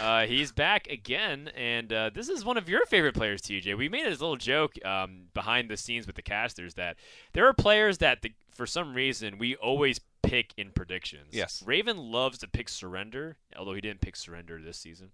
Uh, 0.00 0.26
he's 0.26 0.52
back 0.52 0.86
again, 0.88 1.50
and 1.56 1.92
uh, 1.92 2.10
this 2.12 2.28
is 2.28 2.44
one 2.44 2.56
of 2.56 2.68
your 2.68 2.84
favorite 2.86 3.14
players, 3.14 3.40
TJ. 3.42 3.76
We 3.76 3.88
made 3.88 4.06
this 4.06 4.20
little 4.20 4.36
joke 4.36 4.72
um, 4.84 5.28
behind 5.32 5.70
the 5.70 5.76
scenes 5.76 6.06
with 6.06 6.16
the 6.16 6.22
casters 6.22 6.74
that 6.74 6.96
there 7.32 7.46
are 7.46 7.54
players 7.54 7.98
that, 7.98 8.22
the, 8.22 8.32
for 8.54 8.66
some 8.66 8.94
reason, 8.94 9.38
we 9.38 9.56
always 9.56 10.00
pick 10.22 10.52
in 10.56 10.70
predictions. 10.70 11.28
Yes. 11.32 11.62
Raven 11.64 11.96
loves 11.96 12.38
to 12.38 12.48
pick 12.48 12.68
Surrender, 12.68 13.38
although 13.56 13.74
he 13.74 13.80
didn't 13.80 14.00
pick 14.00 14.16
Surrender 14.16 14.60
this 14.60 14.78
season. 14.78 15.12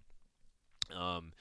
Um, 0.93 1.31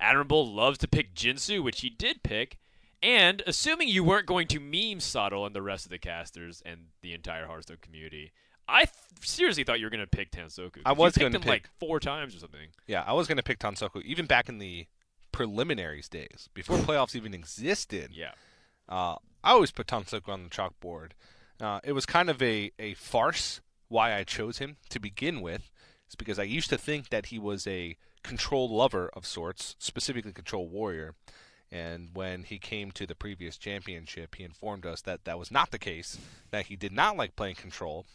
Admirable 0.00 0.50
loves 0.52 0.78
to 0.78 0.88
pick 0.88 1.14
Jinsu, 1.14 1.62
which 1.62 1.80
he 1.80 1.90
did 1.90 2.22
pick. 2.22 2.58
And 3.02 3.42
assuming 3.46 3.88
you 3.88 4.02
weren't 4.02 4.26
going 4.26 4.48
to 4.48 4.60
meme 4.60 5.00
Sottle 5.00 5.46
and 5.46 5.54
the 5.54 5.62
rest 5.62 5.84
of 5.86 5.90
the 5.90 5.98
casters 5.98 6.62
and 6.64 6.86
the 7.02 7.14
entire 7.14 7.46
Hearthstone 7.46 7.78
community, 7.80 8.32
I 8.68 8.84
th- 8.84 8.90
seriously 9.22 9.64
thought 9.64 9.80
you 9.80 9.86
were 9.86 9.90
going 9.90 10.00
to 10.00 10.06
pick 10.06 10.30
Tansoku. 10.30 10.82
I 10.84 10.92
was 10.92 11.14
picked 11.14 11.34
him 11.34 11.40
pick- 11.40 11.48
like 11.48 11.68
four 11.78 11.98
times 12.00 12.36
or 12.36 12.38
something. 12.38 12.68
Yeah, 12.86 13.02
I 13.06 13.12
was 13.14 13.26
going 13.26 13.36
to 13.38 13.42
pick 13.42 13.58
Tansoku 13.58 14.02
even 14.02 14.26
back 14.26 14.48
in 14.48 14.58
the 14.58 14.86
preliminaries 15.32 16.08
days, 16.08 16.48
before 16.54 16.76
playoffs 16.78 17.14
even 17.14 17.34
existed. 17.34 18.10
Yeah. 18.12 18.32
Uh, 18.88 19.16
I 19.42 19.52
always 19.52 19.70
put 19.70 19.86
Tansoku 19.86 20.28
on 20.28 20.44
the 20.44 20.50
chalkboard. 20.50 21.10
Uh, 21.60 21.80
it 21.82 21.92
was 21.92 22.06
kind 22.06 22.30
of 22.30 22.40
a, 22.42 22.70
a 22.78 22.94
farce 22.94 23.60
why 23.88 24.14
I 24.14 24.24
chose 24.24 24.58
him 24.58 24.76
to 24.90 25.00
begin 25.00 25.40
with. 25.40 25.70
It's 26.06 26.14
because 26.14 26.38
I 26.38 26.44
used 26.44 26.70
to 26.70 26.78
think 26.78 27.10
that 27.10 27.26
he 27.26 27.38
was 27.38 27.66
a 27.66 27.96
control 28.22 28.68
lover 28.74 29.10
of 29.14 29.26
sorts, 29.26 29.76
specifically 29.78 30.32
control 30.32 30.68
warrior. 30.68 31.14
And 31.70 32.10
when 32.14 32.44
he 32.44 32.58
came 32.58 32.90
to 32.92 33.06
the 33.06 33.14
previous 33.14 33.58
championship, 33.58 34.36
he 34.36 34.44
informed 34.44 34.86
us 34.86 35.02
that 35.02 35.24
that 35.24 35.38
was 35.38 35.50
not 35.50 35.70
the 35.70 35.78
case, 35.78 36.18
that 36.50 36.66
he 36.66 36.76
did 36.76 36.92
not 36.92 37.16
like 37.16 37.36
playing 37.36 37.56
control, 37.56 38.06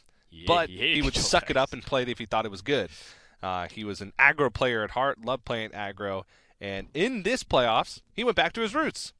But 0.48 0.70
hated 0.70 0.96
he 0.96 1.02
would 1.02 1.16
suck 1.32 1.50
it 1.50 1.58
up 1.58 1.74
and 1.74 1.82
play 1.84 2.04
it 2.04 2.10
if 2.10 2.20
he 2.20 2.26
thought 2.26 2.46
it 2.46 2.52
was 2.52 2.62
good. 2.62 2.90
Uh, 3.42 3.68
he 3.68 3.84
was 3.84 4.02
an 4.02 4.14
aggro 4.18 4.54
player 4.54 4.84
at 4.84 4.92
heart, 4.92 5.24
loved 5.24 5.44
playing 5.46 5.72
aggro, 5.72 6.24
and 6.62 6.88
in 6.94 7.24
this 7.24 7.44
playoffs, 7.44 8.02
he 8.14 8.24
went 8.24 8.38
back 8.38 8.54
to 8.54 8.62
his 8.62 8.74
roots. 8.74 9.12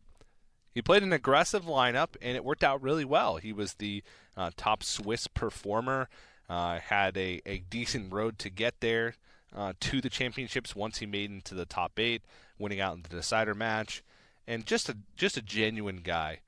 He 0.74 0.82
played 0.82 1.04
an 1.04 1.14
aggressive 1.14 1.66
lineup, 1.66 2.16
and 2.22 2.36
it 2.36 2.44
worked 2.46 2.64
out 2.64 2.82
really 2.82 3.06
well. 3.06 3.36
He 3.38 3.52
was 3.54 3.76
the 3.76 4.02
uh, 4.36 4.52
top 4.56 4.82
Swiss 4.82 5.28
performer, 5.28 6.08
uh, 6.50 6.80
had 6.80 7.16
a, 7.18 7.42
a 7.46 7.60
decent 7.70 8.12
road 8.14 8.40
to 8.40 8.50
get 8.50 8.80
there 8.80 9.16
uh, 9.56 9.74
to 9.82 10.02
the 10.02 10.10
championships 10.10 10.76
once 10.76 10.98
he 11.00 11.06
made 11.06 11.30
into 11.30 11.54
the 11.54 11.66
top 11.66 12.00
eight, 12.00 12.24
winning 12.58 12.80
out 12.80 12.96
in 12.96 13.04
the 13.04 13.10
decider 13.10 13.54
match, 13.54 14.04
and 14.48 14.66
just 14.66 14.90
a 14.90 14.98
just 15.16 15.38
a 15.38 15.42
genuine 15.42 15.98
guy. 16.04 16.40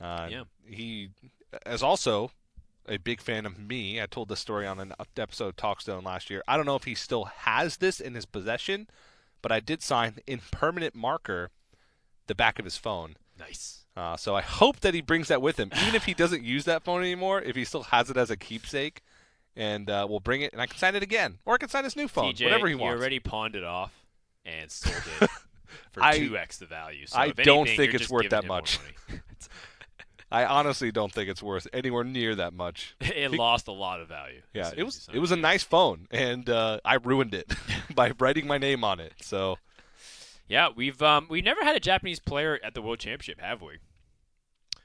Uh, 0.00 0.28
Yeah. 0.30 0.44
He 0.66 1.10
is 1.66 1.82
also 1.82 2.30
a 2.88 2.98
big 2.98 3.20
fan 3.20 3.46
of 3.46 3.58
me. 3.58 4.00
I 4.00 4.06
told 4.06 4.28
this 4.28 4.40
story 4.40 4.66
on 4.66 4.80
an 4.80 4.92
episode 5.16 5.48
of 5.48 5.56
Talkstone 5.56 6.04
last 6.04 6.30
year. 6.30 6.42
I 6.46 6.56
don't 6.56 6.66
know 6.66 6.76
if 6.76 6.84
he 6.84 6.94
still 6.94 7.24
has 7.24 7.78
this 7.78 8.00
in 8.00 8.14
his 8.14 8.26
possession, 8.26 8.88
but 9.42 9.52
I 9.52 9.60
did 9.60 9.82
sign 9.82 10.18
in 10.26 10.40
permanent 10.50 10.94
marker 10.94 11.50
the 12.26 12.34
back 12.34 12.58
of 12.58 12.64
his 12.64 12.76
phone. 12.76 13.16
Nice. 13.38 13.84
Uh, 13.96 14.16
so 14.16 14.34
I 14.34 14.42
hope 14.42 14.80
that 14.80 14.94
he 14.94 15.00
brings 15.00 15.28
that 15.28 15.40
with 15.42 15.58
him, 15.58 15.70
even 15.82 15.94
if 15.94 16.04
he 16.04 16.14
doesn't 16.14 16.42
use 16.44 16.64
that 16.64 16.82
phone 16.82 17.00
anymore. 17.00 17.40
If 17.40 17.56
he 17.56 17.64
still 17.64 17.84
has 17.84 18.10
it 18.10 18.16
as 18.16 18.30
a 18.30 18.36
keepsake, 18.36 19.02
and 19.56 19.88
uh, 19.88 20.06
we'll 20.08 20.20
bring 20.20 20.42
it, 20.42 20.52
and 20.52 20.60
I 20.60 20.66
can 20.66 20.76
sign 20.78 20.96
it 20.96 21.02
again, 21.02 21.38
or 21.44 21.54
I 21.54 21.58
can 21.58 21.68
sign 21.68 21.84
his 21.84 21.96
new 21.96 22.08
phone, 22.08 22.34
TJ, 22.34 22.44
whatever 22.44 22.66
he 22.66 22.74
wants. 22.74 22.94
you 22.94 23.00
already 23.00 23.20
pawned 23.20 23.54
it 23.54 23.64
off 23.64 23.92
and 24.44 24.70
sold 24.70 24.96
it 25.20 25.30
for 25.92 26.00
2x 26.00 26.58
the 26.58 26.66
value. 26.66 27.06
So 27.06 27.18
I 27.18 27.30
don't 27.30 27.68
think 27.68 27.94
it's 27.94 28.10
worth 28.10 28.30
that 28.30 28.46
much. 28.46 28.80
I 30.34 30.44
honestly 30.46 30.90
don't 30.90 31.12
think 31.12 31.28
it's 31.30 31.42
worth 31.42 31.66
anywhere 31.72 32.04
near 32.04 32.34
that 32.34 32.52
much. 32.52 32.96
it 33.00 33.30
lost 33.32 33.68
a 33.68 33.72
lot 33.72 34.00
of 34.00 34.08
value. 34.08 34.42
Yeah, 34.52 34.72
it 34.76 34.82
was 34.82 35.08
it 35.12 35.18
was 35.20 35.30
a 35.30 35.36
nice 35.36 35.62
phone, 35.62 36.06
and 36.10 36.48
uh, 36.50 36.80
I 36.84 36.94
ruined 36.96 37.34
it 37.34 37.52
by 37.94 38.12
writing 38.18 38.46
my 38.46 38.58
name 38.58 38.82
on 38.84 38.98
it. 39.00 39.12
So 39.20 39.58
Yeah, 40.48 40.68
we've 40.74 41.00
um 41.02 41.26
we 41.30 41.40
never 41.40 41.62
had 41.62 41.76
a 41.76 41.80
Japanese 41.80 42.18
player 42.20 42.58
at 42.64 42.74
the 42.74 42.82
World 42.82 42.98
Championship, 42.98 43.40
have 43.40 43.62
we? 43.62 43.78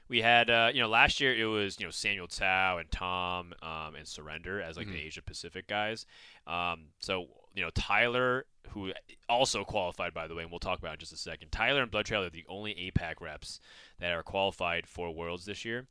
We 0.08 0.22
had 0.22 0.50
uh 0.50 0.70
you 0.72 0.80
know 0.80 0.88
last 0.88 1.20
year 1.20 1.34
it 1.34 1.46
was 1.46 1.78
you 1.80 1.86
know 1.86 1.90
SamuelTsao 1.90 2.80
and 2.80 2.90
Tom 2.90 3.52
um 3.62 3.94
and 3.96 4.06
Surrender 4.06 4.60
as 4.60 4.76
like 4.76 4.86
Mhm. 4.88 4.92
the 4.92 5.02
Asia 5.02 5.22
Pacific 5.22 5.66
guys. 5.66 6.06
Um 6.46 6.88
so 7.00 7.26
you 7.54 7.62
know 7.62 7.70
Tyler 7.74 8.46
who 8.70 8.92
also 9.28 9.64
qualified 9.64 10.14
by 10.14 10.26
the 10.26 10.34
way 10.34 10.42
and 10.42 10.50
we'll 10.50 10.60
talk 10.60 10.78
about 10.78 10.94
in 10.94 10.98
just 10.98 11.12
a 11.12 11.16
second. 11.16 11.50
Tyler 11.50 11.82
and 11.82 11.90
Bloodtrail 11.90 12.26
are 12.26 12.30
the 12.30 12.44
only 12.48 12.72
APAC 12.72 13.20
reps 13.20 13.60
that 13.98 14.12
are 14.12 14.22
qualified 14.22 14.86
for 14.86 15.10
Worlds 15.12 15.44
this 15.44 15.64
year. 15.64 15.86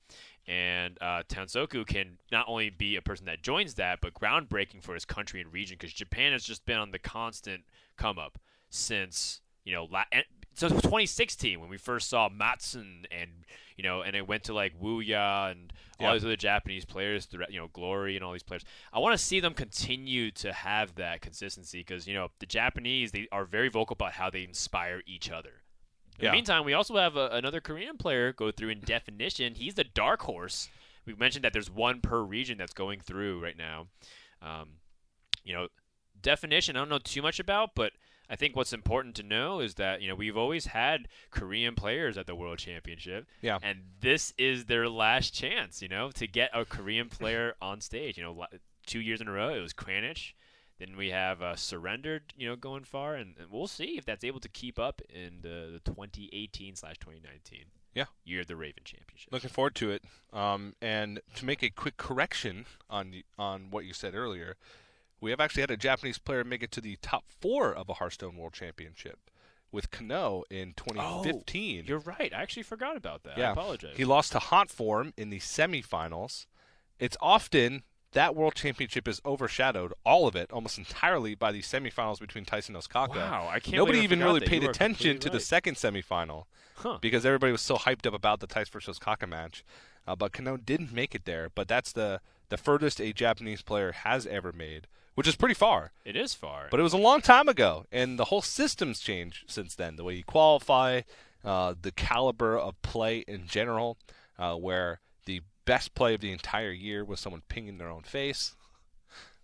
And 0.48 0.98
uh, 1.02 1.24
Tansoku 1.28 1.86
can 1.86 2.18
not 2.32 2.46
only 2.48 2.70
be 2.70 2.96
a 2.96 3.02
person 3.02 3.26
that 3.28 3.44
joins 3.44 3.76
that, 3.76 4.00
but 4.02 4.14
groundbreaking 4.14 4.82
for 4.82 4.94
his 4.94 5.06
country 5.06 5.42
and 5.42 5.54
region 5.54 5.78
because 5.80 5.94
Japan 5.94 6.32
has 6.32 6.44
just 6.44 6.66
been 6.66 6.78
on 6.78 6.92
the 6.92 7.00
constant 7.00 7.64
come 7.98 8.18
up 8.18 8.40
since 8.70 9.42
you 9.64 9.74
know 9.74 9.88
la- 9.92 10.06
since 10.56 10.74
2016 10.74 11.60
when 11.60 11.70
we 11.70 11.78
first 11.78 12.10
saw 12.10 12.30
Matsun 12.30 13.06
and 13.12 13.30
you 13.80 13.84
know 13.84 14.02
and 14.02 14.14
it 14.14 14.28
went 14.28 14.44
to 14.44 14.54
like 14.54 14.78
Wuya 14.78 15.52
and 15.52 15.72
all 16.02 16.08
Yeah. 16.08 16.14
these 16.14 16.26
other 16.26 16.36
Japanese 16.36 16.84
players, 16.84 17.30
you 17.50 17.58
know 17.58 17.70
Glory 17.72 18.18
and 18.18 18.26
all 18.26 18.34
these 18.34 18.44
players. 18.44 18.66
I 18.92 19.00
want 19.00 19.18
to 19.18 19.24
see 19.24 19.40
them 19.40 19.54
continue 19.54 20.32
to 20.32 20.52
have 20.52 20.96
that 20.96 21.22
consistency 21.22 21.80
because 21.80 22.06
you 22.06 22.14
know 22.14 22.28
the 22.40 22.46
Japanese 22.46 23.14
they 23.14 23.30
are 23.32 23.46
very 23.46 23.70
vocal 23.70 23.94
about 23.94 24.12
how 24.14 24.30
they 24.30 24.44
inspire 24.44 25.02
each 25.08 25.32
other. 25.32 25.62
In 26.20 26.26
Yeah. 26.26 26.32
the 26.32 26.36
meantime, 26.36 26.66
we 26.66 26.74
also 26.74 26.98
have 26.98 27.16
a, 27.16 27.28
another 27.32 27.62
Korean 27.62 27.96
player 27.96 28.34
go 28.34 28.52
through 28.52 28.68
in 28.72 28.82
definition. 28.82 29.56
He's 29.56 29.76
the 29.76 29.86
dark 29.86 30.24
horse. 30.24 30.68
We 31.06 31.14
mentioned 31.16 31.46
that 31.46 31.54
there's 31.54 31.72
one 31.72 32.02
per 32.02 32.22
region 32.22 32.58
that's 32.58 32.74
going 32.74 33.00
through 33.00 33.42
right 33.42 33.58
now. 33.58 33.88
Um, 34.42 34.72
you 35.46 35.54
know, 35.54 35.70
definition 36.22 36.76
I 36.76 36.80
don't 36.80 36.90
know 36.90 37.00
too 37.00 37.22
much 37.22 37.40
about, 37.40 37.76
but 37.76 37.94
I 38.30 38.36
think 38.36 38.56
what's 38.56 38.74
important 38.74 39.16
to 39.16 39.24
know 39.24 39.60
is 39.60 39.76
that 39.76 40.02
you 40.02 40.08
know 40.08 40.16
we've 40.16 40.38
always 40.38 40.68
had 40.68 41.08
Korean 41.32 41.76
players 41.76 42.18
at 42.18 42.28
the 42.28 42.36
World 42.36 42.60
Championship, 42.60 43.26
Yeah. 43.42 43.58
and 43.64 43.80
this 44.02 44.34
is 44.38 44.66
their 44.66 44.88
last 44.88 45.34
chance, 45.34 45.82
you 45.82 45.88
know, 45.88 46.12
to 46.12 46.28
get 46.28 46.50
a 46.54 46.64
Korean 46.66 47.10
player 47.20 47.56
on 47.62 47.82
stage. 47.82 48.18
You 48.18 48.24
know, 48.24 48.46
two 48.86 49.00
years 49.02 49.20
in 49.22 49.28
a 49.28 49.32
row 49.32 49.50
it 49.54 49.62
was 49.62 49.74
Kranich. 49.74 50.34
Then 50.80 50.96
we 50.96 51.10
have 51.10 51.42
uh, 51.42 51.58
surrendered, 51.58 52.34
you 52.38 52.48
know, 52.48 52.56
going 52.56 52.86
far, 52.86 53.16
and, 53.16 53.36
and 53.38 53.52
we'll 53.52 53.68
see 53.68 53.98
if 53.98 54.06
that's 54.06 54.24
able 54.24 54.40
to 54.40 54.48
keep 54.48 54.80
up 54.80 55.02
in 55.10 55.40
the, 55.42 55.72
the 55.74 55.82
2018 55.84 56.76
slash 56.78 56.98
2019 57.00 57.66
Yeah. 57.94 58.06
year 58.24 58.40
of 58.42 58.48
the 58.48 58.56
Raven 58.56 58.84
Championship. 58.86 59.28
looking 59.34 59.50
forward 59.50 59.76
to 59.76 59.92
it. 59.92 60.06
Um, 60.32 60.76
and 60.82 61.20
to 61.36 61.46
make 61.46 61.64
a 61.64 61.70
quick 61.70 61.98
correction 61.98 62.66
on 62.90 63.24
on 63.38 63.72
what 63.72 63.84
you 63.84 63.92
said 63.94 64.16
earlier, 64.16 64.56
we 65.22 65.32
have 65.32 65.40
actually 65.40 65.62
had 65.62 65.72
a 65.72 65.78
Japanese 65.78 66.18
player 66.18 66.44
make 66.44 66.64
it 66.64 66.72
to 66.72 66.82
the 66.82 66.98
top 67.02 67.26
four 67.28 67.74
of 67.74 67.90
a 67.90 67.96
Hearthstone 67.96 68.38
World 68.38 68.54
Championship 68.54 69.20
with 69.72 69.92
Kano 69.92 70.44
in 70.50 70.74
2015. 70.76 71.86
You're 71.86 72.00
right. 72.00 72.34
I 72.34 72.42
actually 72.42 72.64
forgot 72.64 72.96
about 72.98 73.24
that. 73.24 73.38
I 73.38 73.42
Yeah. 73.42 73.52
apologize. 73.52 73.96
He 73.98 74.06
lost 74.06 74.32
to 74.32 74.40
Hotform 74.40 75.14
in 75.18 75.30
the 75.30 75.40
semifinals. 75.40 76.46
It's 77.00 77.18
often 77.22 77.84
that 78.14 78.36
World 78.36 78.56
Championship 78.56 79.08
is 79.08 79.22
overshadowed, 79.24 79.94
all 80.04 80.28
of 80.28 80.36
it, 80.36 80.52
almost 80.52 80.80
entirely, 80.80 81.36
by 81.36 81.52
the 81.52 81.62
semifinals 81.62 82.20
between 82.20 82.44
Tyson 82.46 82.74
Ostkaka. 82.76 83.16
wow, 83.16 83.48
I 83.48 83.60
can't. 83.60 83.76
Nobody 83.78 84.00
I 84.00 84.04
even 84.04 84.20
really 84.24 84.40
paid 84.40 84.64
attention 84.64 85.20
to 85.20 85.30
the 85.30 85.40
second 85.40 85.76
semifinal 85.76 86.46
Huh. 86.78 86.98
because 87.02 87.24
everybody 87.26 87.52
was 87.52 87.62
so 87.62 87.76
hyped 87.76 88.08
up 88.08 88.14
about 88.16 88.40
the 88.40 88.48
Tyson 88.48 88.72
versus 88.74 88.98
Ostkaka 88.98 89.30
match. 89.30 89.64
Uh, 90.08 90.16
but 90.16 90.34
Kano 90.34 90.58
didn't 90.58 90.92
make 90.92 91.14
it 91.14 91.26
there. 91.26 91.50
But 91.54 91.68
that's 91.68 91.92
the 91.92 92.22
the 92.50 92.58
furthest 92.58 93.00
a 93.00 93.14
Japanese 93.14 93.62
player 93.62 93.92
has 93.92 94.26
ever 94.26 94.52
made, 94.52 94.88
which 95.20 95.28
is 95.28 95.36
pretty 95.36 95.54
far. 95.54 95.92
It 96.06 96.16
is 96.16 96.34
far. 96.34 96.70
But 96.72 96.80
it 96.80 96.84
was 96.84 96.94
a 96.94 96.98
long 96.98 97.20
time 97.20 97.50
ago, 97.50 97.86
and 97.92 98.18
the 98.18 98.24
whole 98.24 98.42
system's 98.42 99.02
changed 99.02 99.52
since 99.52 99.76
then. 99.76 99.98
The 99.98 100.06
way 100.06 100.14
you 100.14 100.24
qualify, 100.24 101.02
uh, 101.44 101.74
the 101.82 101.92
caliber 101.92 102.58
of 102.58 102.82
play 102.84 103.26
in 103.28 103.46
general, 103.46 103.98
uh, 104.38 104.56
where 104.56 105.02
the 105.26 105.42
best 105.66 105.94
play 105.94 106.14
of 106.14 106.22
the 106.22 106.32
entire 106.32 106.72
year 106.72 107.04
was 107.04 107.20
someone 107.20 107.42
pinging 107.50 107.80
their 107.80 107.90
own 107.90 108.04
face, 108.04 108.56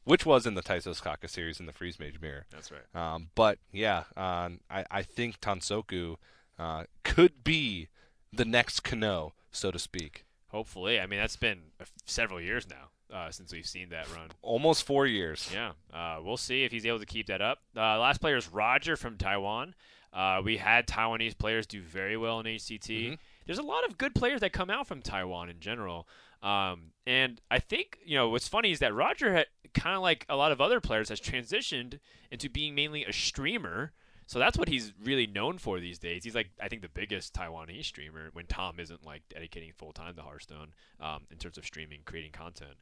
which 0.06 0.26
was 0.26 0.48
in 0.48 0.54
the 0.54 0.64
Thijs 0.64 0.88
Ostkaka 0.88 1.30
series 1.30 1.60
in 1.60 1.66
the 1.66 1.74
Freeze 1.74 2.00
Mage 2.00 2.22
Mirror. 2.22 2.46
That's 2.52 2.72
right. 2.72 2.96
Um, 2.96 3.32
but 3.36 3.60
yeah, 3.74 4.06
um, 4.16 4.62
I, 4.70 4.86
I 4.90 5.02
think 5.02 5.42
Tansoku 5.42 6.16
uh, 6.58 6.86
could 7.04 7.44
be 7.44 7.90
the 8.32 8.46
next 8.46 8.86
Kano, 8.86 9.34
so 9.52 9.72
to 9.72 9.80
speak. 9.80 10.24
Hopefully, 10.52 11.02
I 11.02 11.06
mean 11.06 11.20
that's 11.20 11.36
been 11.36 11.64
several 12.06 12.40
years 12.40 12.66
now 12.70 12.92
uh, 13.16 13.32
since 13.32 13.54
we've 13.54 13.66
seen 13.66 13.90
that 13.90 14.08
run. 14.14 14.28
Almost 14.42 14.84
four 14.84 15.08
years. 15.08 15.50
Yeah, 15.54 15.72
uh, 15.94 16.20
we'll 16.24 16.38
see 16.38 16.64
if 16.64 16.72
he's 16.72 16.86
able 16.86 17.00
to 17.00 17.06
keep 17.06 17.28
that 17.28 17.42
up. 17.42 17.60
Uh, 17.76 18.00
last 18.00 18.20
player 18.20 18.36
is 18.38 18.52
Roger 18.52 18.96
from 18.98 19.18
Taiwan. 19.18 19.74
Uh, 20.12 20.42
we 20.44 20.58
had 20.58 20.88
Taiwanese 20.88 21.38
players 21.38 21.66
do 21.68 21.82
very 21.82 22.16
well 22.18 22.40
in 22.40 22.46
HCT. 22.46 23.12
Mhm. 23.12 23.18
There's 23.46 23.58
a 23.60 23.64
lot 23.64 23.86
of 23.88 23.98
good 23.98 24.16
players 24.16 24.42
that 24.42 24.54
come 24.54 24.70
out 24.70 24.88
from 24.88 25.02
Taiwan 25.02 25.50
in 25.50 25.60
general. 25.60 26.08
Um, 26.42 26.92
and 27.06 27.42
I 27.52 27.60
think, 27.60 28.00
you 28.06 28.16
know, 28.16 28.30
what's 28.30 28.48
funny 28.48 28.72
is 28.72 28.80
that 28.80 28.94
Roger, 28.94 29.34
had, 29.34 29.48
kind 29.74 29.96
of 29.96 30.02
like 30.02 30.26
a 30.30 30.36
lot 30.36 30.52
of 30.52 30.62
other 30.62 30.80
players, 30.80 31.10
has 31.10 31.20
transitioned 31.20 32.00
into 32.32 32.50
being 32.50 32.76
mainly 32.76 33.04
a 33.04 33.12
streamer. 33.14 33.92
So 34.28 34.40
that's 34.40 34.58
what 34.58 34.68
he's 34.68 34.92
really 35.04 35.28
known 35.28 35.58
for 35.60 35.80
these 35.80 36.00
days. 36.00 36.24
He's 36.24 36.36
like, 36.36 36.50
I 36.62 36.68
think, 36.68 36.82
the 36.82 36.90
biggest 36.90 37.34
Taiwanese 37.34 37.86
streamer 37.86 38.30
when 38.34 38.46
Tom 38.48 38.80
isn't 38.80 39.06
like 39.06 39.22
dedicating 39.30 39.72
full 39.78 39.92
time 39.94 40.16
to 40.16 40.22
Hearthstone 40.24 40.74
um, 41.00 41.28
in 41.32 41.38
terms 41.38 41.58
of 41.58 41.66
streaming, 41.66 42.00
creating 42.06 42.32
content. 42.32 42.76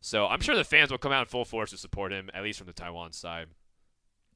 So 0.00 0.26
I'm 0.26 0.40
sure 0.40 0.56
the 0.56 0.64
fans 0.64 0.90
will 0.90 0.98
come 0.98 1.12
out 1.12 1.22
in 1.22 1.26
full 1.28 1.44
force 1.44 1.70
to 1.70 1.76
support 1.78 2.12
him, 2.12 2.30
at 2.34 2.42
least 2.42 2.58
from 2.58 2.66
the 2.66 2.72
Taiwan 2.72 3.12
side. 3.12 3.48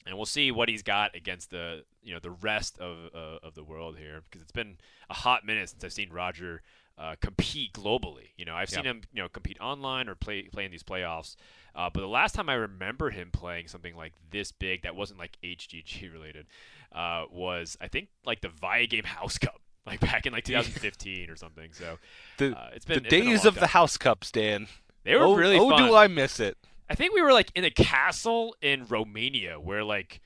and 0.06 0.16
we'll 0.16 0.26
see 0.26 0.50
what 0.50 0.68
he's 0.68 0.82
got 0.82 1.14
against 1.14 1.50
the 1.50 1.84
you 2.02 2.12
know 2.12 2.20
the 2.20 2.30
rest 2.30 2.78
of 2.78 2.96
uh, 3.14 3.38
of 3.46 3.54
the 3.54 3.62
world 3.64 3.96
here 3.96 4.22
because 4.24 4.42
it's 4.42 4.52
been 4.52 4.76
a 5.10 5.14
hot 5.14 5.44
minute 5.46 5.68
since 5.68 5.84
I've 5.84 5.92
seen 5.92 6.10
Roger 6.10 6.62
uh, 6.98 7.16
compete 7.20 7.72
globally. 7.72 8.30
You 8.36 8.44
know, 8.44 8.54
I've 8.54 8.70
seen 8.70 8.84
him 8.84 9.02
you 9.12 9.22
know 9.22 9.28
compete 9.28 9.58
online 9.60 10.08
or 10.08 10.14
play 10.14 10.42
play 10.42 10.64
in 10.64 10.70
these 10.70 10.82
playoffs, 10.82 11.36
uh, 11.74 11.90
but 11.92 12.00
the 12.00 12.08
last 12.08 12.34
time 12.34 12.48
I 12.48 12.54
remember 12.54 13.10
him 13.10 13.30
playing 13.32 13.68
something 13.68 13.96
like 13.96 14.12
this 14.30 14.52
big 14.52 14.82
that 14.82 14.94
wasn't 14.96 15.18
like 15.18 15.36
HGG 15.42 16.12
related 16.12 16.46
uh, 16.92 17.24
was 17.30 17.76
I 17.80 17.88
think 17.88 18.08
like 18.24 18.40
the 18.40 18.48
VIA 18.48 18.86
Game 18.86 19.04
House 19.04 19.38
Cup. 19.38 19.56
Like 19.84 19.98
back 19.98 20.26
in 20.26 20.32
like 20.32 20.44
2015 20.44 21.28
or 21.28 21.34
something. 21.34 21.72
So 21.72 21.98
The, 22.38 22.56
uh, 22.56 22.70
it's 22.72 22.84
been 22.84 23.02
the 23.02 23.02
it's 23.02 23.10
been 23.10 23.24
days 23.24 23.44
of 23.44 23.56
the. 23.56 23.66
House 23.66 23.96
Cups, 23.96 24.30
Dan. 24.30 24.68
They 25.02 25.16
were 25.16 25.24
oh, 25.24 25.34
really 25.34 25.58
oh, 25.58 25.70
fun. 25.70 25.88
do 25.88 25.96
I 25.96 26.06
miss 26.06 26.38
it? 26.38 26.56
I 26.88 26.94
think 26.94 27.12
we 27.12 27.20
were 27.20 27.32
like 27.32 27.50
in 27.56 27.64
a 27.64 27.70
castle 27.70 28.54
in 28.62 28.86
Romania 28.86 29.58
where 29.58 29.82
like 29.82 30.20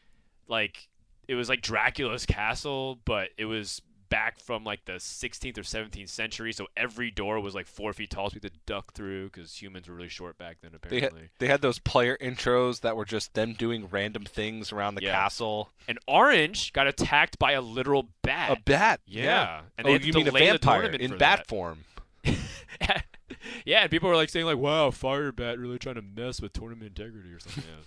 like 0.47 0.89
it 1.29 1.35
was 1.35 1.49
like 1.49 1.63
Dracula's 1.63 2.27
castle, 2.27 2.99
but 3.05 3.31
it 3.37 3.47
was 3.47 3.81
back 4.09 4.41
from 4.41 4.65
like 4.65 4.85
the 4.85 4.95
16th 4.95 5.59
or 5.59 5.63
17th 5.63 6.09
century. 6.09 6.53
So 6.53 6.67
every 6.77 7.11
door 7.11 7.41
was 7.41 7.55
like 7.55 7.67
four 7.67 7.93
feet 7.93 8.11
tall, 8.11 8.31
so 8.31 8.35
we 8.35 8.41
had 8.43 8.53
to 8.53 8.59
duck 8.67 8.93
through 8.95 9.31
because 9.31 9.61
humans 9.61 9.89
were 9.89 9.95
really 9.95 10.09
short 10.09 10.39
back 10.39 10.59
then. 10.63 10.73
They 10.89 10.97
had, 11.01 11.05
Apparently, 11.11 11.29
they 11.39 11.47
had 11.49 11.63
those 11.63 11.79
player 11.79 12.17
intros 12.21 12.81
that 12.81 12.97
were 12.97 13.05
just 13.05 13.35
them 13.35 13.53
doing 13.55 13.89
random 13.91 14.25
things 14.25 14.73
around 14.73 14.95
the 14.97 15.03
Yeah. 15.03 15.13
castle. 15.13 15.71
and 15.89 15.99
Orange 16.07 16.73
got 16.73 16.87
attacked 16.87 17.39
by 17.39 17.53
a 17.53 17.61
literal 17.61 18.09
bat. 18.23 18.51
A 18.51 18.61
bat. 18.63 19.01
yeah, 19.07 19.63
and 19.79 19.87
oh, 19.87 19.95
you 19.95 20.13
mean 20.13 20.29
a 20.29 20.33
vampire 20.33 20.85
in 20.85 21.11
bat 21.17 21.39
that. 21.39 21.47
form? 21.47 21.85
yeah, 23.65 23.81
and 23.83 23.91
people 23.91 24.09
were 24.09 24.17
like 24.17 24.29
saying 24.29 24.47
like, 24.47 24.59
"Wow, 24.59 24.91
Firebat 24.91 25.59
really 25.59 25.79
trying 25.79 25.95
to 25.97 26.03
mess 26.03 26.41
with 26.41 26.53
tournament 26.53 26.97
integrity 26.99 27.31
or 27.33 27.39
something." 27.41 27.65
yeah. 27.69 27.83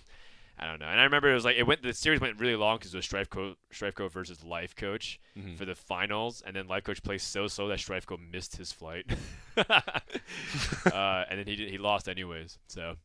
I 0.62 0.66
don't 0.66 0.78
know. 0.78 0.86
And 0.86 1.00
I 1.00 1.04
remember 1.04 1.30
it 1.30 1.34
was 1.34 1.44
like 1.46 1.56
it 1.56 1.66
went. 1.66 1.82
The 1.82 1.94
series 1.94 2.20
went 2.20 2.38
really 2.38 2.54
long 2.54 2.76
because 2.76 2.92
it 2.92 2.98
was 2.98 3.06
StrifeCro, 3.08 3.56
StrifeCro 3.72 4.10
versus 4.10 4.40
Lifecoach 4.40 5.16
Mhm. 5.38 5.56
for 5.56 5.64
the 5.64 5.74
finals, 5.74 6.42
and 6.46 6.54
then 6.54 6.66
Lifecoach 6.68 7.02
played 7.02 7.22
so 7.22 7.46
slow 7.48 7.66
that 7.68 7.78
StrifeCro 7.78 8.18
missed 8.30 8.56
his 8.58 8.70
flight, 8.70 9.06
uh, 9.56 11.24
and 11.28 11.38
then 11.38 11.46
he 11.46 11.56
did, 11.56 11.70
he 11.70 11.78
lost 11.78 12.08
anyways. 12.08 12.58
So, 12.68 12.96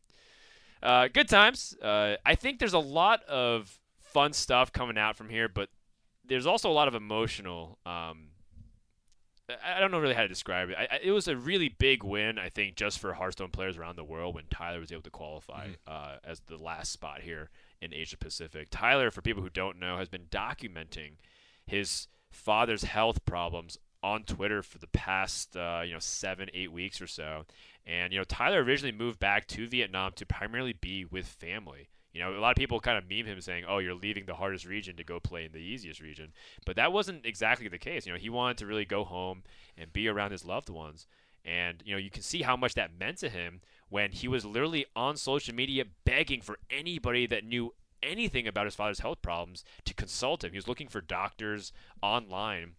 uh, 0.83 1.07
good 1.07 1.29
times. 1.29 1.75
Uh, 1.81 2.15
I 2.25 2.35
think 2.35 2.59
there's 2.59 2.73
a 2.73 2.79
lot 2.79 3.23
of 3.23 3.79
fun 4.01 4.33
stuff 4.33 4.71
coming 4.71 4.97
out 4.97 5.15
from 5.15 5.29
here, 5.29 5.47
but 5.47 5.69
there's 6.25 6.45
also 6.45 6.69
a 6.69 6.73
lot 6.73 6.87
of 6.87 6.95
emotional. 6.95 7.77
Um, 7.85 8.29
I 9.47 9.79
don't 9.79 9.91
know 9.91 9.99
really 9.99 10.15
how 10.15 10.23
to 10.23 10.27
describe 10.27 10.69
it. 10.69 10.75
I, 10.77 10.87
I, 10.89 10.99
it 11.03 11.11
was 11.11 11.27
a 11.27 11.35
really 11.35 11.69
big 11.69 12.03
win, 12.03 12.39
I 12.39 12.49
think, 12.49 12.75
just 12.75 12.97
for 12.97 13.13
Hearthstone 13.13 13.51
players 13.51 13.77
around 13.77 13.95
the 13.95 14.03
world 14.03 14.33
when 14.33 14.45
Tyler 14.49 14.79
was 14.79 14.91
able 14.91 15.03
to 15.03 15.11
qualify 15.11 15.69
uh, 15.87 16.15
as 16.23 16.39
the 16.41 16.57
last 16.57 16.91
spot 16.91 17.21
here 17.21 17.49
in 17.79 17.93
Asia 17.93 18.17
Pacific. 18.17 18.69
Tyler, 18.71 19.11
for 19.11 19.21
people 19.21 19.43
who 19.43 19.49
don't 19.49 19.79
know, 19.79 19.97
has 19.97 20.09
been 20.09 20.25
documenting 20.31 21.17
his 21.67 22.07
father's 22.31 22.83
health 22.83 23.23
problems 23.25 23.77
on 24.01 24.23
Twitter 24.23 24.61
for 24.61 24.77
the 24.77 24.87
past 24.87 25.55
uh, 25.55 25.81
you 25.85 25.93
know 25.93 25.99
seven, 25.99 26.49
eight 26.53 26.71
weeks 26.71 27.01
or 27.01 27.07
so. 27.07 27.45
And 27.85 28.13
you 28.13 28.19
know, 28.19 28.23
Tyler 28.23 28.63
originally 28.63 28.95
moved 28.95 29.19
back 29.19 29.47
to 29.49 29.67
Vietnam 29.67 30.11
to 30.15 30.25
primarily 30.25 30.73
be 30.73 31.05
with 31.05 31.27
family. 31.27 31.87
You 32.15 32.21
know, 32.21 32.31
a 32.31 32.39
lot 32.39 32.51
of 32.51 32.55
people 32.55 32.79
kind 32.79 32.97
of 32.97 33.09
meme 33.09 33.25
him 33.25 33.41
saying, 33.41 33.65
"Oh, 33.67 33.79
you're 33.79 33.93
leaving 33.93 34.25
the 34.25 34.35
hardest 34.35 34.65
region 34.65 34.95
to 34.95 35.03
go 35.03 35.19
play 35.19 35.43
in 35.43 35.51
the 35.51 35.59
easiest 35.59 35.99
region," 35.99 36.31
but 36.65 36.77
that 36.77 36.93
wasn't 36.93 37.25
exactly 37.25 37.67
the 37.67 37.77
case. 37.77 38.05
You 38.05 38.13
know, 38.13 38.17
he 38.17 38.29
wanted 38.29 38.57
to 38.59 38.65
really 38.65 38.85
go 38.85 39.03
home 39.03 39.43
and 39.77 39.91
be 39.91 40.07
around 40.07 40.31
his 40.31 40.45
loved 40.45 40.69
ones. 40.69 41.07
And 41.43 41.83
you 41.85 41.91
know, 41.93 41.99
you 41.99 42.09
can 42.09 42.21
see 42.23 42.43
how 42.43 42.55
much 42.55 42.73
that 42.75 42.97
meant 42.97 43.17
to 43.17 43.27
him 43.27 43.59
when 43.89 44.13
he 44.13 44.29
was 44.29 44.45
literally 44.45 44.85
on 44.95 45.17
social 45.17 45.53
media 45.53 45.83
begging 46.05 46.39
for 46.39 46.57
anybody 46.69 47.27
that 47.27 47.43
knew 47.43 47.73
anything 48.01 48.47
about 48.47 48.65
his 48.65 48.75
father's 48.75 48.99
health 48.99 49.21
problems 49.21 49.65
to 49.83 49.93
consult 49.93 50.45
him. 50.45 50.51
He 50.51 50.57
was 50.57 50.69
looking 50.69 50.87
for 50.87 51.01
doctors 51.01 51.73
online 52.01 52.75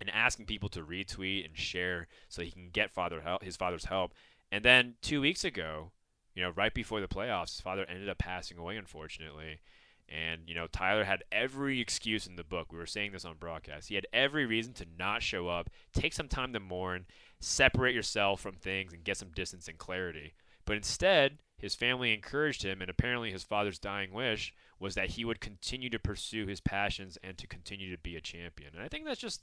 and 0.00 0.08
asking 0.08 0.46
people 0.46 0.70
to 0.70 0.82
retweet 0.82 1.44
and 1.44 1.58
share 1.58 2.08
so 2.30 2.40
he 2.40 2.50
can 2.50 2.70
get 2.70 2.90
father 2.90 3.20
help, 3.20 3.44
his 3.44 3.56
father's 3.56 3.84
help. 3.84 4.14
And 4.50 4.64
then 4.64 4.94
two 5.02 5.20
weeks 5.20 5.44
ago, 5.44 5.90
you 6.34 6.42
know, 6.42 6.50
right 6.50 6.72
before 6.72 7.00
the 7.00 7.08
playoffs, 7.08 7.52
his 7.52 7.60
father 7.60 7.84
ended 7.88 8.08
up 8.08 8.18
passing 8.18 8.58
away, 8.58 8.76
unfortunately. 8.76 9.60
And, 10.08 10.42
you 10.46 10.54
know, 10.54 10.66
Tyler 10.66 11.04
had 11.04 11.24
every 11.32 11.80
excuse 11.80 12.26
in 12.26 12.36
the 12.36 12.44
book. 12.44 12.72
We 12.72 12.78
were 12.78 12.86
saying 12.86 13.12
this 13.12 13.24
on 13.24 13.36
broadcast. 13.38 13.88
He 13.88 13.94
had 13.94 14.06
every 14.12 14.44
reason 14.44 14.74
to 14.74 14.86
not 14.98 15.22
show 15.22 15.48
up, 15.48 15.70
take 15.94 16.12
some 16.12 16.28
time 16.28 16.52
to 16.52 16.60
mourn, 16.60 17.06
separate 17.40 17.94
yourself 17.94 18.40
from 18.40 18.54
things, 18.54 18.92
and 18.92 19.04
get 19.04 19.16
some 19.16 19.30
distance 19.34 19.68
and 19.68 19.78
clarity. 19.78 20.34
But 20.64 20.76
instead, 20.76 21.38
his 21.56 21.74
family 21.74 22.12
encouraged 22.12 22.62
him, 22.62 22.80
and 22.80 22.90
apparently 22.90 23.32
his 23.32 23.42
father's 23.42 23.78
dying 23.78 24.12
wish 24.12 24.52
was 24.78 24.94
that 24.96 25.10
he 25.10 25.24
would 25.24 25.40
continue 25.40 25.88
to 25.90 25.98
pursue 25.98 26.46
his 26.46 26.60
passions 26.60 27.16
and 27.22 27.38
to 27.38 27.46
continue 27.46 27.90
to 27.90 28.02
be 28.02 28.16
a 28.16 28.20
champion. 28.20 28.72
And 28.74 28.82
I 28.82 28.88
think 28.88 29.04
that's 29.04 29.20
just. 29.20 29.42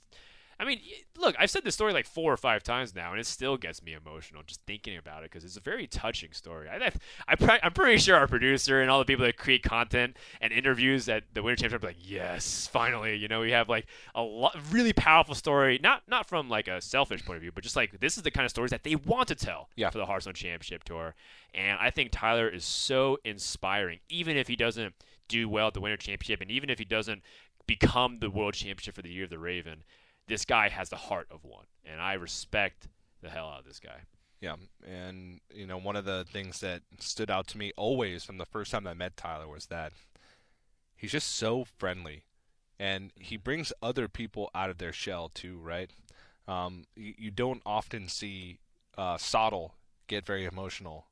I 0.60 0.66
mean, 0.66 0.78
look, 1.16 1.34
I've 1.38 1.48
said 1.50 1.64
this 1.64 1.74
story 1.74 1.94
like 1.94 2.04
four 2.06 2.30
or 2.30 2.36
five 2.36 2.62
times 2.62 2.94
now, 2.94 3.12
and 3.12 3.18
it 3.18 3.24
still 3.26 3.56
gets 3.56 3.82
me 3.82 3.94
emotional 3.94 4.42
just 4.46 4.60
thinking 4.66 4.96
about 4.98 5.22
it 5.24 5.30
because 5.30 5.42
it's 5.42 5.56
a 5.56 5.60
very 5.60 5.86
touching 5.86 6.32
story. 6.32 6.68
I, 6.68 6.92
I, 7.26 7.60
I'm 7.62 7.72
pretty 7.72 7.96
sure 7.98 8.14
our 8.14 8.26
producer 8.28 8.80
and 8.82 8.90
all 8.90 8.98
the 8.98 9.06
people 9.06 9.24
that 9.24 9.38
create 9.38 9.62
content 9.62 10.18
and 10.38 10.52
interviews 10.52 11.08
at 11.08 11.24
the 11.32 11.42
Winter 11.42 11.62
Championship 11.62 11.82
are 11.82 11.86
like, 11.88 11.96
yes, 11.98 12.66
finally, 12.66 13.16
you 13.16 13.26
know, 13.26 13.40
we 13.40 13.52
have 13.52 13.70
like 13.70 13.86
a 14.14 14.20
lot, 14.20 14.54
really 14.70 14.92
powerful 14.92 15.34
story, 15.34 15.80
not 15.82 16.02
not 16.06 16.28
from 16.28 16.50
like 16.50 16.68
a 16.68 16.82
selfish 16.82 17.24
point 17.24 17.36
of 17.38 17.40
view, 17.42 17.52
but 17.52 17.64
just 17.64 17.74
like 17.76 17.98
this 18.00 18.18
is 18.18 18.22
the 18.22 18.30
kind 18.30 18.44
of 18.44 18.50
stories 18.50 18.70
that 18.70 18.84
they 18.84 18.94
want 18.96 19.28
to 19.28 19.34
tell 19.34 19.70
Yeah. 19.76 19.88
for 19.88 19.96
the 19.96 20.04
Hearthstone 20.04 20.34
Championship 20.34 20.84
Tour. 20.84 21.14
And 21.54 21.78
I 21.80 21.90
think 21.90 22.10
Tyler 22.12 22.48
is 22.48 22.66
so 22.66 23.16
inspiring, 23.24 24.00
even 24.10 24.36
if 24.36 24.46
he 24.46 24.56
doesn't 24.56 24.94
do 25.26 25.48
well 25.48 25.68
at 25.68 25.74
the 25.74 25.80
Winter 25.80 25.96
Championship, 25.96 26.42
and 26.42 26.50
even 26.50 26.68
if 26.68 26.78
he 26.78 26.84
doesn't 26.84 27.22
become 27.66 28.18
the 28.18 28.30
World 28.30 28.54
Championship 28.54 28.94
for 28.94 29.02
the 29.02 29.10
Year 29.10 29.24
of 29.24 29.30
the 29.30 29.38
Raven, 29.38 29.84
this 30.30 30.44
guy 30.44 30.68
has 30.68 30.88
the 30.88 30.96
heart 30.96 31.26
of 31.30 31.44
one, 31.44 31.66
and 31.84 32.00
I 32.00 32.14
respect 32.14 32.86
the 33.20 33.28
hell 33.28 33.48
out 33.48 33.60
of 33.60 33.64
this 33.66 33.80
guy. 33.80 34.02
Yeah, 34.40 34.54
and 34.86 35.40
you 35.52 35.66
know 35.66 35.76
one 35.76 35.96
of 35.96 36.04
the 36.04 36.24
things 36.32 36.60
that 36.60 36.82
stood 36.98 37.30
out 37.30 37.48
to 37.48 37.58
me 37.58 37.72
always 37.76 38.24
from 38.24 38.38
the 38.38 38.46
first 38.46 38.70
time 38.70 38.86
I 38.86 38.94
met 38.94 39.16
Tyler 39.16 39.48
was 39.48 39.66
that 39.66 39.92
he's 40.96 41.10
just 41.10 41.36
so 41.36 41.64
friendly, 41.64 42.22
and 42.78 43.12
he 43.16 43.36
brings 43.36 43.72
other 43.82 44.06
people 44.06 44.50
out 44.54 44.70
of 44.70 44.78
their 44.78 44.92
shell 44.92 45.30
too, 45.34 45.58
right? 45.58 45.90
Um, 46.46 46.84
you, 46.94 47.14
you 47.18 47.30
don't 47.32 47.60
often 47.66 48.08
see 48.08 48.60
uh, 48.96 49.18
Sottle 49.18 49.74
get 50.06 50.24
very 50.24 50.44
emotional, 50.44 51.06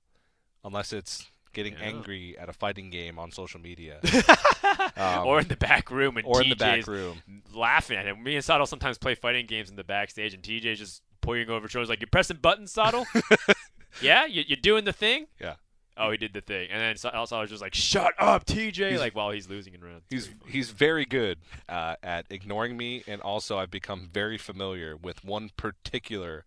unless 0.64 0.92
it's 0.92 1.26
getting 1.52 1.72
Yeah. 1.74 1.84
angry 1.86 2.36
at 2.38 2.48
a 2.48 2.52
fighting 2.52 2.90
game 2.90 3.18
on 3.18 3.30
social 3.30 3.60
media, 3.60 4.00
Um, 4.96 5.26
or 5.26 5.40
in 5.40 5.48
the 5.48 5.56
back 5.56 5.90
room, 5.90 6.16
and 6.16 6.26
or 6.26 6.36
TJ's 6.36 6.42
in 6.44 6.48
the 6.50 6.56
back 6.56 6.86
room. 6.86 7.22
laughing 7.54 7.96
at 7.98 8.04
him. 8.06 8.22
Me 8.22 8.34
and 8.36 8.44
Sottle 8.44 8.66
sometimes 8.66 8.98
play 8.98 9.14
fighting 9.14 9.46
games 9.46 9.70
in 9.70 9.76
the 9.76 9.84
backstage, 9.84 10.34
and 10.34 10.42
TJ's 10.42 10.78
just 10.78 11.02
pointing 11.20 11.48
over 11.50 11.68
shoulders 11.68 11.88
like, 11.88 12.00
"You're 12.00 12.08
pressing 12.10 12.38
buttons, 12.38 12.72
Sottle? 12.72 13.06
yeah, 14.02 14.26
you 14.26 14.44
you 14.46 14.56
doing 14.56 14.84
the 14.84 14.92
thing? 14.92 15.26
Yeah. 15.40 15.54
Oh, 16.00 16.12
he 16.12 16.16
did 16.16 16.32
the 16.32 16.40
thing, 16.40 16.68
and 16.70 16.80
then 16.80 16.96
Sottle 16.96 17.26
was 17.40 17.50
just 17.50 17.60
like, 17.62 17.74
"Shut 17.74 18.14
up, 18.18 18.44
TJ!" 18.46 18.90
He's- 18.90 19.00
like 19.00 19.16
while 19.16 19.30
he's 19.30 19.48
losing 19.48 19.74
in 19.74 19.82
round. 19.82 20.02
He's 20.10 20.30
he's 20.46 20.70
very 20.70 21.04
good 21.04 21.38
uh, 21.68 21.96
at 22.02 22.26
ignoring 22.30 22.76
me, 22.76 23.02
and 23.08 23.20
also 23.20 23.58
I've 23.58 23.70
become 23.70 24.08
very 24.12 24.38
familiar 24.38 24.96
with 24.96 25.24
one 25.24 25.50
particular 25.56 26.44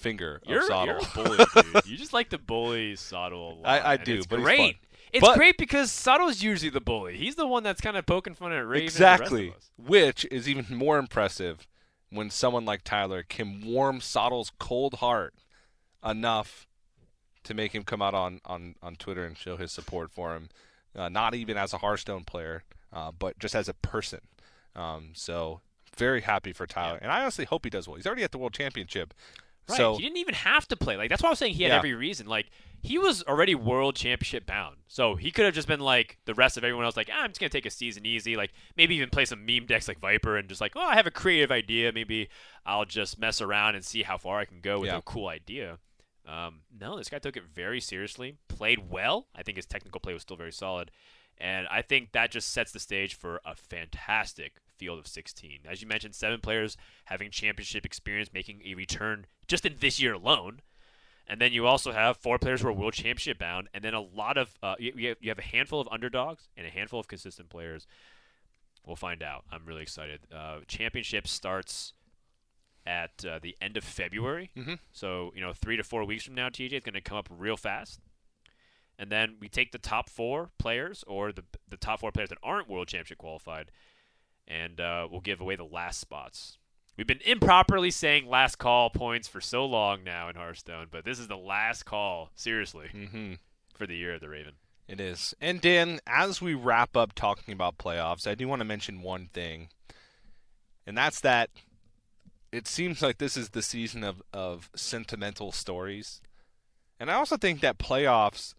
finger 0.00 0.40
You're, 0.46 0.60
of 0.60 0.64
Sottle. 0.66 0.86
you're 0.94 0.96
a 0.98 1.44
bully, 1.54 1.72
dude. 1.74 1.86
You 1.86 1.96
just 1.96 2.12
like 2.12 2.30
to 2.30 2.38
bully 2.38 2.96
lot. 3.12 3.58
I- 3.64 3.92
I 3.92 3.96
do, 3.96 4.16
It's 4.16 4.26
but 4.26 4.40
great. 4.40 4.76
It's 5.12 5.26
But- 5.26 5.36
great 5.36 5.56
because 5.58 5.90
Sottle's 5.90 6.42
usually 6.42 6.70
the 6.70 6.80
bully. 6.80 7.16
He's 7.16 7.34
the 7.34 7.46
one 7.46 7.62
that's 7.64 7.80
kind 7.80 7.96
of 7.96 8.06
poking 8.06 8.34
fun 8.34 8.52
at 8.52 8.66
Raven. 8.66 8.86
and 8.86 8.94
the 8.94 9.00
rest 9.04 9.20
of 9.20 9.26
exactly, 9.38 9.54
which 9.76 10.24
is 10.30 10.48
even 10.48 10.66
more 10.76 10.98
impressive 10.98 11.66
when 12.10 12.30
someone 12.30 12.64
like 12.64 12.82
Tyler 12.84 13.22
can 13.24 13.64
warm 13.64 14.00
Sottle's 14.00 14.50
cold 14.58 14.94
heart 14.94 15.34
enough 16.04 16.66
to 17.44 17.54
make 17.54 17.74
him 17.74 17.82
come 17.82 18.02
out 18.02 18.14
on, 18.14 18.40
on, 18.44 18.74
on 18.82 18.94
Twitter 18.96 19.24
and 19.24 19.36
show 19.36 19.56
his 19.56 19.72
support 19.72 20.12
for 20.12 20.34
him. 20.34 20.48
Uh, 20.94 21.08
not 21.08 21.34
even 21.34 21.56
as 21.56 21.72
a 21.72 21.78
Hearthstone 21.78 22.24
player, 22.24 22.64
uh, 22.92 23.10
but 23.16 23.38
just 23.38 23.54
as 23.54 23.68
a 23.68 23.74
person. 23.74 24.20
Um, 24.76 25.10
so 25.14 25.60
very 25.96 26.20
happy 26.20 26.52
for 26.52 26.66
Tyler, 26.66 26.98
and 27.02 27.10
I 27.10 27.20
honestly 27.22 27.44
hope 27.44 27.64
he 27.64 27.70
does 27.70 27.86
well. 27.88 27.96
He's 27.96 28.06
already 28.06 28.22
at 28.24 28.30
the 28.32 28.38
World 28.38 28.52
Championship. 28.54 29.12
Right. 29.68 29.76
So 29.76 29.96
he 29.96 30.02
didn't 30.02 30.16
even 30.18 30.34
have 30.34 30.66
to 30.68 30.76
play. 30.76 30.96
Like 30.96 31.08
that's 31.10 31.22
why 31.22 31.28
I 31.28 31.30
was 31.30 31.38
saying 31.38 31.54
he 31.54 31.62
had 31.62 31.70
Yeah. 31.70 31.78
every 31.78 31.94
reason. 31.94 32.26
Like 32.26 32.50
he 32.82 32.98
was 32.98 33.22
already 33.24 33.54
world 33.54 33.94
championship 33.94 34.46
bound. 34.46 34.78
So 34.88 35.14
he 35.14 35.30
could 35.30 35.44
have 35.44 35.54
just 35.54 35.68
been 35.68 35.80
like 35.80 36.18
the 36.24 36.34
rest 36.34 36.56
of 36.56 36.64
everyone 36.64 36.84
else, 36.84 36.96
like, 36.96 37.10
ah, 37.12 37.22
I'm 37.22 37.30
just 37.30 37.38
gonna 37.40 37.50
take 37.50 37.66
a 37.66 37.70
season 37.70 38.04
easy. 38.06 38.36
Like 38.36 38.52
maybe 38.76 38.96
even 38.96 39.10
play 39.10 39.24
some 39.24 39.44
meme 39.46 39.66
decks 39.66 39.86
like 39.86 40.00
Viper 40.00 40.36
and 40.36 40.48
just 40.48 40.60
like, 40.60 40.72
oh, 40.76 40.80
I 40.80 40.94
have 40.96 41.06
a 41.06 41.10
creative 41.10 41.50
idea. 41.52 41.92
Maybe 41.92 42.28
I'll 42.66 42.84
just 42.84 43.18
mess 43.18 43.40
around 43.40 43.74
and 43.76 43.84
see 43.84 44.02
how 44.02 44.18
far 44.18 44.38
I 44.40 44.44
can 44.44 44.60
go 44.60 44.80
with 44.80 44.88
Yeah. 44.88 44.96
a 44.98 45.02
cool 45.02 45.28
idea. 45.28 45.78
Um, 46.26 46.60
no, 46.78 46.96
this 46.96 47.08
guy 47.08 47.18
took 47.18 47.36
it 47.36 47.44
very 47.44 47.80
seriously, 47.80 48.36
played 48.48 48.90
well. 48.90 49.26
I 49.34 49.42
think 49.42 49.56
his 49.56 49.66
technical 49.66 50.00
play 50.00 50.12
was 50.12 50.22
still 50.22 50.36
very 50.36 50.52
solid. 50.52 50.90
And 51.38 51.66
I 51.68 51.82
think 51.82 52.12
that 52.12 52.30
just 52.30 52.50
sets 52.50 52.70
the 52.72 52.78
stage 52.78 53.14
for 53.14 53.40
a 53.44 53.54
fantastic 53.54 54.56
field 54.80 54.98
of 54.98 55.06
16. 55.06 55.60
As 55.68 55.80
you 55.82 55.86
mentioned, 55.88 56.14
seven 56.14 56.40
players 56.40 56.76
having 57.04 57.30
championship 57.30 57.84
experience 57.86 58.30
making 58.34 58.62
a 58.64 58.74
return 58.74 59.26
just 59.46 59.64
in 59.66 59.76
this 59.80 60.00
year 60.00 60.14
alone. 60.14 60.60
and 61.28 61.40
then 61.40 61.52
you 61.52 61.64
also 61.66 61.92
have 61.92 62.16
four 62.16 62.38
players 62.38 62.60
who 62.62 62.66
are 62.68 62.72
world 62.72 62.92
championship 62.94 63.38
bound, 63.38 63.68
and 63.72 63.84
then 63.84 63.94
a 63.94 64.00
lot 64.00 64.36
of 64.36 64.46
uh, 64.64 64.74
you, 64.80 65.14
you 65.20 65.28
have- 65.28 65.38
a 65.38 65.42
handful 65.56 65.80
of 65.80 65.88
underdogs 65.92 66.48
and 66.56 66.66
a 66.66 66.70
handful 66.70 66.98
of 66.98 67.06
consistent 67.06 67.48
players. 67.48 67.86
We'll 68.84 68.96
find 68.96 69.22
out. 69.22 69.44
I'm 69.52 69.64
really 69.64 69.82
excited. 69.82 70.20
Uh, 70.34 70.60
championship 70.66 71.28
starts 71.28 71.92
at 72.86 73.24
uh, 73.24 73.38
the 73.40 73.54
end 73.60 73.76
of 73.76 73.84
February, 73.84 74.50
Mhm. 74.56 74.78
so 74.90 75.32
you 75.36 75.40
know 75.40 75.52
three 75.52 75.76
to 75.76 75.84
four 75.84 76.04
weeks 76.04 76.24
from 76.24 76.34
now, 76.34 76.48
TJ 76.48 76.72
is 76.78 76.82
going 76.84 76.94
to 76.94 77.00
come 77.00 77.18
up 77.18 77.28
real 77.30 77.56
fast. 77.56 78.00
And 78.98 79.10
then 79.10 79.36
we 79.40 79.48
take 79.48 79.70
the 79.72 79.78
top 79.78 80.10
four 80.10 80.50
players, 80.58 81.04
or 81.06 81.30
the 81.32 81.44
the 81.68 81.76
top 81.76 82.00
four 82.00 82.10
players 82.10 82.30
that 82.30 82.38
aren't 82.42 82.68
world 82.68 82.88
championship 82.88 83.18
qualified, 83.18 83.70
and 84.50 84.80
uh, 84.80 85.06
we'll 85.10 85.20
give 85.20 85.40
away 85.40 85.56
the 85.56 85.64
last 85.64 86.00
spots. 86.00 86.58
We've 86.96 87.06
been 87.06 87.20
improperly 87.24 87.90
saying 87.90 88.28
last 88.28 88.56
call 88.56 88.90
points 88.90 89.28
for 89.28 89.40
so 89.40 89.64
long 89.64 90.04
now 90.04 90.28
in 90.28 90.34
Hearthstone, 90.36 90.88
but 90.90 91.04
this 91.04 91.18
is 91.18 91.28
the 91.28 91.36
last 91.36 91.84
call, 91.84 92.30
seriously, 92.34 92.88
Mm-hmm. 92.94 93.34
for 93.74 93.86
the 93.86 93.96
year 93.96 94.14
of 94.14 94.20
the 94.20 94.28
Raven. 94.28 94.54
It 94.88 95.00
is. 95.00 95.34
And 95.40 95.60
Dan, 95.60 96.00
as 96.06 96.42
we 96.42 96.52
wrap 96.52 96.96
up 96.96 97.14
talking 97.14 97.54
about 97.54 97.78
playoffs, 97.78 98.26
I 98.26 98.34
do 98.34 98.48
want 98.48 98.60
to 98.60 98.64
mention 98.66 99.02
one 99.02 99.28
thing. 99.32 99.68
And 100.86 100.98
that's 100.98 101.20
that 101.20 101.48
it 102.50 102.66
seems 102.66 103.00
like 103.00 103.18
this 103.18 103.36
is 103.36 103.50
the 103.50 103.62
season 103.62 104.02
of, 104.02 104.20
of 104.32 104.68
sentimental 104.74 105.52
stories. 105.52 106.20
And 106.98 107.08
I 107.08 107.14
also 107.14 107.36
think 107.36 107.60
that 107.60 107.78
playoffs 107.78 108.54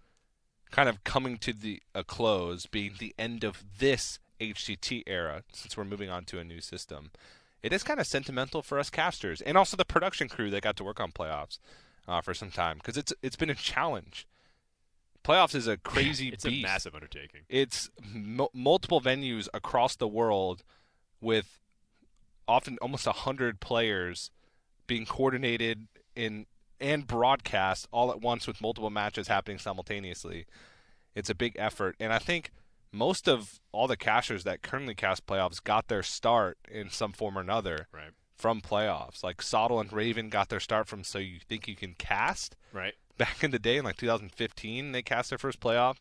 kind 0.72 0.88
of 0.88 1.04
coming 1.04 1.38
to 1.40 1.52
the 1.52 1.82
a 1.94 2.04
close, 2.06 2.66
being 2.66 2.94
the 2.98 3.14
end 3.20 3.44
of 3.44 3.66
this 3.78 4.18
HCT 4.42 5.04
era, 5.08 5.44
since 5.54 5.78
we're 5.78 5.84
moving 5.86 6.10
on 6.10 6.26
to 6.26 6.40
a 6.40 6.44
new 6.44 6.60
system, 6.60 7.12
it 7.64 7.72
is 7.72 7.84
kind 7.84 8.00
of 8.00 8.08
sentimental 8.08 8.62
for 8.62 8.80
us 8.80 8.90
casters 8.90 9.40
and 9.42 9.58
also 9.58 9.78
the 9.78 9.86
production 9.86 10.28
crew 10.28 10.50
that 10.50 10.64
got 10.64 10.76
to 10.78 10.84
work 10.84 11.00
on 11.00 11.12
playoffs 11.12 11.60
uh, 12.08 12.20
for 12.22 12.34
some 12.34 12.50
time 12.52 12.78
because 12.78 12.98
it's 12.98 13.14
it's 13.22 13.36
been 13.36 13.50
a 13.52 13.56
challenge. 13.56 14.28
Playoffs 15.24 15.54
is 15.54 15.68
a 15.68 15.78
crazy 15.94 16.30
It's 16.30 16.44
beast. 16.44 16.66
a 16.66 16.68
massive 16.68 16.96
undertaking. 16.96 17.42
It's 17.48 17.90
m- 18.14 18.48
multiple 18.54 19.00
venues 19.00 19.48
across 19.54 19.96
the 19.96 20.08
world 20.08 20.64
with 21.22 21.60
often 22.48 22.78
almost 22.82 23.06
a 23.06 23.12
hundred 23.12 23.60
players 23.60 24.32
being 24.88 25.06
coordinated 25.06 25.88
in 26.16 26.48
and 26.80 27.06
broadcast 27.06 27.88
all 27.92 28.10
at 28.10 28.20
once 28.22 28.48
with 28.48 28.60
multiple 28.60 28.90
matches 28.90 29.28
happening 29.28 29.60
simultaneously. 29.60 30.48
It's 31.14 31.30
a 31.30 31.36
big 31.36 31.56
effort, 31.60 31.96
and 32.00 32.12
I 32.12 32.18
think 32.18 32.50
most 32.92 33.28
of 33.28 33.60
all 33.72 33.88
the 33.88 33.98
casters 33.98 34.44
that 34.44 34.62
currently 34.62 34.94
cast 34.96 35.26
playoffs 35.26 35.64
got 35.64 35.88
their 35.88 36.04
start 36.04 36.58
in 36.70 36.90
some 36.90 37.14
form 37.14 37.38
or 37.38 37.42
another 37.42 37.88
Right. 37.94 38.12
from 38.36 38.60
playoffs. 38.62 39.24
Like 39.24 39.42
Sottle 39.42 39.80
and 39.80 39.92
Raven 39.94 40.30
got 40.30 40.50
their 40.50 40.60
start 40.60 40.88
from 40.88 41.04
So 41.04 41.20
You 41.20 41.40
Think 41.40 41.68
You 41.68 41.76
Can 41.76 41.96
Cast 41.98 42.56
Right. 42.74 42.94
back 43.18 43.44
in 43.44 43.52
the 43.52 43.60
day 43.60 43.78
in 43.78 43.86
like 43.86 43.98
2015 43.98 44.92
they 44.94 45.02
cast 45.04 45.30
their 45.30 45.38
first 45.38 45.60
playoff 45.60 45.98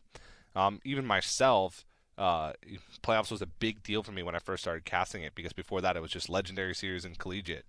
um, 0.55 0.79
even 0.83 1.05
myself 1.05 1.85
uh, 2.17 2.53
playoffs 3.03 3.29
was 3.31 3.41
a 3.41 3.47
big 3.47 3.83
deal 3.83 4.01
for 4.01 4.11
me 4.11 4.23
when 4.23 4.33
i 4.35 4.39
first 4.39 4.63
started 4.63 4.85
casting 4.85 5.21
it 5.21 5.35
because 5.35 5.53
before 5.53 5.81
that 5.81 5.95
it 5.95 6.01
was 6.01 6.09
just 6.11 6.29
legendary 6.29 6.73
series 6.73 7.05
and 7.05 7.19
collegiate 7.19 7.65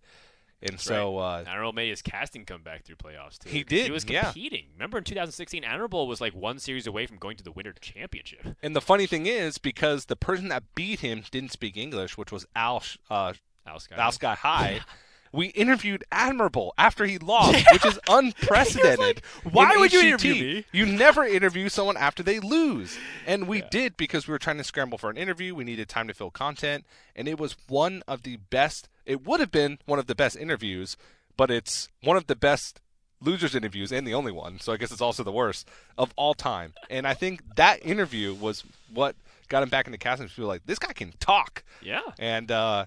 and 0.63 0.79
so 0.81 1.19
uh, 1.19 1.45
I 1.47 1.53
don't 1.55 1.63
know, 1.63 1.73
made 1.73 1.91
his 1.91 2.03
casting 2.03 2.45
come 2.45 2.63
back 2.63 2.85
through 2.85 2.95
playoffs 2.97 3.37
too. 3.37 3.51
He 3.51 3.65
did, 3.65 3.87
He 3.87 3.91
was 3.91 4.05
competing. 4.05 4.62
Remember 4.83 4.99
in 4.99 5.05
2016, 5.05 5.65
Honorable 5.65 6.09
was 6.09 6.21
like 6.21 6.35
one 6.35 6.59
series 6.59 6.89
away 6.89 7.07
from 7.07 7.17
going 7.19 7.37
to 7.37 7.45
the 7.45 7.53
Winter 7.53 7.73
Championship. 7.81 8.57
and 8.65 8.75
the 8.75 8.81
funny 8.81 9.07
thing 9.07 9.27
is 9.27 9.57
because 9.59 10.07
the 10.07 10.17
person 10.17 10.49
that 10.49 10.75
beat 10.75 10.99
him 10.99 11.23
didn't 11.31 11.53
speak 11.53 11.77
english 11.77 12.19
which 12.19 12.33
was 12.33 12.45
al 12.57 12.83
uh, 13.09 13.33
Al 13.65 13.79
Sky. 13.79 13.95
al 13.97 14.11
sky 14.11 14.35
high 14.35 14.81
we 15.33 15.47
interviewed 15.51 16.03
admirable 16.11 16.75
after 16.77 17.05
he 17.07 17.17
lost 17.19 17.65
which 17.73 17.87
is 17.87 17.97
unprecedented 18.09 19.23
"Why 19.45 19.73
in 19.75 19.79
would 19.81 19.93
you 19.93 20.01
HCT. 20.01 20.05
interview 20.09 20.35
me?" 20.35 20.65
You 20.73 20.85
never 20.87 21.23
interview 21.25 21.69
someone 21.69 21.97
after 21.97 22.25
they 22.25 22.41
lose. 22.41 22.99
And 23.25 23.47
we 23.47 23.59
Yeah. 23.61 23.69
did 23.71 23.97
because 23.97 24.27
we 24.27 24.33
were 24.33 24.39
trying 24.41 24.59
to 24.59 24.65
scramble 24.65 24.99
for 24.99 25.11
an 25.11 25.17
interview. 25.17 25.55
We 25.55 25.63
needed 25.63 25.89
time 25.89 26.09
to 26.09 26.15
fill 26.15 26.33
content. 26.33 26.85
And 27.15 27.29
it 27.29 27.39
was 27.39 27.55
one 27.69 28.03
of 28.09 28.25
the 28.25 28.39
best, 28.51 28.89
it 29.07 29.25
would 29.25 29.39
have 29.39 29.53
been 29.53 29.79
one 29.87 30.01
of 30.01 30.07
the 30.09 30.17
best 30.17 30.37
interviews, 30.37 30.97
but 31.37 31.53
it's 31.53 31.89
one 32.03 32.17
of 32.17 32.27
the 32.27 32.37
best 32.37 32.81
losers 33.23 33.55
interviews 33.55 33.93
and 33.93 34.07
the 34.07 34.15
only 34.15 34.33
one. 34.33 34.59
So 34.61 34.73
I 34.73 34.77
guess 34.77 34.93
it's 34.93 35.01
also 35.01 35.23
the 35.23 35.33
worst 35.33 35.69
of 35.97 36.13
all 36.17 36.35
time. 36.35 36.75
And 36.91 37.07
I 37.07 37.15
think 37.15 37.43
that 37.57 37.85
interview 37.85 38.35
was 38.35 38.65
what 38.93 39.17
got 39.49 39.63
him 39.63 39.69
back 39.69 39.87
into 39.87 39.99
casting. 39.99 40.29
People 40.29 40.45
were 40.45 40.49
like, 40.49 40.67
this 40.67 40.79
guy 40.79 40.93
can 40.93 41.13
talk. 41.21 41.63
Yeah. 41.83 42.03
And, 42.19 42.51
uh, 42.51 42.87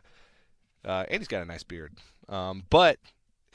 uh, 0.84 1.06
and 1.10 1.20
he's 1.20 1.28
got 1.28 1.42
a 1.42 1.46
nice 1.46 1.64
beard. 1.64 1.94
Um, 2.28 2.64
but 2.70 3.00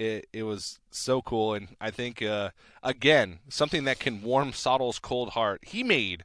it, 0.01 0.28
it 0.33 0.43
was 0.45 0.78
so 0.91 1.20
cool, 1.20 1.53
and 1.53 1.68
I 1.78 1.91
think 1.91 2.22
uh, 2.22 2.51
again 2.83 3.41
something 3.51 3.85
that 3.85 3.99
can 3.99 4.22
warm 4.22 4.53
Sottle's 4.53 4.99
cold 4.99 5.31
heart. 5.31 5.61
He 5.62 5.83
made 5.83 6.24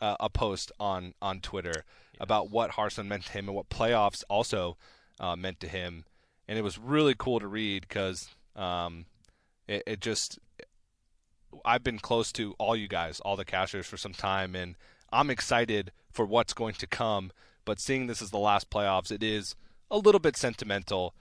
uh, 0.00 0.16
a 0.18 0.28
post 0.28 0.72
on 0.80 1.14
on 1.22 1.40
Twitter 1.40 1.84
about 2.18 2.50
what 2.50 2.72
Hearthstone 2.72 3.08
meant 3.08 3.26
to 3.26 3.32
him 3.32 3.46
and 3.46 3.54
what 3.54 3.68
playoffs 3.68 4.24
also 4.28 4.76
uh, 5.20 5.36
meant 5.36 5.60
to 5.60 5.68
him, 5.68 6.04
and 6.48 6.58
it 6.58 6.62
was 6.62 6.78
really 6.78 7.14
cool 7.16 7.38
to 7.38 7.46
read 7.46 7.86
because 7.86 8.28
um, 8.56 9.04
it, 9.68 9.82
it 9.86 10.00
just 10.00 10.38
I've 11.64 11.84
been 11.84 11.98
close 11.98 12.32
to 12.32 12.54
all 12.58 12.76
you 12.76 12.88
guys, 12.88 13.20
all 13.20 13.36
the 13.36 13.44
cashers 13.44 13.86
for 13.86 13.96
some 13.96 14.12
time, 14.12 14.54
and 14.54 14.76
I'm 15.12 15.30
excited 15.30 15.92
for 16.12 16.26
what's 16.26 16.52
going 16.52 16.74
to 16.74 16.86
come. 16.86 17.32
But 17.64 17.80
seeing 17.80 18.06
this 18.06 18.22
as 18.22 18.30
the 18.30 18.38
last 18.38 18.70
playoffs, 18.70 19.10
it 19.10 19.22
is 19.22 19.56
a 19.90 19.98
little 19.98 20.20
bit 20.20 20.36
sentimental 20.36 21.14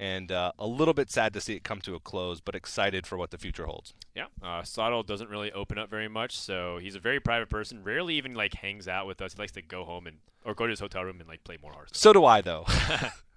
and 0.00 0.32
uh, 0.32 0.50
a 0.58 0.66
little 0.66 0.94
bit 0.94 1.10
sad 1.10 1.32
to 1.32 1.40
see 1.40 1.54
it 1.54 1.62
come 1.62 1.80
to 1.80 1.94
a 1.94 2.00
close, 2.00 2.40
but 2.40 2.56
excited 2.56 3.06
for 3.06 3.16
what 3.16 3.30
the 3.30 3.38
future 3.38 3.66
holds. 3.66 3.94
Yeah. 4.16 4.26
Uh, 4.42 5.02
doesn't 5.02 5.30
really 5.30 5.52
open 5.52 5.78
up 5.78 5.88
very 5.90 6.08
much, 6.08 6.36
so 6.36 6.78
he's 6.78 6.96
a 6.96 7.00
very 7.00 7.20
private 7.20 7.48
person. 7.48 7.84
Rarely 7.84 8.16
even 8.16 8.34
like 8.34 8.54
hangs 8.54 8.88
out 8.88 9.06
with 9.06 9.22
us. 9.22 9.34
He 9.34 9.38
likes 9.38 9.52
to 9.52 9.62
go 9.62 9.84
home 9.84 10.08
and 10.08 10.16
or 10.44 10.54
go 10.54 10.66
to 10.66 10.70
his 10.70 10.80
hotel 10.80 11.04
room 11.04 11.20
and 11.20 11.28
like 11.28 11.44
play 11.44 11.56
more 11.62 11.72
Hearthstone. 11.72 12.00
So 12.00 12.12
do 12.12 12.24
I, 12.24 12.40
though. 12.40 12.66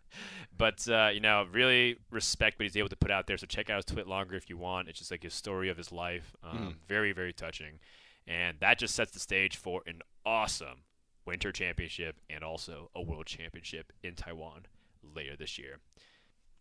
But 0.58 0.88
uh, 0.88 1.10
you 1.14 1.20
know, 1.20 1.45
really 1.51 1.97
respect 2.12 2.58
what 2.60 2.64
he's 2.64 2.78
able 2.78 2.89
to 2.89 2.95
put 2.95 3.12
out 3.12 3.28
there. 3.28 3.38
So 3.38 3.45
check 3.45 3.70
out 3.70 3.78
his 3.78 3.86
tweet 3.86 4.08
longer 4.08 4.36
if 4.36 4.49
you 4.49 4.58
want. 4.58 4.88
It's 4.88 4.99
just 4.99 5.12
like 5.12 5.24
his 5.24 5.34
story 5.34 5.70
of 5.70 5.78
his 5.78 5.91
life. 5.91 6.36
Um, 6.43 6.58
Mhm. 6.58 6.76
Very, 6.88 7.12
very 7.12 7.34
touching, 7.34 7.80
and 8.28 8.60
that 8.62 8.80
just 8.80 8.95
sets 8.95 9.12
the 9.12 9.20
stage 9.20 9.56
for 9.58 9.82
an 9.86 10.01
awesome 10.26 10.84
Winter 11.26 11.51
Championship 11.51 12.16
and 12.30 12.43
also 12.43 12.89
a 12.95 13.01
World 13.01 13.26
Championship 13.26 13.91
in 14.03 14.16
Taiwan 14.16 14.68
later 15.03 15.36
this 15.36 15.58
year. 15.58 15.80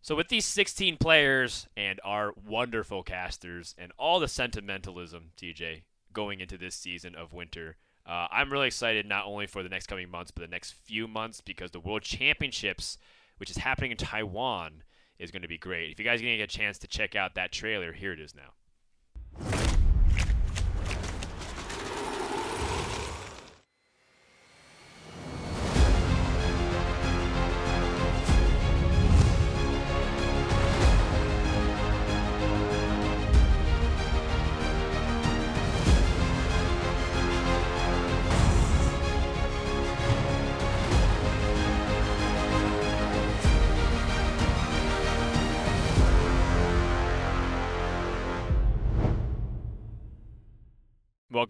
So 0.01 0.15
with 0.15 0.27
these 0.29 0.45
16 0.45 0.97
players 0.97 1.67
and 1.75 1.99
our 2.03 2.31
wonderful 2.33 3.01
casters 3.01 3.73
and 3.77 3.91
all 3.97 4.19
the 4.19 4.27
sentimentalism, 4.27 5.31
TJ, 5.35 5.83
going 6.13 6.39
into 6.41 6.57
this 6.57 6.75
season 6.75 7.15
of 7.15 7.33
Winter. 7.33 7.77
Uh, 8.05 8.27
I'm 8.31 8.51
really 8.51 8.67
excited 8.67 9.05
not 9.07 9.25
only 9.25 9.47
for 9.47 9.63
the 9.63 9.69
next 9.69 9.87
coming 9.87 10.09
months, 10.09 10.29
but 10.31 10.41
the 10.41 10.47
next 10.47 10.73
few 10.73 11.07
months 11.07 11.41
because 11.41 11.71
the 11.71 11.79
World 11.79 12.03
Championships 12.03 12.97
which 13.37 13.49
is 13.49 13.57
happening 13.57 13.91
in 13.91 13.97
Taiwan, 13.97 14.83
is 15.17 15.31
going 15.31 15.41
to 15.41 15.47
be 15.47 15.57
great. 15.57 15.91
If 15.91 15.99
you 15.99 16.05
guys 16.05 16.19
are 16.19 16.23
going 16.23 16.33
to 16.33 16.37
get 16.37 16.53
a 16.53 16.57
chance 16.57 16.77
to 16.79 16.87
check 16.87 17.15
out 17.15 17.35
that 17.35 17.51
trailer, 17.51 17.93
here 17.93 18.11
it 18.11 18.19
is 18.19 18.35
now. 18.35 18.53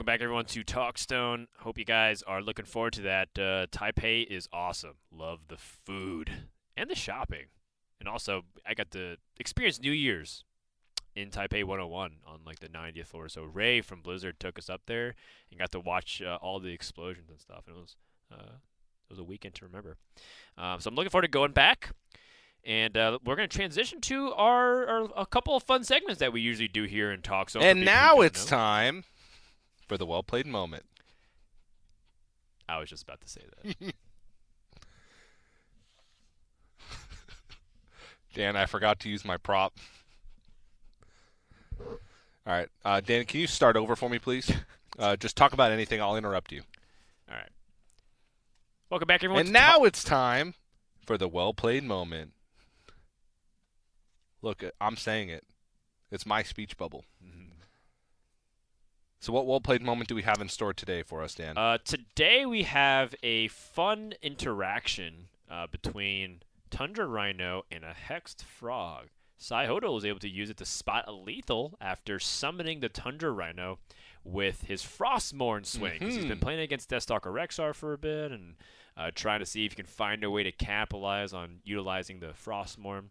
Welcome 0.06 0.20
back, 0.20 0.24
everyone, 0.24 0.46
to 0.46 0.64
Talkstone. 0.64 1.48
Hope 1.62 1.80
you 1.80 1.84
guys 1.84 2.22
are 2.22 2.40
looking 2.40 2.66
forward 2.66 2.94
to 2.94 3.02
that. 3.02 3.30
Uh, 3.40 3.66
Taipei 3.72 4.24
is 4.24 4.48
awesome. 4.54 4.98
Love 5.12 5.40
the 5.48 5.58
food 5.58 6.30
and 6.78 6.92
the 6.92 6.96
shopping. 6.96 7.46
And 8.00 8.08
also, 8.08 8.44
I 8.68 8.76
got 8.76 8.92
to 8.92 9.16
experience 9.40 9.82
New 9.82 9.92
Year's 9.92 10.44
in 11.16 11.32
Taipei 11.32 11.64
101 11.64 12.18
on 12.28 12.40
like 12.46 12.60
the 12.60 12.70
90th 12.70 13.08
floor. 13.08 13.28
So 13.30 13.46
Ray 13.46 13.82
from 13.82 14.04
Blizzard 14.04 14.40
took 14.40 14.60
us 14.60 14.70
up 14.70 14.82
there 14.86 15.16
and 15.50 15.60
got 15.60 15.72
to 15.72 15.80
watch 15.80 16.22
uh, 16.22 16.38
all 16.40 16.60
the 16.60 16.72
explosions 16.72 17.32
and 17.32 17.40
stuff. 17.40 17.64
And 17.66 17.76
it 17.76 17.80
was 17.80 17.96
uh, 18.32 18.58
it 19.10 19.10
was 19.10 19.18
a 19.18 19.24
weekend 19.24 19.56
to 19.56 19.66
remember. 19.66 19.98
Um, 20.56 20.80
so 20.82 20.90
I'm 20.90 20.96
looking 20.96 21.10
forward 21.10 21.24
to 21.24 21.30
going 21.30 21.52
back. 21.52 21.96
And 22.64 22.96
uh, 22.96 23.18
we're 23.26 23.36
going 23.36 23.50
to 23.50 23.58
transition 23.58 24.02
to 24.02 24.34
our, 24.34 24.86
our 24.86 25.10
a 25.18 25.26
couple 25.26 25.56
of 25.56 25.64
fun 25.64 25.84
segments 25.84 26.20
that 26.20 26.32
we 26.32 26.42
usually 26.42 26.68
do 26.68 26.84
here 26.84 27.12
in 27.12 27.22
Talkstone. 27.22 27.54
for 27.54 27.60
and 27.62 27.84
now 27.84 28.22
it's 28.22 28.46
know. 28.46 28.58
time 28.58 29.04
for 29.88 29.98
the 29.98 30.06
well 30.06 30.24
played 30.24 30.48
moment. 30.48 30.86
I 32.68 32.80
was 32.80 32.90
just 32.90 33.04
about 33.04 33.22
to 33.22 33.30
say 33.30 33.42
that. 33.64 33.94
Dan, 38.34 38.56
I 38.56 38.66
forgot 38.66 39.00
to 39.02 39.10
use 39.10 39.24
my 39.24 39.38
prop. 39.38 39.74
All 41.80 42.54
right, 42.54 42.68
uh, 42.84 43.02
Dan, 43.02 43.26
can 43.26 43.40
you 43.40 43.48
start 43.48 43.76
over 43.76 43.96
for 43.96 44.10
me, 44.10 44.20
please? 44.20 44.52
Uh, 44.98 45.14
just 45.18 45.36
talk 45.36 45.52
about 45.52 45.74
anything. 45.74 46.02
I'll 46.02 46.16
interrupt 46.16 46.54
you. 46.54 46.62
All 47.30 47.36
right. 47.36 47.50
Welcome 48.90 49.08
back, 49.08 49.22
everyone. 49.26 49.42
and 49.42 49.52
now 49.52 49.84
it's 49.84 50.06
time 50.06 50.54
for 51.06 51.18
the 51.18 51.28
well 51.28 51.54
played 51.54 51.84
moment. 51.84 52.32
Look, 54.42 54.64
uh, 54.64 54.70
I'm 54.80 54.96
saying 54.96 55.28
it. 55.28 55.44
It's 56.12 56.26
my 56.26 56.44
speech 56.44 56.78
bubble. 56.78 57.04
So, 59.26 59.34
what 59.34 59.48
well 59.48 59.60
played 59.60 59.82
moment 59.82 60.08
do 60.08 60.14
we 60.14 60.22
have 60.22 60.40
in 60.40 60.50
store 60.50 60.72
today 60.72 61.02
for 61.02 61.24
us, 61.24 61.34
Dan? 61.34 61.58
Uh, 61.58 61.80
today 61.84 62.46
we 62.46 62.62
have 62.62 63.16
a 63.24 63.48
fun 63.48 64.14
interaction 64.22 65.30
uh, 65.50 65.66
between 65.66 66.44
Tundra 66.70 67.08
Rhino 67.08 67.66
and 67.72 67.84
a 67.84 67.96
Hexed 68.08 68.44
Frog. 68.44 69.08
Sai 69.40 69.66
Hodo 69.66 69.92
was 69.96 70.06
able 70.06 70.20
to 70.20 70.30
use 70.30 70.52
it 70.52 70.58
to 70.58 70.66
spot 70.66 71.06
a 71.08 71.12
lethal 71.12 71.76
after 71.82 72.20
summoning 72.20 72.82
the 72.82 72.88
Tundra 72.90 73.32
Rhino 73.32 73.80
with 74.24 74.66
his 74.66 74.84
Frostmourne 74.84 75.66
swing. 75.66 76.02
'cause 76.02 76.14
He's 76.14 76.26
been 76.26 76.40
playing 76.40 76.60
against 76.60 76.92
Deathstalker 76.92 77.34
Rexxar 77.34 77.74
for 77.74 77.94
a 77.94 77.98
bit 77.98 78.32
and 78.32 78.54
uh, 78.96 79.10
trying 79.16 79.40
to 79.40 79.46
see 79.48 79.66
if 79.66 79.72
he 79.72 79.76
can 79.76 79.88
find 79.88 80.24
a 80.24 80.30
way 80.30 80.44
to 80.44 80.52
capitalize 80.52 81.34
on 81.34 81.62
utilizing 81.64 82.20
the 82.20 82.28
Frostmourne. 82.28 83.06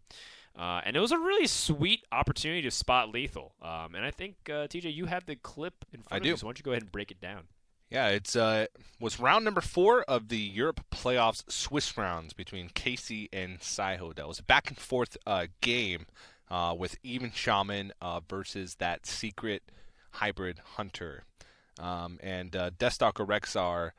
Uh, 0.57 0.81
and 0.85 0.95
it 0.95 0.99
was 0.99 1.11
a 1.11 1.17
really 1.17 1.47
sweet 1.47 2.05
opportunity 2.11 2.61
to 2.61 2.71
spot 2.71 3.09
lethal. 3.09 3.53
Um, 3.61 3.93
and 3.93 4.05
I 4.05 4.11
think, 4.11 4.35
uh, 4.47 4.67
TJ, 4.67 4.93
you 4.93 5.05
have 5.05 5.25
the 5.25 5.35
clip 5.35 5.85
in 5.91 6.01
front 6.01 6.13
I 6.13 6.17
of 6.17 6.23
do. 6.23 6.29
you, 6.29 6.37
so 6.37 6.45
why 6.45 6.49
don't 6.49 6.59
you 6.59 6.63
go 6.63 6.71
ahead 6.71 6.83
and 6.83 6.91
break 6.91 7.11
it 7.11 7.19
down? 7.19 7.43
Yeah, 7.89 8.07
it's 8.07 8.35
uh 8.35 8.65
was 8.99 9.19
round 9.19 9.45
number 9.45 9.61
four 9.61 10.01
of 10.03 10.29
the 10.29 10.39
Europe 10.39 10.81
playoffs 10.91 11.49
Swiss 11.51 11.97
rounds 11.97 12.33
between 12.33 12.69
Casey 12.69 13.29
and 13.31 13.59
Saiho. 13.59 14.15
That 14.15 14.27
was 14.27 14.39
a 14.39 14.43
back 14.43 14.69
and 14.69 14.77
forth 14.77 15.17
uh, 15.27 15.47
game 15.61 16.07
uh, 16.49 16.75
with 16.77 16.97
even 17.03 17.31
shaman 17.31 17.93
uh, 18.01 18.21
versus 18.27 18.75
that 18.75 19.05
secret 19.05 19.63
hybrid 20.11 20.59
hunter. 20.75 21.25
Um, 21.79 22.19
and 22.23 22.55
uh, 22.55 22.71
Deathstalker 22.71 23.27
Rexxar 23.27 23.91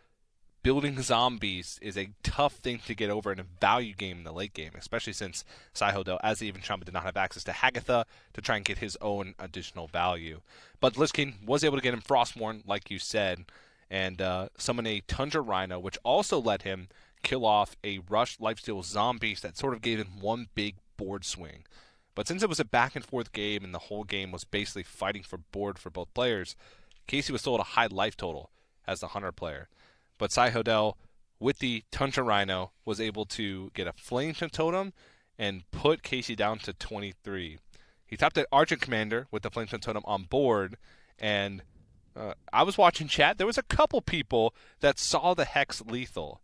building 0.66 1.00
zombies 1.00 1.78
is 1.80 1.96
a 1.96 2.08
tough 2.24 2.54
thing 2.54 2.80
to 2.84 2.92
get 2.92 3.08
over 3.08 3.30
in 3.30 3.38
a 3.38 3.44
value 3.60 3.94
game 3.94 4.18
in 4.18 4.24
the 4.24 4.32
late 4.32 4.52
game, 4.52 4.72
especially 4.76 5.12
since 5.12 5.44
Saiho, 5.72 6.18
as 6.24 6.42
even 6.42 6.60
shaman, 6.60 6.84
did 6.84 6.92
not 6.92 7.04
have 7.04 7.16
access 7.16 7.44
to 7.44 7.52
Hagatha 7.52 8.04
to 8.32 8.40
try 8.40 8.56
and 8.56 8.64
get 8.64 8.78
his 8.78 8.98
own 9.00 9.36
additional 9.38 9.86
value. 9.86 10.40
But 10.80 10.96
Lich 10.96 11.12
was 11.46 11.62
able 11.62 11.76
to 11.76 11.82
get 11.82 11.94
him 11.94 12.00
Frostmourne, 12.00 12.66
like 12.66 12.90
you 12.90 12.98
said, 12.98 13.44
and 13.88 14.20
uh, 14.20 14.48
summon 14.58 14.88
a 14.88 15.02
Tundra 15.06 15.40
Rhino, 15.40 15.78
which 15.78 15.98
also 16.02 16.40
let 16.40 16.62
him 16.62 16.88
kill 17.22 17.46
off 17.46 17.76
a 17.84 18.00
Rush 18.10 18.36
Lifesteal 18.38 18.84
Zombies 18.84 19.42
that 19.42 19.56
sort 19.56 19.72
of 19.72 19.82
gave 19.82 20.00
him 20.00 20.18
one 20.20 20.48
big 20.56 20.74
board 20.96 21.24
swing. 21.24 21.62
But 22.16 22.26
since 22.26 22.42
it 22.42 22.48
was 22.48 22.58
a 22.58 22.64
back 22.64 22.96
and 22.96 23.04
forth 23.04 23.30
game 23.30 23.62
and 23.62 23.72
the 23.72 23.78
whole 23.78 24.02
game 24.02 24.32
was 24.32 24.42
basically 24.42 24.82
fighting 24.82 25.22
for 25.22 25.36
board 25.36 25.78
for 25.78 25.90
both 25.90 26.12
players, 26.12 26.56
Casey 27.06 27.30
was 27.30 27.42
still 27.42 27.54
at 27.54 27.60
a 27.60 27.74
high 27.74 27.86
life 27.86 28.16
total 28.16 28.50
as 28.84 28.98
the 28.98 29.08
Hunter 29.08 29.30
player. 29.30 29.68
But 30.18 30.32
Sai 30.32 30.50
Hodel, 30.50 30.94
with 31.38 31.58
the 31.58 31.84
Tundra 31.90 32.22
Rhino, 32.24 32.72
was 32.84 33.00
able 33.00 33.24
to 33.26 33.70
get 33.74 33.86
a 33.86 33.92
Flame 33.92 34.34
Totem 34.34 34.92
and 35.38 35.70
put 35.70 36.02
Casey 36.02 36.34
down 36.34 36.58
to 36.60 36.72
23. 36.72 37.58
He 38.06 38.16
topped 38.16 38.34
the 38.36 38.46
Argent 38.50 38.80
Commander 38.80 39.26
with 39.30 39.42
the 39.42 39.50
Flame 39.50 39.66
Totem 39.66 40.02
on 40.06 40.22
board, 40.24 40.76
and 41.18 41.62
uh, 42.16 42.32
I 42.52 42.62
was 42.62 42.78
watching 42.78 43.08
chat. 43.08 43.36
There 43.36 43.46
was 43.46 43.58
a 43.58 43.62
couple 43.62 44.00
people 44.00 44.54
that 44.80 44.98
saw 44.98 45.34
the 45.34 45.44
Hex 45.44 45.82
lethal, 45.84 46.40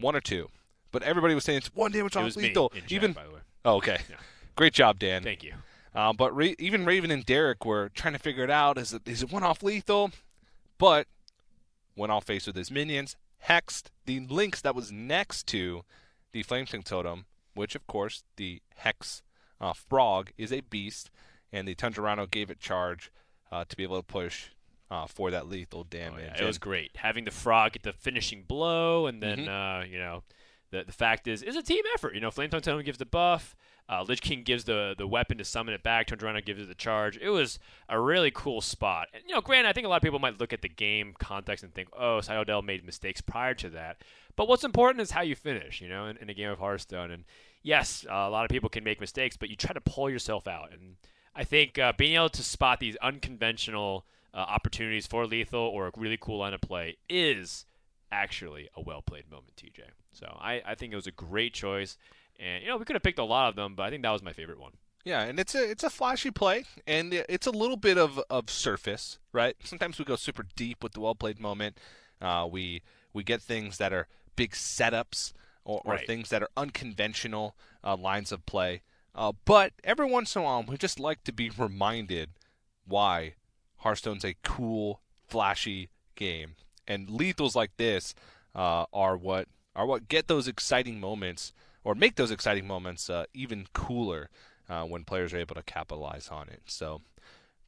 one 0.00 0.16
or 0.16 0.20
two, 0.20 0.48
but 0.90 1.02
everybody 1.02 1.34
was 1.34 1.44
saying 1.44 1.58
it's 1.58 1.68
one 1.74 1.92
damage 1.92 2.16
was 2.16 2.36
lethal. 2.36 2.70
chat, 2.70 2.90
Even 2.90 3.12
by 3.12 3.24
the 3.24 3.30
way. 3.30 3.40
oh, 3.64 3.76
okay, 3.76 3.98
Yeah. 4.10 4.16
great 4.56 4.72
job, 4.72 4.98
Dan. 4.98 5.22
Thank 5.22 5.44
you. 5.44 5.52
Uh, 5.94 6.12
but 6.14 6.34
Ra- 6.34 6.54
even 6.58 6.84
Raven 6.86 7.10
and 7.10 7.24
Derek 7.24 7.64
were 7.66 7.90
trying 7.90 8.14
to 8.14 8.18
figure 8.18 8.42
it 8.42 8.50
out. 8.50 8.78
Is 8.78 8.94
it 8.94 9.02
is 9.06 9.22
it 9.22 9.30
one 9.30 9.42
off 9.44 9.62
lethal? 9.62 10.10
But 10.78 11.06
when 11.94 12.10
all 12.10 12.20
faced 12.20 12.46
with 12.46 12.56
his 12.56 12.70
minions, 12.70 13.16
hexed 13.48 13.86
the 14.06 14.20
links 14.20 14.60
that 14.62 14.74
was 14.74 14.90
next 14.92 15.46
to 15.48 15.84
the 16.32 16.42
Flametongue 16.44 16.84
Totem, 16.84 17.26
which 17.54 17.74
of 17.74 17.86
course 17.86 18.24
the 18.36 18.60
Hex 18.76 19.22
uh, 19.60 19.72
Frog 19.72 20.30
is 20.38 20.52
a 20.52 20.60
beast, 20.60 21.10
and 21.52 21.68
the 21.68 21.74
Tundra 21.74 22.04
Rhino 22.04 22.26
gave 22.26 22.50
it 22.50 22.58
charge 22.60 23.10
uh, 23.50 23.64
to 23.68 23.76
be 23.76 23.82
able 23.82 23.96
to 23.98 24.02
push 24.02 24.46
uh, 24.90 25.06
for 25.06 25.30
that 25.30 25.46
lethal 25.48 25.80
Oh, 25.80 25.86
damage. 25.88 26.24
yeah, 26.36 26.42
it 26.42 26.46
was 26.46 26.58
great 26.58 26.90
having 26.96 27.24
the 27.24 27.30
frog 27.30 27.72
get 27.72 27.82
the 27.82 27.92
finishing 27.92 28.42
blow, 28.42 29.06
and 29.06 29.22
then 29.22 29.40
Mhm. 29.46 29.80
uh, 29.82 29.84
you 29.84 29.98
know, 29.98 30.22
the 30.70 30.84
the 30.84 30.92
fact 30.92 31.26
is, 31.28 31.42
it's 31.42 31.56
a 31.56 31.62
team 31.62 31.82
effort. 31.94 32.14
You 32.14 32.20
know, 32.20 32.30
Flame 32.30 32.50
Totem 32.50 32.82
gives 32.82 32.98
the 32.98 33.06
buff, 33.06 33.54
uh, 33.92 34.04
Lich 34.08 34.20
King 34.20 34.42
gives 34.42 34.64
the 34.64 34.94
the 34.96 35.06
weapon 35.06 35.38
to 35.38 35.44
summon 35.44 35.74
it 35.74 35.82
back, 35.82 36.10
Rhino 36.10 36.40
gives 36.40 36.62
it 36.62 36.68
the 36.68 36.74
charge. 36.74 37.18
It 37.18 37.28
was 37.28 37.58
a 37.88 38.00
really 38.00 38.30
cool 38.30 38.60
spot. 38.60 39.08
And, 39.12 39.22
you 39.26 39.34
know, 39.34 39.40
granted, 39.40 39.68
I 39.68 39.72
think 39.72 39.86
a 39.86 39.90
lot 39.90 39.96
of 39.96 40.02
people 40.02 40.18
might 40.18 40.40
look 40.40 40.52
at 40.52 40.62
the 40.62 40.68
game 40.68 41.14
context 41.18 41.62
and 41.62 41.74
think, 41.74 41.88
oh, 41.92 42.20
Sayodel 42.22 42.64
made 42.64 42.84
mistakes 42.84 43.20
prior 43.20 43.54
to 43.54 43.68
that. 43.70 44.02
But 44.36 44.48
what's 44.48 44.64
important 44.64 45.02
is 45.02 45.10
how 45.10 45.22
you 45.22 45.34
finish. 45.34 45.80
You 45.80 45.88
know, 45.88 46.06
in, 46.06 46.16
in 46.16 46.30
a 46.30 46.34
game 46.34 46.50
of 46.50 46.58
Hearthstone, 46.58 47.10
and 47.10 47.24
yes, 47.62 48.06
uh, 48.08 48.14
a 48.14 48.30
lot 48.30 48.44
of 48.44 48.50
people 48.50 48.70
can 48.70 48.84
make 48.84 49.00
mistakes, 49.00 49.36
but 49.36 49.50
you 49.50 49.56
try 49.56 49.72
to 49.72 49.80
pull 49.80 50.10
yourself 50.10 50.46
out 50.48 50.72
and. 50.72 50.96
I 51.34 51.44
think 51.44 51.78
uh, 51.78 51.94
being 51.96 52.16
able 52.16 52.28
to 52.28 52.42
spot 52.44 52.78
these 52.78 52.94
unconventional 52.96 54.04
uh, 54.34 54.36
opportunities 54.36 55.06
for 55.06 55.26
lethal 55.26 55.60
or 55.60 55.86
a 55.86 55.92
really 55.96 56.18
cool 56.20 56.40
line 56.40 56.52
of 56.52 56.60
play 56.60 56.98
is 57.08 57.64
actually 58.10 58.68
a 58.76 58.80
well 58.82 59.02
played 59.02 59.30
moment, 59.30 59.56
TJ. 59.56 59.80
So 60.12 60.26
I, 60.40 60.62
I 60.64 60.74
think 60.74 60.92
it 60.92 60.96
was 60.96 61.06
a 61.06 61.12
great 61.12 61.54
choice. 61.54 61.96
And, 62.38 62.62
you 62.62 62.68
know, 62.68 62.76
we 62.76 62.84
could 62.84 62.96
have 62.96 63.02
picked 63.02 63.18
a 63.18 63.24
lot 63.24 63.48
of 63.48 63.56
them, 63.56 63.74
but 63.74 63.84
I 63.84 63.90
think 63.90 64.02
that 64.02 64.10
was 64.10 64.22
my 64.22 64.32
favorite 64.32 64.58
one. 64.60 64.72
Yeah, 65.04 65.22
and 65.22 65.40
it's 65.40 65.54
a 65.56 65.68
it's 65.68 65.82
a 65.82 65.90
flashy 65.90 66.30
play, 66.30 66.64
and 66.86 67.12
it's 67.12 67.48
a 67.48 67.50
little 67.50 67.76
bit 67.76 67.98
of, 67.98 68.20
of 68.30 68.48
surface, 68.50 69.18
right? 69.32 69.56
Sometimes 69.64 69.98
we 69.98 70.04
go 70.04 70.14
super 70.14 70.44
deep 70.54 70.80
with 70.82 70.92
the 70.92 71.00
well 71.00 71.16
played 71.16 71.40
moment. 71.40 71.78
Uh, 72.20 72.46
we 72.50 72.82
we 73.12 73.24
get 73.24 73.42
things 73.42 73.78
that 73.78 73.92
are 73.92 74.06
big 74.36 74.52
setups 74.52 75.32
or, 75.64 75.82
or 75.84 75.94
Right. 75.94 76.06
things 76.06 76.28
that 76.28 76.40
are 76.42 76.48
unconventional 76.56 77.56
uh, 77.82 77.96
lines 77.96 78.30
of 78.30 78.46
play. 78.46 78.82
Uh, 79.14 79.32
but 79.44 79.72
every 79.82 80.06
once 80.06 80.36
in 80.36 80.42
a 80.42 80.44
while, 80.44 80.62
we 80.62 80.76
just 80.76 81.00
like 81.00 81.24
to 81.24 81.32
be 81.32 81.50
reminded 81.50 82.30
why 82.86 83.34
Hearthstone's 83.78 84.24
a 84.24 84.36
cool, 84.44 85.00
flashy 85.26 85.90
game, 86.14 86.54
and 86.86 87.08
lethals 87.08 87.56
like 87.56 87.76
this 87.76 88.14
uh, 88.54 88.86
are 88.92 89.16
what 89.16 89.48
are 89.74 89.84
what 89.84 90.06
get 90.06 90.28
those 90.28 90.46
exciting 90.46 91.00
moments 91.00 91.52
or 91.84 91.94
make 91.94 92.16
those 92.16 92.30
exciting 92.30 92.66
moments 92.66 93.08
uh, 93.10 93.24
even 93.34 93.66
cooler 93.72 94.28
uh, 94.68 94.84
when 94.84 95.04
players 95.04 95.32
are 95.32 95.38
able 95.38 95.54
to 95.54 95.62
capitalize 95.62 96.28
on 96.28 96.48
it. 96.48 96.62
So, 96.66 97.02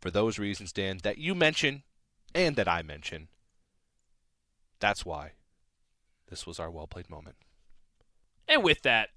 for 0.00 0.10
those 0.10 0.38
reasons, 0.38 0.72
Dan, 0.72 0.98
that 1.02 1.18
you 1.18 1.34
mention 1.34 1.82
and 2.34 2.56
that 2.56 2.68
I 2.68 2.82
mention, 2.82 3.28
that's 4.80 5.04
why 5.04 5.32
this 6.28 6.46
was 6.46 6.58
our 6.60 6.70
well 6.70 6.86
played 6.86 7.08
moment. 7.10 7.36
And 8.48 8.62
with 8.62 8.82
that, 8.82 9.08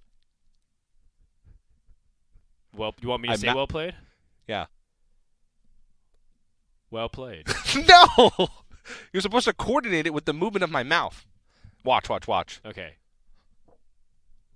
well, 2.76 2.94
you 3.02 3.10
want 3.10 3.22
me 3.24 3.28
to 3.28 3.34
I'm 3.34 3.40
say 3.40 3.48
not- 3.48 3.56
well 3.56 3.68
played? 3.68 3.96
Yeah. 4.48 4.66
Well 6.90 7.10
played. 7.10 7.48
no! 7.76 8.32
You're 9.12 9.22
supposed 9.22 9.46
to 9.46 9.54
coordinate 9.54 10.08
it 10.08 10.14
with 10.14 10.24
the 10.26 10.34
movement 10.34 10.64
of 10.64 10.72
my 10.72 10.84
mouth. 10.84 11.26
Watch, 11.84 12.08
watch, 12.10 12.28
watch. 12.28 12.62
okay. 12.66 12.94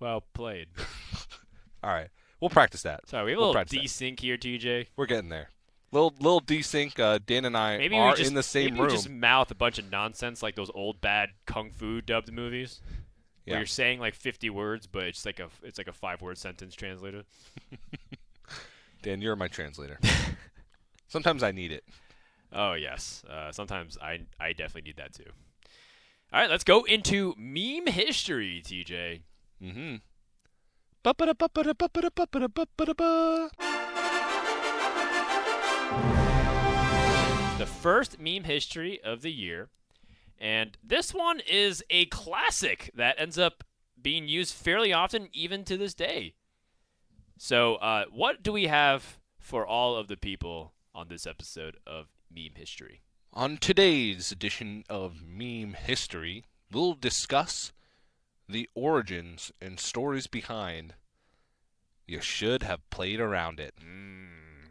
Well 0.01 0.23
played. 0.33 0.67
All 1.83 1.91
right. 1.93 2.09
We'll 2.41 2.49
practice 2.49 2.81
that. 2.81 3.07
Sorry, 3.07 3.23
we 3.23 3.31
have 3.31 3.37
a 3.37 3.39
We'll 3.39 3.49
little 3.49 3.53
practice 3.61 3.97
that. 3.97 4.05
desync 4.05 4.19
here, 4.19 4.35
TJ. 4.35 4.87
We're 4.97 5.05
getting 5.05 5.29
there. 5.29 5.49
Little 5.91 6.13
little 6.19 6.41
desync. 6.41 6.99
Uh, 6.99 7.19
Dan 7.25 7.45
and 7.45 7.55
I 7.55 7.77
Maybe 7.77 7.95
are 7.97 8.15
just 8.15 8.27
in 8.29 8.33
the 8.33 8.41
same 8.43 8.71
maybe 8.71 8.81
room. 8.81 8.89
just 8.89 9.09
mouth 9.09 9.51
a 9.51 9.55
bunch 9.55 9.77
of 9.77 9.91
nonsense 9.91 10.41
like 10.41 10.55
those 10.55 10.71
old 10.73 10.99
bad 11.01 11.29
kung 11.45 11.69
fu 11.71 12.01
dubbed 12.01 12.31
movies. 12.33 12.81
Yeah. 13.45 13.53
Where 13.53 13.59
you're 13.61 13.67
saying 13.67 13.99
like 13.99 14.15
50 14.15 14.49
words, 14.49 14.87
but 14.87 15.03
it's 15.03 15.25
like 15.25 15.39
a 15.39 15.49
it's 15.63 15.77
like 15.77 15.87
a 15.87 15.93
five 15.93 16.21
word 16.21 16.37
sentence 16.37 16.73
translated. 16.75 17.25
Dan, 19.03 19.21
you're 19.21 19.35
my 19.35 19.47
translator. 19.47 19.99
Sometimes 21.07 21.43
I 21.43 21.51
need 21.51 21.71
it. 21.71 21.83
Oh 22.53 22.73
yes. 22.73 23.23
Uh, 23.29 23.51
sometimes 23.51 23.97
I 24.01 24.21
I 24.39 24.53
definitely 24.53 24.89
need 24.89 24.97
that 24.97 25.13
too. 25.13 25.29
All 26.33 26.39
right, 26.39 26.49
let's 26.49 26.63
go 26.63 26.83
into 26.83 27.33
meme 27.37 27.87
history, 27.87 28.61
TJ. 28.65 29.21
Mm-hmm. 29.61 29.97
The 37.57 37.65
first 37.65 38.19
meme 38.19 38.43
history 38.43 38.99
of 39.03 39.21
the 39.21 39.31
year, 39.31 39.69
and 40.39 40.77
this 40.83 41.13
one 41.13 41.41
is 41.47 41.83
a 41.89 42.05
classic 42.07 42.91
that 42.95 43.19
ends 43.19 43.37
up 43.37 43.63
being 44.01 44.27
used 44.27 44.55
fairly 44.55 44.91
often, 44.91 45.29
even 45.31 45.63
to 45.65 45.77
this 45.77 45.93
day. 45.93 46.33
So, 47.37 47.75
uh, 47.75 48.05
what 48.11 48.41
do 48.41 48.51
we 48.51 48.65
have 48.65 49.19
for 49.39 49.65
all 49.65 49.95
of 49.95 50.07
the 50.07 50.17
people 50.17 50.73
on 50.93 51.07
this 51.07 51.27
episode 51.27 51.77
of 51.85 52.07
meme 52.33 52.55
history? 52.55 53.01
On 53.33 53.57
today's 53.57 54.31
edition 54.31 54.83
of 54.89 55.23
Meme 55.23 55.73
History, 55.73 56.43
we'll 56.71 56.93
discuss 56.93 57.71
the 58.51 58.69
origins 58.75 59.51
and 59.61 59.79
stories 59.79 60.27
behind 60.27 60.93
You 62.07 62.21
Should 62.21 62.63
Have 62.63 62.87
Played 62.89 63.19
Around 63.19 63.59
It. 63.59 63.75
Mm, 63.79 64.27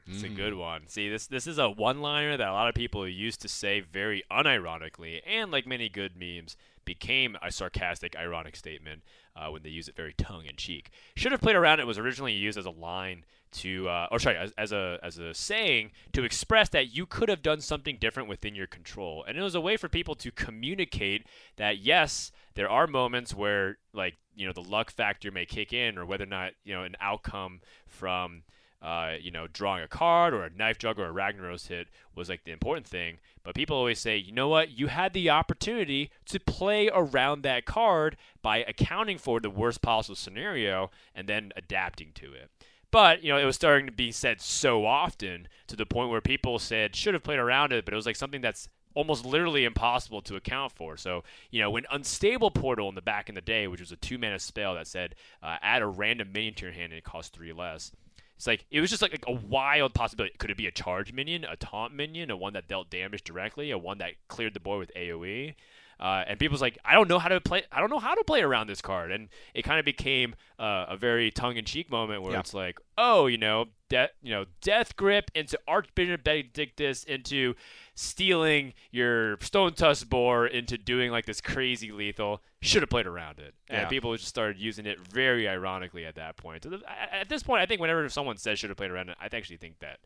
It's 0.07 0.22
a 0.24 0.28
Mm. 0.28 0.37
good 0.37 0.55
one. 0.55 0.89
See, 0.89 1.09
this 1.09 1.26
this 1.28 1.47
is 1.47 1.59
a 1.59 1.70
one-liner 1.70 2.37
that 2.37 2.49
a 2.49 2.53
lot 2.53 2.68
of 2.68 2.74
people 2.74 3.07
used 3.07 3.41
to 3.43 3.49
say 3.49 3.78
very 3.81 4.24
unironically, 4.31 5.20
and 5.24 5.51
like 5.53 5.66
many 5.66 5.89
good 5.89 6.16
memes, 6.16 6.57
became 6.85 7.37
a 7.41 7.53
sarcastic, 7.53 8.16
ironic 8.16 8.57
statement 8.57 9.05
uh, 9.37 9.49
when 9.51 9.62
they 9.62 9.68
use 9.68 9.87
it 9.89 9.95
very 9.95 10.12
tongue-in-cheek. 10.14 10.91
Should 11.14 11.31
have 11.33 11.41
played 11.41 11.55
around. 11.55 11.78
It 11.78 11.87
was 11.87 11.99
originally 11.99 12.33
used 12.33 12.59
as 12.59 12.66
a 12.66 12.70
line 12.70 13.24
to, 13.53 13.88
uh, 13.88 14.07
or 14.11 14.18
sorry, 14.18 14.36
as, 14.36 14.53
as 14.57 14.72
a 14.72 14.98
as 15.03 15.18
a 15.18 15.34
saying 15.34 15.90
to 16.12 16.24
express 16.24 16.68
that 16.70 16.94
you 16.94 17.07
could 17.07 17.28
have 17.28 17.42
done 17.42 17.61
something 17.61 17.96
different 18.01 18.28
within 18.28 18.55
your 18.55 18.66
control, 18.66 19.24
and 19.26 19.36
it 19.38 19.42
was 19.42 19.55
a 19.55 19.61
way 19.61 19.76
for 19.76 19.88
people 19.88 20.14
to 20.16 20.30
communicate 20.30 21.26
that 21.57 21.78
yes, 21.78 22.32
there 22.55 22.68
are 22.68 22.86
moments 22.86 23.34
where 23.34 23.78
like 23.92 24.16
you 24.34 24.46
know 24.46 24.53
the 24.53 24.62
luck 24.62 24.90
factor 24.90 25.30
may 25.30 25.46
kick 25.46 25.72
in, 25.72 25.98
or 25.98 26.07
whether 26.07 26.24
or 26.24 26.28
not 26.28 26.53
you 26.64 26.74
know 26.74 26.82
an 26.82 26.96
outcome 27.01 27.61
from 27.86 28.42
uh, 28.82 29.14
you 29.20 29.30
know, 29.30 29.46
drawing 29.46 29.82
a 29.82 29.88
card 29.88 30.32
or 30.32 30.42
a 30.44 30.51
knife 30.51 30.78
jug 30.78 30.98
or 30.98 31.07
a 31.07 31.12
Ragnaros 31.12 31.68
hit 31.68 31.88
was 32.14 32.28
like 32.30 32.44
the 32.44 32.53
important 32.53 32.86
thing. 32.86 33.18
But 33.42 33.55
people 33.55 33.76
always 33.76 33.98
say, 33.98 34.16
you 34.16 34.32
know 34.32 34.48
what? 34.48 34.70
You 34.70 34.86
had 34.86 35.12
the 35.12 35.28
opportunity 35.28 36.11
to 36.26 36.40
play 36.40 36.88
around 36.92 37.42
that 37.42 37.66
card 37.66 38.16
by 38.40 38.59
accounting 38.59 39.18
for 39.18 39.38
the 39.38 39.51
worst 39.51 39.82
possible 39.82 40.16
scenario 40.16 40.90
and 41.14 41.28
then 41.28 41.53
adapting 41.57 42.12
to 42.14 42.32
it. 42.32 42.51
But, 42.91 43.22
you 43.22 43.30
know, 43.30 43.38
it 43.38 43.45
was 43.45 43.57
starting 43.57 43.86
to 43.86 43.93
be 43.93 44.11
said 44.11 44.41
so 44.41 44.84
often 44.84 45.49
to 45.68 45.76
the 45.76 45.86
point 45.86 46.11
where 46.11 46.20
people 46.20 46.59
said 46.59 46.97
should 46.97 47.14
have 47.14 47.22
played 47.22 47.38
around 47.38 47.72
it, 47.72 47.84
but 47.84 47.95
it 47.95 47.97
was 47.97 48.07
like 48.07 48.16
something 48.16 48.41
that's 48.41 48.68
almost 48.95 49.24
literally 49.24 49.64
impossible 49.64 50.20
to 50.22 50.36
account 50.36 50.72
for. 50.72 50.97
So, 50.97 51.22
you 51.51 51.61
know, 51.61 51.70
when 51.70 51.84
Unstable 51.91 52.51
Portal 52.51 52.88
in 52.88 52.95
the 52.95 53.03
back 53.03 53.28
in 53.28 53.34
the 53.34 53.41
day, 53.41 53.68
which 53.68 53.80
was 53.80 53.93
a 53.93 53.97
two 53.97 54.18
mana 54.18 54.38
spell 54.38 54.74
that 54.74 54.88
said 54.88 55.14
uh, 55.43 55.57
add 55.62 55.82
a 55.82 55.86
random 55.86 56.32
minion 56.32 56.55
to 56.55 56.66
your 56.66 56.74
hand 56.74 56.93
and 56.93 56.99
it 56.99 57.05
costs 57.05 57.30
three 57.30 57.53
less. 57.53 57.93
It's 58.36 58.47
like 58.47 58.64
it 58.70 58.80
was 58.80 58.88
just 58.88 59.03
like, 59.03 59.12
like 59.12 59.24
a 59.28 59.32
wild 59.32 59.93
possibility. 59.93 60.34
Could 60.38 60.51
it 60.51 60.57
be 60.57 60.66
a 60.66 60.72
charge 60.72 61.12
minion, 61.12 61.45
a 61.45 61.57
taunt 61.57 61.95
minion, 61.95 62.30
a 62.30 62.36
one 62.36 62.55
that 62.55 62.68
dealt 62.68 62.91
damage 62.91 63.22
directly, 63.22 63.70
a 63.70 63.78
one 63.78 63.99
that 63.99 64.12
cleared 64.28 64.55
the 64.55 64.61
board 64.61 64.80
with 64.80 64.95
AOE? 64.97 65.55
Uh, 66.01 66.24
and 66.26 66.38
people's 66.38 66.62
like, 66.62 66.78
I 66.82 66.94
don't 66.94 67.09
know 67.09 67.18
how 67.18 67.28
to 67.28 67.40
play. 67.42 67.62
I 67.70 67.78
don't 67.78 67.90
know 67.90 67.98
how 67.98 68.14
to 68.14 68.24
play 68.24 68.40
around 68.40 68.68
this 68.68 68.80
card, 68.80 69.12
and 69.12 69.28
it 69.53 69.62
kind 69.64 69.78
of 69.78 69.84
became 69.84 70.34
uh, 70.59 70.86
a 70.88 70.96
very 70.96 71.30
tongue-in-cheek 71.30 71.90
moment 71.90 72.22
where 72.22 72.32
Yeah. 72.32 72.40
it's 72.40 72.55
like, 72.55 72.78
oh, 72.96 73.26
you 73.26 73.36
know, 73.36 73.66
death, 73.90 74.09
you 74.22 74.30
know, 74.32 74.46
death 74.62 74.96
grip 74.96 75.30
into 75.34 75.59
Archbishop 75.68 76.24
Benedictus 76.24 77.05
into 77.05 77.55
stealing 77.94 78.72
your 78.90 79.38
Stone 79.40 79.74
Tusk 79.74 80.09
Boar 80.09 80.46
into 80.46 80.78
doing 80.78 81.11
like 81.11 81.26
this 81.26 81.40
crazy 81.42 81.92
lethal. 81.92 82.42
Should 82.62 82.82
have 82.82 82.88
played 82.90 83.07
around 83.07 83.38
it, 83.38 83.55
and 83.68 83.82
Yeah. 83.82 83.88
people 83.88 84.14
just 84.16 84.28
started 84.28 84.59
using 84.59 84.86
it 84.86 84.98
very 85.01 85.46
ironically 85.48 86.07
at 86.07 86.14
that 86.14 86.36
point. 86.36 86.62
So 86.62 86.70
the, 86.70 86.82
a- 86.86 87.14
at 87.14 87.28
this 87.28 87.42
point, 87.42 87.61
I 87.62 87.66
think 87.66 87.80
whenever 87.80 88.09
someone 88.09 88.36
says 88.38 88.59
should 88.59 88.70
have 88.70 88.76
played 88.78 88.90
around 88.90 89.11
it, 89.11 89.16
I 89.20 89.28
actually 89.34 89.57
think 89.59 89.80
that 89.80 89.98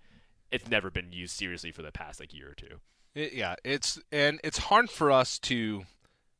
it's 0.51 0.69
never 0.69 0.91
been 0.91 1.13
used 1.13 1.37
seriously 1.37 1.71
for 1.73 1.83
the 1.83 1.93
past 1.93 2.19
like 2.21 2.35
year 2.35 2.51
or 2.51 2.55
two. 2.55 2.81
It, 3.15 3.33
yeah, 3.33 3.55
it's 3.65 3.99
and 4.11 4.41
it's 4.43 4.59
hard 4.59 4.91
for 4.91 5.11
us 5.11 5.39
to 5.41 5.85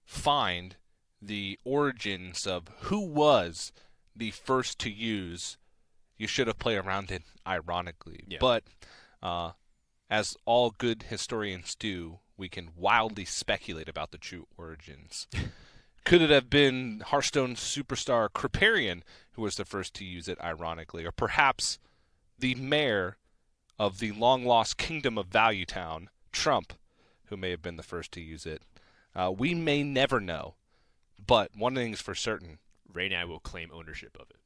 find 0.05 0.77
the 1.23 1.59
origins 1.65 2.47
of 2.47 2.65
who 2.83 3.01
was 3.01 3.73
the 4.15 4.31
first 4.33 4.79
to 4.81 4.91
use. 4.91 5.57
You 6.17 6.27
should 6.27 6.47
have 6.47 6.59
played 6.59 6.79
around 6.79 7.11
it, 7.11 7.23
ironically, 7.47 8.25
Yeah. 8.29 8.39
but 8.41 8.65
uh, 9.23 9.53
as 10.11 10.37
all 10.45 10.71
good 10.71 11.05
historians 11.05 11.75
do, 11.75 12.19
we 12.37 12.49
can 12.49 12.71
wildly 12.77 13.25
speculate 13.25 13.89
about 13.89 14.11
the 14.13 14.19
true 14.19 14.47
origins. 14.57 15.27
Could 16.05 16.21
it 16.21 16.29
have 16.31 16.51
been 16.51 17.01
Hearthstone 17.07 17.55
superstar 17.55 18.29
Kripparrian 18.29 19.03
who 19.33 19.43
was 19.43 19.57
the 19.57 19.65
first 19.65 19.95
to 19.95 20.05
use 20.05 20.29
it, 20.29 20.39
ironically, 20.41 21.05
or 21.07 21.11
perhaps 21.13 21.79
the 22.39 22.55
mayor 22.55 23.17
of 23.79 23.99
the 23.99 24.13
long 24.13 24.45
lost 24.45 24.77
kingdom 24.77 25.17
of 25.17 25.27
Value 25.29 25.65
Town, 25.65 26.11
Trump, 26.35 26.75
who 27.27 27.37
may 27.37 27.51
have 27.51 27.63
been 27.63 27.77
the 27.77 27.83
first 27.83 28.13
to 28.13 28.21
use 28.21 28.45
it. 28.45 28.63
Uh, 29.15 29.33
we 29.37 29.55
may 29.55 29.83
never 29.83 30.21
know, 30.21 30.55
but 31.25 31.51
one 31.57 31.75
thing 31.75 31.93
is 31.93 32.01
for 32.01 32.15
certain 32.15 32.59
Reynad 32.93 33.29
will 33.29 33.41
claim 33.41 33.71
ownership 33.73 34.17
of 34.21 34.29
it. 34.31 34.37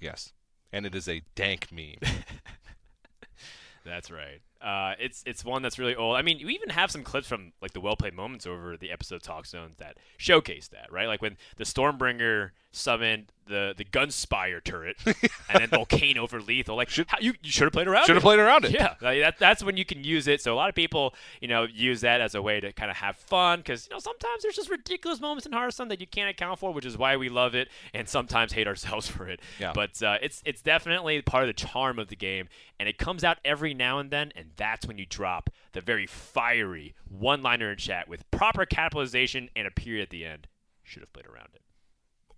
yes, 0.00 0.32
and 0.72 0.84
it 0.84 0.94
is 0.94 1.08
a 1.08 1.22
dank 1.34 1.68
meme. 1.72 1.96
That's 3.84 4.10
right. 4.10 4.40
Uh, 4.60 4.94
it's 4.98 5.22
it's 5.24 5.44
one 5.44 5.62
that's 5.62 5.78
really 5.78 5.94
old. 5.94 6.16
I 6.16 6.22
mean, 6.22 6.40
we 6.44 6.54
even 6.54 6.70
have 6.70 6.90
some 6.90 7.04
clips 7.04 7.28
from 7.28 7.52
like 7.62 7.72
the 7.72 7.80
well 7.80 7.96
played 7.96 8.14
moments 8.14 8.46
over 8.46 8.76
the 8.76 8.90
episode 8.90 9.22
talk 9.22 9.46
zones 9.46 9.76
that 9.78 9.96
showcase 10.16 10.68
that, 10.68 10.90
right? 10.90 11.06
Like 11.06 11.22
when 11.22 11.36
the 11.56 11.64
Stormbringer 11.64 12.50
summoned 12.72 13.32
the 13.46 13.74
the 13.76 13.84
Gunspire 13.84 14.62
turret 14.62 14.96
and 15.06 15.60
then 15.60 15.68
Volcano 15.68 16.26
for 16.26 16.40
lethal. 16.40 16.76
Like 16.76 16.88
Should- 16.88 17.06
how, 17.08 17.18
you 17.20 17.34
you 17.42 17.50
should 17.50 17.64
have 17.64 17.72
played 17.72 17.88
around. 17.88 18.06
Should 18.06 18.16
have 18.16 18.22
played 18.22 18.38
around 18.38 18.64
it. 18.64 18.72
Yeah, 18.72 18.94
like, 19.00 19.20
that, 19.20 19.38
that's 19.38 19.62
when 19.62 19.76
you 19.76 19.84
can 19.84 20.04
use 20.04 20.28
it. 20.28 20.42
So 20.42 20.52
a 20.52 20.56
lot 20.56 20.68
of 20.68 20.74
people, 20.74 21.14
you 21.40 21.48
know, 21.48 21.62
use 21.64 22.02
that 22.02 22.20
as 22.20 22.34
a 22.34 22.42
way 22.42 22.60
to 22.60 22.72
kind 22.72 22.90
of 22.90 22.96
have 22.98 23.16
fun 23.16 23.60
because 23.60 23.86
you 23.86 23.94
know 23.94 24.00
sometimes 24.00 24.42
there's 24.42 24.56
just 24.56 24.70
ridiculous 24.70 25.20
moments 25.20 25.46
in 25.46 25.52
Hearthstone 25.52 25.88
that 25.88 26.00
you 26.00 26.06
can't 26.06 26.30
account 26.30 26.58
for, 26.58 26.72
which 26.72 26.84
is 26.84 26.98
why 26.98 27.16
we 27.16 27.28
love 27.28 27.54
it 27.54 27.68
and 27.94 28.08
sometimes 28.08 28.52
hate 28.52 28.66
ourselves 28.66 29.08
for 29.08 29.28
it. 29.28 29.40
Yeah. 29.58 29.72
But 29.74 30.02
uh, 30.02 30.18
it's 30.20 30.42
it's 30.44 30.62
definitely 30.62 31.22
part 31.22 31.44
of 31.44 31.48
the 31.48 31.54
charm 31.54 31.98
of 31.98 32.08
the 32.08 32.16
game, 32.16 32.48
and 32.78 32.88
it 32.88 32.98
comes 32.98 33.24
out 33.24 33.38
every 33.44 33.72
now 33.72 33.98
and 33.98 34.10
then, 34.10 34.32
and 34.36 34.47
that's 34.56 34.86
when 34.86 34.98
you 34.98 35.06
drop 35.06 35.50
the 35.72 35.80
very 35.80 36.06
fiery 36.06 36.94
one-liner 37.08 37.72
in 37.72 37.76
chat 37.76 38.08
with 38.08 38.30
proper 38.30 38.66
capitalization 38.66 39.48
and 39.54 39.66
a 39.66 39.70
period 39.70 40.02
at 40.04 40.10
the 40.10 40.24
end. 40.24 40.48
Should 40.82 41.02
have 41.02 41.12
played 41.12 41.26
around 41.26 41.50
it. 41.54 41.62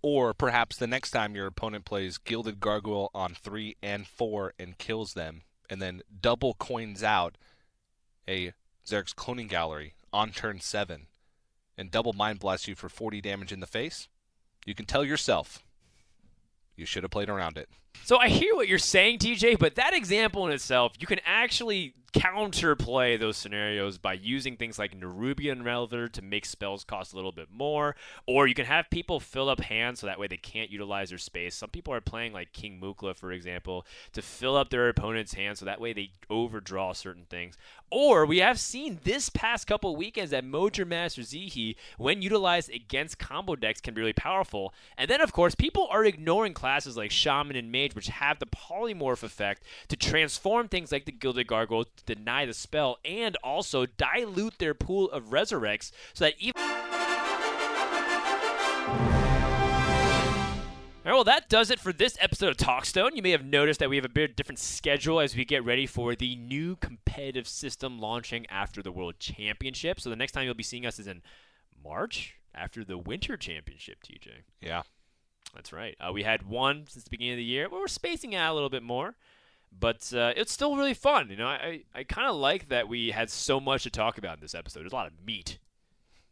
Or 0.01 0.33
perhaps 0.33 0.77
the 0.77 0.87
next 0.87 1.11
time 1.11 1.35
your 1.35 1.47
opponent 1.47 1.85
plays 1.85 2.17
Gilded 2.17 2.59
Gargoyle 2.59 3.11
on 3.13 3.33
three 3.33 3.77
and 3.83 4.07
four 4.07 4.53
and 4.57 4.77
kills 4.77 5.13
them, 5.13 5.43
and 5.69 5.81
then 5.81 6.01
double 6.21 6.55
coins 6.55 7.03
out 7.03 7.37
a 8.27 8.53
Zerek's 8.85 9.13
Cloning 9.13 9.47
Gallery 9.47 9.93
on 10.11 10.31
turn 10.31 10.59
seven, 10.59 11.07
and 11.77 11.91
double 11.91 12.13
Mind 12.13 12.39
Blast 12.39 12.67
you 12.67 12.75
for 12.75 12.89
40 12.89 13.21
damage 13.21 13.51
in 13.51 13.59
the 13.59 13.67
face, 13.67 14.07
you 14.65 14.75
can 14.75 14.85
tell 14.85 15.05
yourself 15.05 15.63
you 16.75 16.85
should 16.85 17.03
have 17.03 17.11
played 17.11 17.29
around 17.29 17.57
it. 17.57 17.69
So 18.03 18.17
I 18.17 18.27
hear 18.27 18.55
what 18.55 18.67
you're 18.67 18.77
saying, 18.77 19.19
TJ, 19.19 19.59
but 19.59 19.75
that 19.75 19.93
example 19.93 20.45
in 20.47 20.53
itself, 20.53 20.93
you 20.99 21.07
can 21.07 21.19
actually 21.25 21.93
counterplay 22.13 23.17
those 23.17 23.37
scenarios 23.37 23.97
by 23.97 24.13
using 24.13 24.57
things 24.57 24.77
like 24.77 24.99
Nerubian 24.99 25.61
Unraveler 25.61 26.11
to 26.11 26.21
make 26.21 26.45
spells 26.45 26.83
cost 26.83 27.13
a 27.13 27.15
little 27.15 27.31
bit 27.31 27.47
more, 27.51 27.95
or 28.27 28.47
you 28.47 28.53
can 28.53 28.65
have 28.65 28.89
people 28.89 29.19
fill 29.19 29.49
up 29.49 29.61
hands 29.61 30.01
so 30.01 30.07
that 30.07 30.19
way 30.19 30.27
they 30.27 30.37
can't 30.37 30.69
utilize 30.69 31.09
their 31.09 31.17
space. 31.17 31.55
Some 31.55 31.69
people 31.69 31.93
are 31.93 32.01
playing 32.01 32.33
like 32.33 32.51
King 32.51 32.79
Mukla, 32.81 33.15
for 33.15 33.31
example, 33.31 33.85
to 34.13 34.21
fill 34.21 34.57
up 34.57 34.69
their 34.69 34.89
opponent's 34.89 35.33
hand 35.33 35.57
so 35.57 35.65
that 35.65 35.79
way 35.79 35.93
they 35.93 36.11
overdraw 36.29 36.93
certain 36.93 37.25
things. 37.29 37.57
Or 37.89 38.25
we 38.25 38.37
have 38.37 38.59
seen 38.59 38.99
this 39.03 39.29
past 39.29 39.67
couple 39.67 39.95
weekends 39.95 40.31
that 40.31 40.45
Mojo 40.45 40.87
Master 40.87 41.21
Zihi, 41.21 41.75
when 41.97 42.21
utilized 42.21 42.69
against 42.69 43.19
combo 43.19 43.55
decks, 43.55 43.81
can 43.81 43.93
be 43.93 44.01
really 44.01 44.13
powerful. 44.13 44.73
And 44.97 45.09
then, 45.09 45.21
of 45.21 45.33
course, 45.33 45.55
people 45.55 45.87
are 45.91 46.05
ignoring 46.05 46.53
classes 46.53 46.95
like 46.95 47.11
Shaman 47.11 47.55
and 47.55 47.71
Mage, 47.71 47.80
which 47.89 48.07
have 48.07 48.39
the 48.39 48.45
polymorph 48.45 49.23
effect 49.23 49.63
to 49.89 49.95
transform 49.95 50.67
things 50.67 50.91
like 50.91 51.05
the 51.05 51.11
Gilded 51.11 51.47
Gargoyle 51.47 51.85
to 51.85 52.15
deny 52.15 52.45
the 52.45 52.53
spell 52.53 52.97
and 53.03 53.35
also 53.43 53.85
dilute 53.85 54.59
their 54.59 54.73
pool 54.73 55.09
of 55.11 55.29
resurrects 55.29 55.91
so 56.13 56.25
that 56.25 56.35
even. 56.39 56.61
All 61.03 61.09
right, 61.09 61.15
well, 61.15 61.23
that 61.23 61.49
does 61.49 61.71
it 61.71 61.79
for 61.79 61.91
this 61.91 62.15
episode 62.21 62.49
of 62.51 62.57
Talkstone. 62.57 63.15
You 63.15 63.23
may 63.23 63.31
have 63.31 63.43
noticed 63.43 63.79
that 63.79 63.89
we 63.89 63.95
have 63.95 64.05
a 64.05 64.09
bit 64.09 64.35
different 64.35 64.59
schedule 64.59 65.19
as 65.19 65.35
we 65.35 65.45
get 65.45 65.65
ready 65.65 65.87
for 65.87 66.15
the 66.15 66.35
new 66.35 66.75
competitive 66.75 67.47
system 67.47 67.97
launching 67.97 68.45
after 68.51 68.83
the 68.83 68.91
World 68.91 69.15
Championship. 69.17 69.99
So 69.99 70.11
the 70.11 70.15
next 70.15 70.33
time 70.33 70.45
you'll 70.45 70.53
be 70.53 70.61
seeing 70.61 70.85
us 70.85 70.99
is 70.99 71.07
in 71.07 71.23
March 71.83 72.35
after 72.53 72.85
the 72.85 72.99
Winter 72.99 73.35
Championship, 73.35 74.03
TJ. 74.03 74.43
Yeah. 74.61 74.83
That's 75.53 75.73
right. 75.73 75.95
Uh, 75.99 76.11
we 76.13 76.23
had 76.23 76.43
one 76.47 76.85
since 76.87 77.03
the 77.03 77.09
beginning 77.09 77.33
of 77.33 77.37
the 77.37 77.43
year. 77.43 77.67
We're 77.69 77.87
spacing 77.87 78.33
out 78.35 78.51
a 78.51 78.55
little 78.55 78.69
bit 78.69 78.83
more, 78.83 79.15
but 79.77 80.13
uh, 80.13 80.33
it's 80.35 80.51
still 80.51 80.75
really 80.77 80.93
fun. 80.93 81.29
You 81.29 81.35
know, 81.35 81.47
I, 81.47 81.83
I 81.93 82.03
kind 82.03 82.27
of 82.27 82.35
like 82.35 82.69
that 82.69 82.87
we 82.87 83.11
had 83.11 83.29
so 83.29 83.59
much 83.59 83.83
to 83.83 83.89
talk 83.89 84.17
about 84.17 84.35
in 84.37 84.41
this 84.41 84.55
episode. 84.55 84.81
There's 84.81 84.93
a 84.93 84.95
lot 84.95 85.07
of 85.07 85.13
meat 85.25 85.57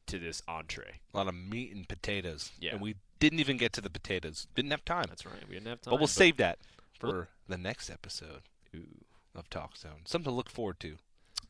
to 0.07 0.17
this 0.20 0.41
entree. 0.47 0.99
A 1.13 1.17
lot 1.17 1.28
of 1.28 1.36
meat 1.36 1.74
and 1.76 1.88
potatoes. 1.88 2.51
Yeah. 2.59 2.72
And 2.72 2.82
we 2.82 2.95
didn't 3.20 3.39
even 3.39 3.57
get 3.57 3.74
to 3.74 3.82
the 3.82 3.89
potatoes. 3.89 4.47
Didn't 4.55 4.72
have 4.72 4.86
time. 4.86 5.05
That's 5.09 5.26
right. 5.26 5.36
We 5.47 5.55
didn't 5.55 5.67
have 5.67 5.82
time. 5.82 5.91
but 5.91 5.99
we'll 5.99 6.07
save 6.07 6.38
that 6.38 6.59
Well- 7.01 7.11
for 7.11 7.28
the 7.47 7.57
next 7.57 7.89
episode 7.89 8.41
Ooh. 8.76 9.03
of 9.36 9.49
Talkstone. 9.49 10.05
Something 10.07 10.32
to 10.32 10.36
look 10.36 10.49
forward 10.49 10.80
to. 10.80 10.95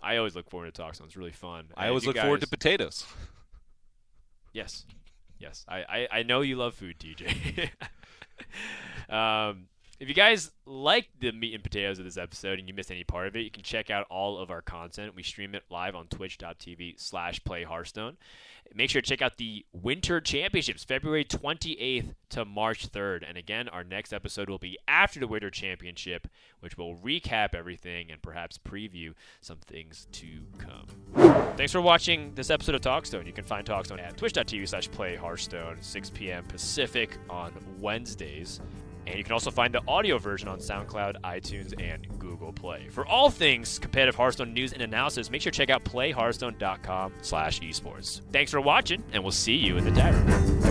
I 0.02 0.18
always 0.18 0.36
look 0.36 0.50
forward 0.50 0.74
to 0.74 0.82
Talkstone. 0.82 1.06
It's 1.06 1.16
really 1.18 1.32
fun. 1.32 1.68
I 1.78 1.84
And 1.84 1.90
always 1.90 2.06
look 2.06 2.18
forward 2.18 2.42
to 2.42 2.48
potatoes. 2.48 3.06
Yes. 4.54 4.86
Yes. 5.40 5.66
I, 5.68 5.78
I, 5.80 6.08
I 6.20 6.24
know 6.24 6.42
you 6.42 6.58
love 6.58 6.76
food, 6.76 7.00
TJ. 7.00 7.70
um, 9.10 9.68
If 10.00 10.08
you 10.08 10.14
guys 10.14 10.52
like 10.66 11.10
the 11.20 11.34
meat 11.34 11.54
and 11.54 11.62
potatoes 11.62 12.00
of 12.00 12.06
this 12.06 12.16
episode 12.16 12.58
and 12.58 12.70
you 12.70 12.74
missed 12.74 12.90
any 12.90 13.04
part 13.04 13.28
of 13.28 13.36
it, 13.36 13.42
you 13.42 13.52
can 13.52 13.64
check 13.64 13.90
out 13.90 14.08
all 14.10 14.38
of 14.38 14.50
our 14.50 14.62
content. 14.62 15.14
We 15.14 15.24
stream 15.24 15.54
it 15.56 15.64
live 15.70 15.94
on 15.94 16.08
twitch.tv 16.08 16.98
slash 16.98 17.44
play 17.44 17.64
Hearthstone. 17.64 18.16
Make 18.74 18.92
sure 18.92 19.02
to 19.02 19.08
check 19.08 19.22
out 19.22 19.36
the 19.36 19.66
Winter 19.74 20.22
Championships, 20.22 20.86
February 20.86 21.26
28th 21.26 22.14
to 22.30 22.46
March 22.46 22.90
3rd. 22.90 23.28
And 23.28 23.38
again, 23.38 23.68
our 23.68 23.84
next 23.84 24.14
episode 24.14 24.50
will 24.50 24.58
be 24.58 24.78
after 24.88 25.20
the 25.20 25.28
Winter 25.28 25.50
Championship, 25.50 26.30
which 26.62 26.78
will 26.78 26.96
recap 26.96 27.54
everything 27.54 28.10
and 28.10 28.22
perhaps 28.22 28.58
preview 28.58 29.14
some 29.42 29.58
things 29.58 30.08
to 30.14 30.28
come. 30.60 30.86
Thanks 31.58 31.74
for 31.74 31.82
watching 31.82 32.34
this 32.36 32.50
episode 32.50 32.76
of 32.76 32.82
Talkstone. 32.82 33.26
You 33.26 33.34
can 33.34 33.44
find 33.44 33.66
Talkstone 33.66 34.00
at 34.00 34.16
twitch.tv 34.16 34.70
slash 34.70 34.90
play 34.92 35.18
Hearthstone, 35.18 35.82
6 35.82 36.10
p.m. 36.12 36.46
Pacific 36.46 37.18
on 37.30 37.52
Wednesdays. 37.80 38.62
And 39.10 39.18
you 39.18 39.24
can 39.24 39.34
also 39.34 39.52
find 39.52 39.74
the 39.74 39.82
audio 39.88 40.18
version 40.20 40.48
on 40.48 40.60
SoundCloud, 40.60 41.22
iTunes, 41.24 41.74
and 41.82 42.08
Google 42.20 42.54
Play. 42.54 42.88
For 42.92 43.06
all 43.06 43.30
things 43.30 43.80
competitive 43.80 44.16
Hearthstone 44.16 44.54
news 44.54 44.72
and 44.74 44.82
analysis, 44.82 45.32
make 45.32 45.42
sure 45.42 45.52
to 45.52 45.58
check 45.58 45.70
out 45.70 45.84
playhearthstone.com 45.84 47.14
slash 47.22 47.60
esports. 47.62 48.22
Thanks 48.32 48.52
for 48.52 48.62
watching, 48.62 49.04
and 49.12 49.24
we'll 49.24 49.32
see 49.32 49.56
you 49.56 49.78
in 49.78 49.84
the 49.84 49.92
tavern. 49.92 50.69